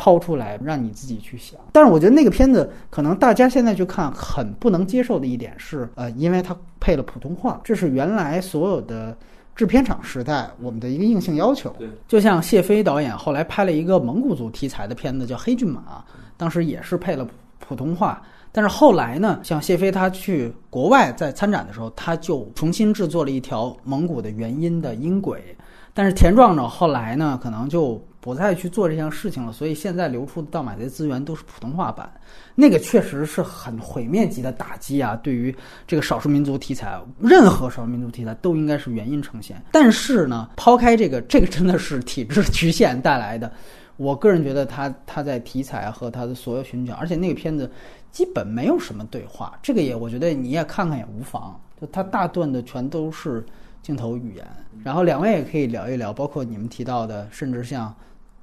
[0.00, 1.60] 抛出来，让你自己去想。
[1.72, 9.14] 但是我觉得那个片子可能大家现在去看很不能接受的一点是，呃，因为它配了普通话，这是原来所有的
[9.54, 11.68] 制片厂时代我们的一个硬性要求。
[11.78, 15.80] 对，就像谢飞导演后来拍了一个蒙古族题材的片子叫《黑骏马》，
[16.38, 17.28] 当时也是配了
[17.58, 18.22] 普通话。
[18.52, 25.54] 但是后来呢，像谢飞他去国外在参展的时候，他就重新制作了一条蒙古的原音的音轨。
[25.92, 32.10] 但是田壮壮后来呢，可能就不再去做这项事情了，所以现在流出的盗马贼资源都是普通话版，
[32.54, 35.18] 那个确实是很毁灭级的打击啊！
[35.22, 35.54] 对于
[35.86, 39.60] 这个少数民族题材，任何少数民族题材都应该是原音呈现。
[39.72, 43.50] 但是呢，抛开这个，这个真的是体制局限带来的。
[43.96, 47.70] 我个人觉得他他在题材和他的所有选角，而且那个片子
[48.10, 51.58] 基本没有什么对话，这个也我觉得你也看看也无妨。
[51.80, 53.44] 就他大段的全都是
[53.82, 54.46] 镜头语言，
[54.84, 57.94] 然后两位也可以聊一聊，包括你们提到的，甚至像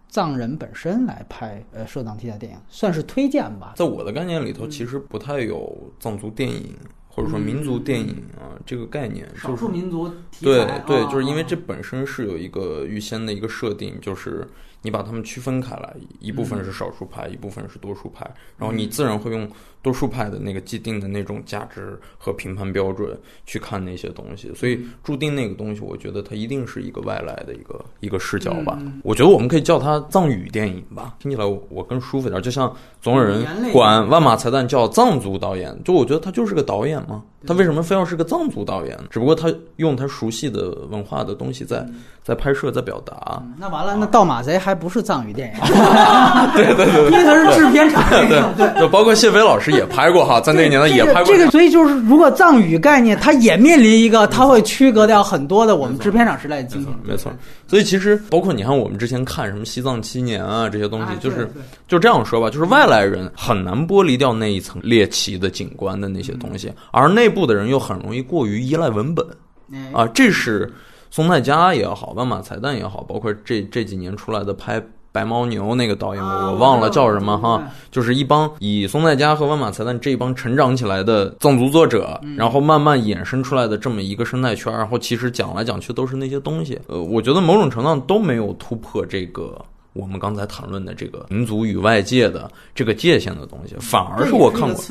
[0.10, 3.74] 藏人本身来拍呃涉藏题材电影，算是推荐吧。
[3.76, 6.76] 在我的概念里头，其实不太有藏族电影
[7.18, 14.48] 或者说民族电影啊这个概念，少数民族题材，对对，啊就是因为这本身是有一个预先的一个设定，就是
[14.84, 18.24] 你把它们区分开来，一部分是少数派，一部分是多数派，
[18.56, 19.50] 然后你自然会用
[19.82, 28.78] 多数派的那个既定的那种价值和评判标准去看那些东西，所以注定那个东西，我觉得它一定是一个外来的一个一个视角吧。
[29.04, 32.42] 我觉得我们可以叫它藏语电影吧，听起来我我更舒服一点。
[32.42, 32.72] 就像
[33.02, 38.98] 总有人管万马才旦叫藏族导演，就我觉得他就是个导演嘛，他为什么非要是个藏族导演？
[39.10, 41.86] 只不过他用他熟悉的文化的东西在
[42.24, 43.42] 在拍摄，在表达。
[43.58, 45.62] 那完了，那盗马贼还不是藏语电影？
[46.56, 48.54] 对对对，因为他是制片厂电影。
[48.58, 48.68] 对。
[48.80, 56.90] 就包括谢飞老师也拍过哈，在那个年代也拍过这个，所以就是，如果藏语概念，它也面临一个，它会区隔掉很多的我们制片厂时代的经验。
[57.04, 57.32] 没错，
[57.68, 69.26] 所以其实包括你看，我们之前看什么《西藏七年》啊这些东西啊，就是对对就这样说吧，就是外来人很难剥离掉那一层猎奇的景观的那些东西，而内部的人又很容易过于依赖文本
[69.72, 70.72] 哎啊，这是
[71.10, 74.82] 松太家也好，万马才旦也好，包括这这几年出来的拍。
[75.10, 86.80] 白牦牛那个导演，啊我我忘了叫什么哈嗯，就是一帮以松太家和万马才旦这一帮成长起来的藏族作者，嗯然后慢慢衍生出来的这么一个生态圈，然后其实讲来讲去都是那些东西。
[86.86, 89.60] 呃，我觉得某种程度上都没有突破这个
[89.94, 94.84] 我们刚才谈论的这个民族与外界的这个界限的东西，反而是我看过，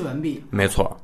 [0.51, 0.97] 没错。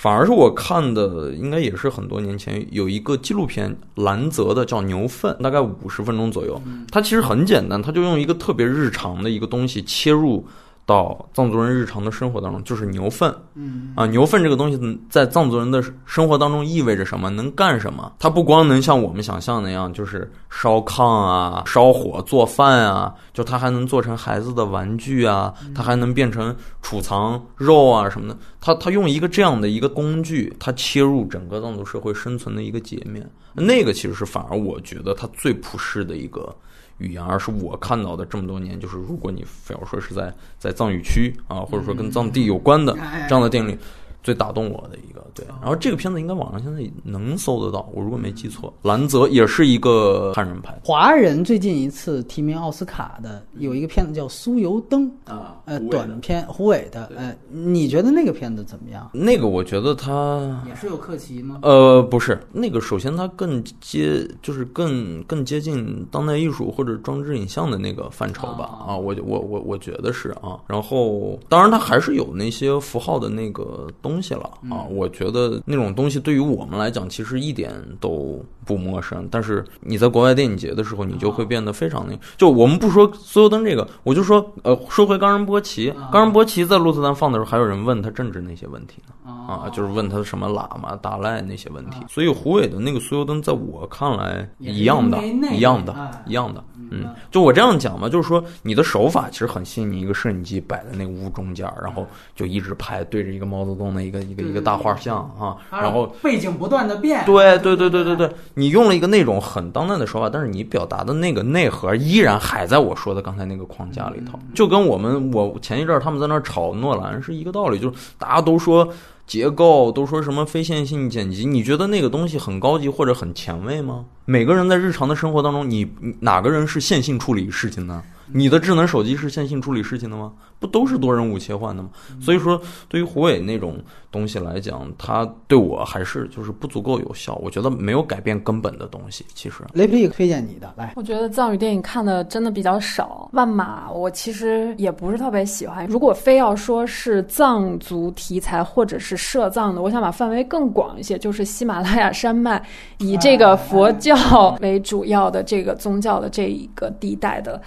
[0.00, 6.58] 反而是我看的，应该也是很多年前有一个纪录片，兰泽的叫《牛粪》，大概五十分钟左右。
[6.90, 10.42] 它其实很简单，它就用一个特别日常的一个东西切入
[10.90, 13.32] 到藏族人日常的生活当中，就是牛粪。
[13.54, 17.30] 嗯啊，牛粪这个东西在藏族人的生活当中意味着什么？
[17.30, 18.12] 能干什么？
[18.18, 28.36] 它不光能像我们想象那样，就是烧炕啊、烧火做饭啊，就它还能做成孩子的玩具啊，它还能变成储藏肉啊什么的。
[28.60, 36.52] 它它用一个这样的一个工具，它切入整个藏族社会生存的一个截面，那个其实是反而我觉得它最普世的一个。
[37.00, 43.26] 语言，而是我看到的这么多年，就是如果你非要说是在在藏语区啊，或者说跟藏地有关的哎。
[43.28, 43.78] 这样的电影里，
[44.22, 45.20] 最打动我的一个。
[45.32, 59.08] 对，然后这个片子应该网上现在能搜得到，我如果没记错，兰泽也是一个汉人拍华人最近一次提名奥斯卡的有一个片子叫《酥油灯》，啊呃，短片胡伟的，呃，你觉得那个片子怎么样？
[59.12, 61.60] 那个我觉得他也是有克奇吗？
[61.62, 68.64] 呃，不是那个，首先它更接，就是更更接近当代艺术或者装置影像的那个范畴吧。
[68.84, 70.58] 啊啊，我我我我觉得是啊。
[70.66, 74.88] 然后，当然它还是有那些符号的那个东西了啊。
[74.88, 77.70] 我觉得那种东西对于我们来讲，其实一点
[78.00, 79.28] 都不陌生。
[79.30, 89.12] 但是你在国外电影节的时候，你就会变得非常那，就我们不说苏油灯这个，我就说呃，说回冈仁波齐，冈仁波齐在鹿特丹放的时候，还有人问他政治那些问题呢。
[89.48, 91.98] 啊，就是问他什么喇嘛、达赖那些问题。
[92.08, 95.20] 所以胡伟的那个酥油灯，在我看来一样的
[95.52, 96.62] 一样的哎，一样的。
[96.92, 118.88] 嗯，就我这样讲嘛，就是说你的手法其实很细腻，一个摄影机摆在那个屋中间，然后就一直拍，对着一个毛泽东的一个一个一个大画像啊，然后背景不断的变，对对对对对对，你用了一个那种很当代的手法，但是你表达的那个内核依然还在我说的刚才那个框架里头，就跟我们我前一阵儿他们在那儿炒诺兰是一个道理，就是大家都说
[119.26, 124.04] 结构，都说什么非线性剪辑，你觉得那个东西很高级或者很前卫吗？
[124.24, 128.02] 每个人在日常的生活当中，你你哪个人是线性处理事情呢？
[128.32, 130.32] 你的智能手机是线性处理事情的吗？
[130.58, 131.88] 不都是多任务切换的吗？
[132.20, 133.78] 所以说，对于胡伟那种
[134.12, 137.34] 东西来讲，它对我还是就是不足够有效。
[137.36, 139.24] 我觉得没有改变根本的东西。
[139.32, 143.30] 其实，雷皮推荐你的来，我觉得藏语电影看的真的比较少。
[143.32, 145.86] 万马我其实也不是特别喜欢。
[145.86, 152.62] 如果非要说是藏族题材或者是涉藏的，我想把范围更广一些，就是喜马拉雅山脉
[152.98, 157.60] 以这个佛教为主要的这个宗教的这一个地带的。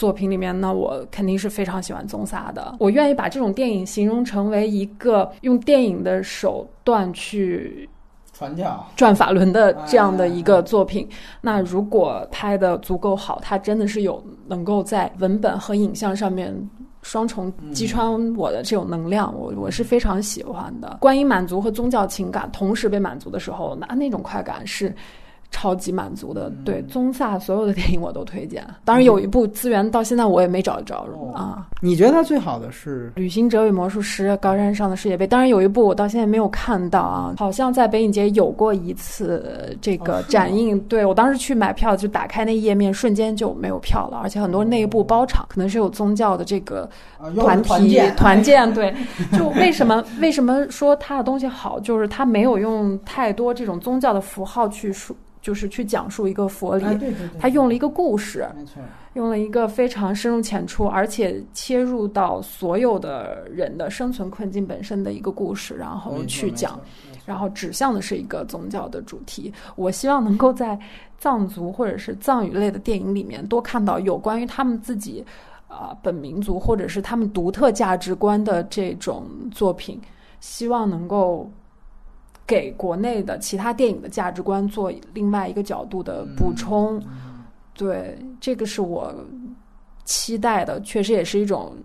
[0.00, 2.74] 作品里面呢，我肯定是非常喜欢宗萨的。
[2.78, 7.86] 我愿意把这种电影形容成为一个用电影的手段去
[8.32, 11.06] 传教、转法轮的这样的一个作品。
[11.42, 16.50] 那如果拍的足够好，它真的是有能够在文本和影像上面
[17.02, 20.96] 双重击穿我的这种能量，我我是非常喜欢的。
[20.98, 24.94] 关于满足和宗教情感同时被满足的时候，那那种快感是。
[25.50, 28.64] 超级满足的，对宗萨所有的电影我都推荐。
[28.84, 30.96] 当然有一部资源到现在我也没找着
[31.34, 31.66] 啊。
[31.80, 35.26] 你觉得它最好的是《旅行者与魔术师》《高山上的世界杯》？
[35.28, 40.78] 当然有一部我到现在没有看到啊，好像在北影节有过一次这个展映。
[40.82, 46.88] 对我当时去买票就打开那页面，瞬间就没有票了，而且很多内部包场，可能是有宗教的这个
[47.34, 48.72] 团体团建。
[48.72, 48.94] 对，
[49.36, 55.14] 就为什么为什么说他的东西好，就是他没有用太多这种宗教的符号去说。
[55.40, 56.84] 就是去讲述一个佛理，
[57.38, 58.46] 他用了一个故事，
[59.14, 66.78] 用了一个非常深入浅出，而且切入到所有的人的生存困境本身的一个故事，然后去讲，
[67.24, 69.52] 然后指向的是一个宗教的主题。
[69.76, 70.78] 我希望能够在
[71.18, 75.24] 藏族或者是藏语类的电影里面多看到有关于他们自己
[75.68, 80.00] 啊本民族或者是他们独特价值观的这种作品，
[80.40, 81.50] 希望能够。
[82.50, 87.00] 给国内的其他电影的价值观做另外一个角度的补充，
[87.74, 89.14] 对这个是我
[90.04, 91.76] 期待的，确实也是一种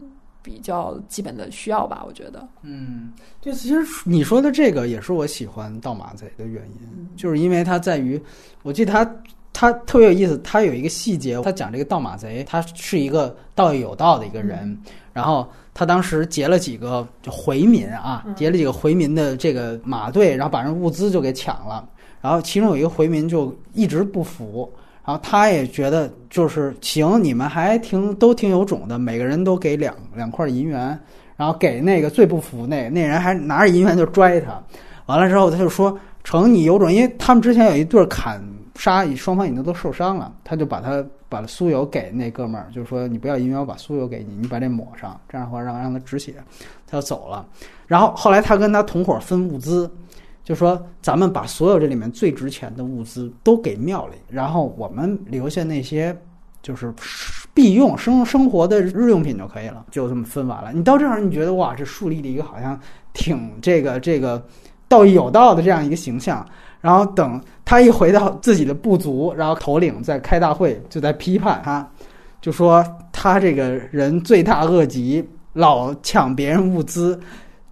[0.42, 2.48] 比较基本的需要吧，我觉得。
[2.64, 8.20] 嗯，就其实你说的这个也是我喜欢《盗马贼》的原因，就是因为它在于，
[8.64, 9.16] 我记得他
[9.54, 14.76] 他特别有意思，他有一个细节，他讲这个盗马贼，他是一个道义有道的一个人，
[15.14, 15.48] 然后。
[15.78, 21.88] 他当时劫了几个回民啊，劫了几个回民的这个马队，然后把人物资就给抢了。
[22.22, 24.68] 然后其中有一个回民就一直不服，
[25.06, 30.98] 然后他也觉得就是行，你们还挺都挺有种的，每个人都给两两块银元，
[31.36, 34.58] 然后给那个最不服那那人还拿着银元就拽他。
[35.08, 38.42] 完了之后他就说：“成，你有种，因为他们之前有一对砍
[38.76, 46.36] 杀，双方已经都受伤了，他就把他。”把酥油给那哥们儿，就是说你不要因为我把酥油给你，你把这抹上，这样的话让让他止血，
[46.88, 47.46] 他就走了。
[47.88, 49.92] 然后后来他跟他同伙分物资，
[50.46, 56.16] 就说咱们把所有这里面最值钱的物资都给庙里，然后我们留下那些
[56.62, 56.94] 就是
[57.54, 60.72] 必用生生活的日用品就可以了，就这么分完了。
[60.72, 62.80] 你到这儿你觉得哇，这树立了一个好像
[63.12, 64.42] 挺这个这个
[64.88, 66.48] 道义有道的这样一个形象。
[66.86, 71.90] 然后等他一回到自己的部族，然后头领在开大会，就在批判他，
[72.40, 77.20] 就说他这个人罪大恶极，老抢别人物资，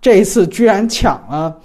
[0.02, 1.56] 这一次居然抢了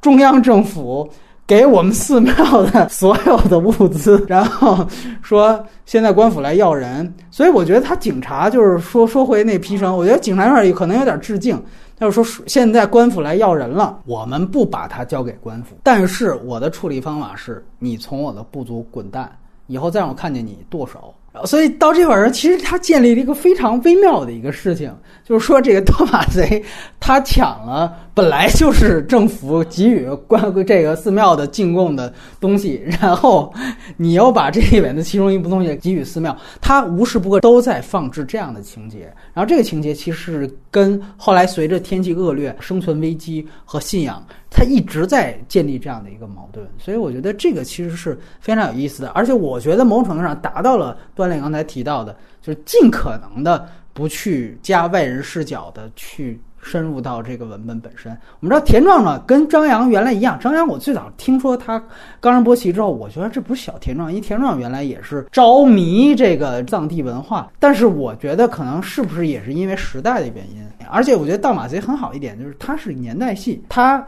[0.00, 1.08] 中央政府
[1.46, 4.86] 给我们寺庙的所有的物资，然后
[5.22, 11.62] 说现在官府来要人，所以我觉得他警察就是说说回那批声，我觉得警察院儿可能有点致敬。
[11.98, 19.34] 他就说：“现在官府来要人了，我们不把他交给官府，但是我的处理方法是，你从我的部族滚蛋，
[19.66, 21.14] 以后再让我看见你剁手。”
[21.44, 24.94] 所以到这会儿，其实他建立了一个非常微妙的一个事情，
[25.24, 26.64] 就是说这个多马贼
[27.00, 33.52] 他抢了本来就是政府给予关这个寺庙的进贡的东西，然后
[33.96, 39.12] 你又把这里面的其中一部分东西给予寺庙，他无时不刻都在放置这样的情节。
[39.34, 44.24] 然后这个情节其实是跟后来随着天气恶劣、生存危机和信仰。
[44.56, 58.10] 他一直在建立这样的一个矛盾，所以我觉得这个其实是非常有意思的，而且我觉得某种程度上达到了锻炼刚才提到的，就是尽可能的不去加外人视角的去深入到这个文本本身。
[58.40, 61.78] 我们知道田壮壮跟张扬原来一样，张扬我最早听说他
[62.18, 74.02] 冈仁波齐之后，我觉得这不是小田壮，因为田壮原来也是着迷这个藏地文化，但是我觉得可能是不是也是因为时代的原因，而且我觉得盗马贼很好一点，就是它是年代戏，它。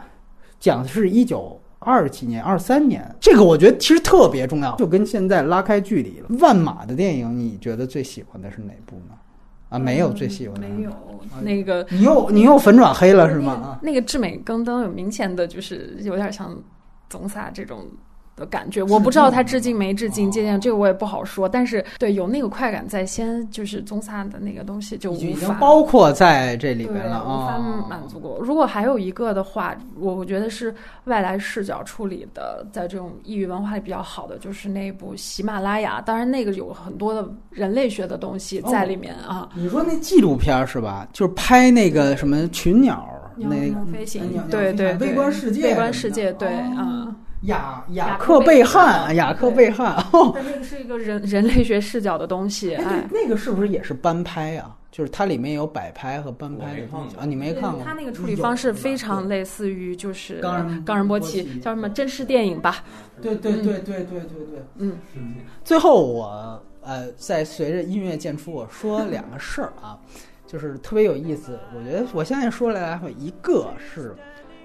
[0.58, 6.26] 讲的是一九二几年、二三年，这个我觉得其实特别重要，就跟现在拉开距离了。
[6.40, 9.14] 万马的电影，你觉得最喜欢的是哪部呢？
[9.68, 10.90] 啊，没有最喜欢的，没有
[11.42, 11.86] 那个。
[11.90, 13.78] 你又你又粉转黑了是吗？
[13.82, 16.56] 那个《至美更登》有明显的就是有点像
[17.10, 17.86] 总撒这种
[18.38, 18.82] 的感觉。
[18.84, 21.48] 我不知道他致敬没致敬，借鉴这个我也不好说。
[21.48, 27.86] 但是对有那个快感在先，就是宗萨的那个东西就无已经法包括在这里边了无法啊。
[27.88, 28.38] 满足过。
[28.40, 30.74] 如果还有一个的话，我我觉得是
[31.04, 36.00] 外来视角处理的，在这种异域文化里比较好的，就是那部《喜马拉雅》。
[36.04, 39.48] 当然，那个有很多的人类学的东西在里面啊。
[39.54, 41.08] 你说那纪录片儿是吧？
[41.12, 43.04] 就是拍那个什么群鸟
[43.36, 47.16] 鸟那鸟飞行对对对微观世界，微观世界对啊啊。
[47.42, 49.96] 雅雅雅克贝汉，汉雅克贝汉。
[50.34, 53.08] 那个是一个人人类学视角的东西，哎，哎。
[53.10, 54.74] 那那个是不是也是翻拍啊？
[54.90, 57.24] 就是它里面有摆拍和翻拍的东西啊？
[57.24, 57.82] 你没看过？
[57.84, 62.82] 它那个处理方式非常类似于就是冈仁冈仁波波齐齐，叫什么真实电影吧？
[63.22, 64.20] 对对对对对对
[64.50, 64.62] 对。
[64.78, 64.96] 嗯，
[65.62, 69.96] 最后我呃，在随着音乐渐出，我说两个事儿啊，
[70.46, 71.58] 就是特别有意思。
[71.76, 74.16] 我觉得我现在说来来，一个是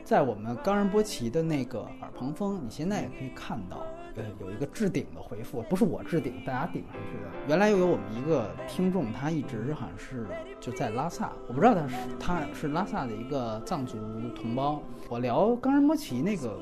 [0.04, 3.86] 在我们冈仁波齐的那个耳旁风，你现在也可以看到。
[4.16, 7.32] 呃，有一个置顶的回复，不是我置顶，大家顶上去的。
[7.48, 10.28] 原来又有我们一个听众，他一直好像是
[10.60, 13.98] 就在拉萨，我不知道他是他是拉萨的一个藏族
[14.36, 14.80] 同胞。
[15.10, 16.56] 我聊冈仁波齐那个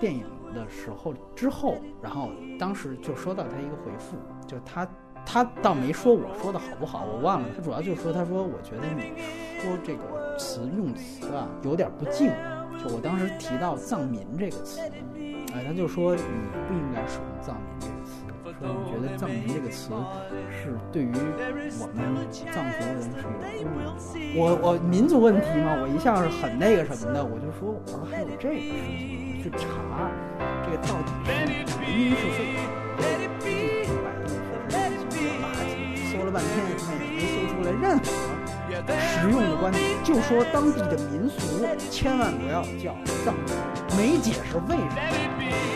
[0.00, 4.16] 电影的时候之后，然后当时就收到他一个回复，
[4.46, 4.88] 就他
[5.26, 7.48] 他倒没说我说的好不好，我忘了。
[7.54, 9.12] 他主要就说，他说我觉得你
[9.60, 12.30] 说这个词用词啊有点不敬，
[12.92, 14.80] 我当时提到藏民这个词，
[15.52, 16.22] 哎，他就说你
[16.68, 18.12] 不应该使用藏民这个词，
[18.60, 19.90] 说你觉得藏民这个词
[20.50, 21.12] 是对于
[21.80, 22.14] 我们
[22.52, 23.88] 藏族人是有侮辱的。
[24.36, 28.68] 我我民族问题嘛，我一向是很那个什么的，我就说我说还有这个事情，
[29.38, 29.64] 我去查
[30.64, 31.30] 这个到底是
[31.80, 32.54] 原因是什么。
[33.40, 33.48] 去
[34.02, 34.48] 百度说
[35.10, 35.72] 是垃圾，
[36.12, 36.68] 搜了半天没
[37.16, 38.04] 没搜出来任何
[38.92, 42.94] 实用的观点，就说当地的民俗千万不要叫
[43.24, 43.54] 藏族，
[43.96, 45.73] 没解释为什么。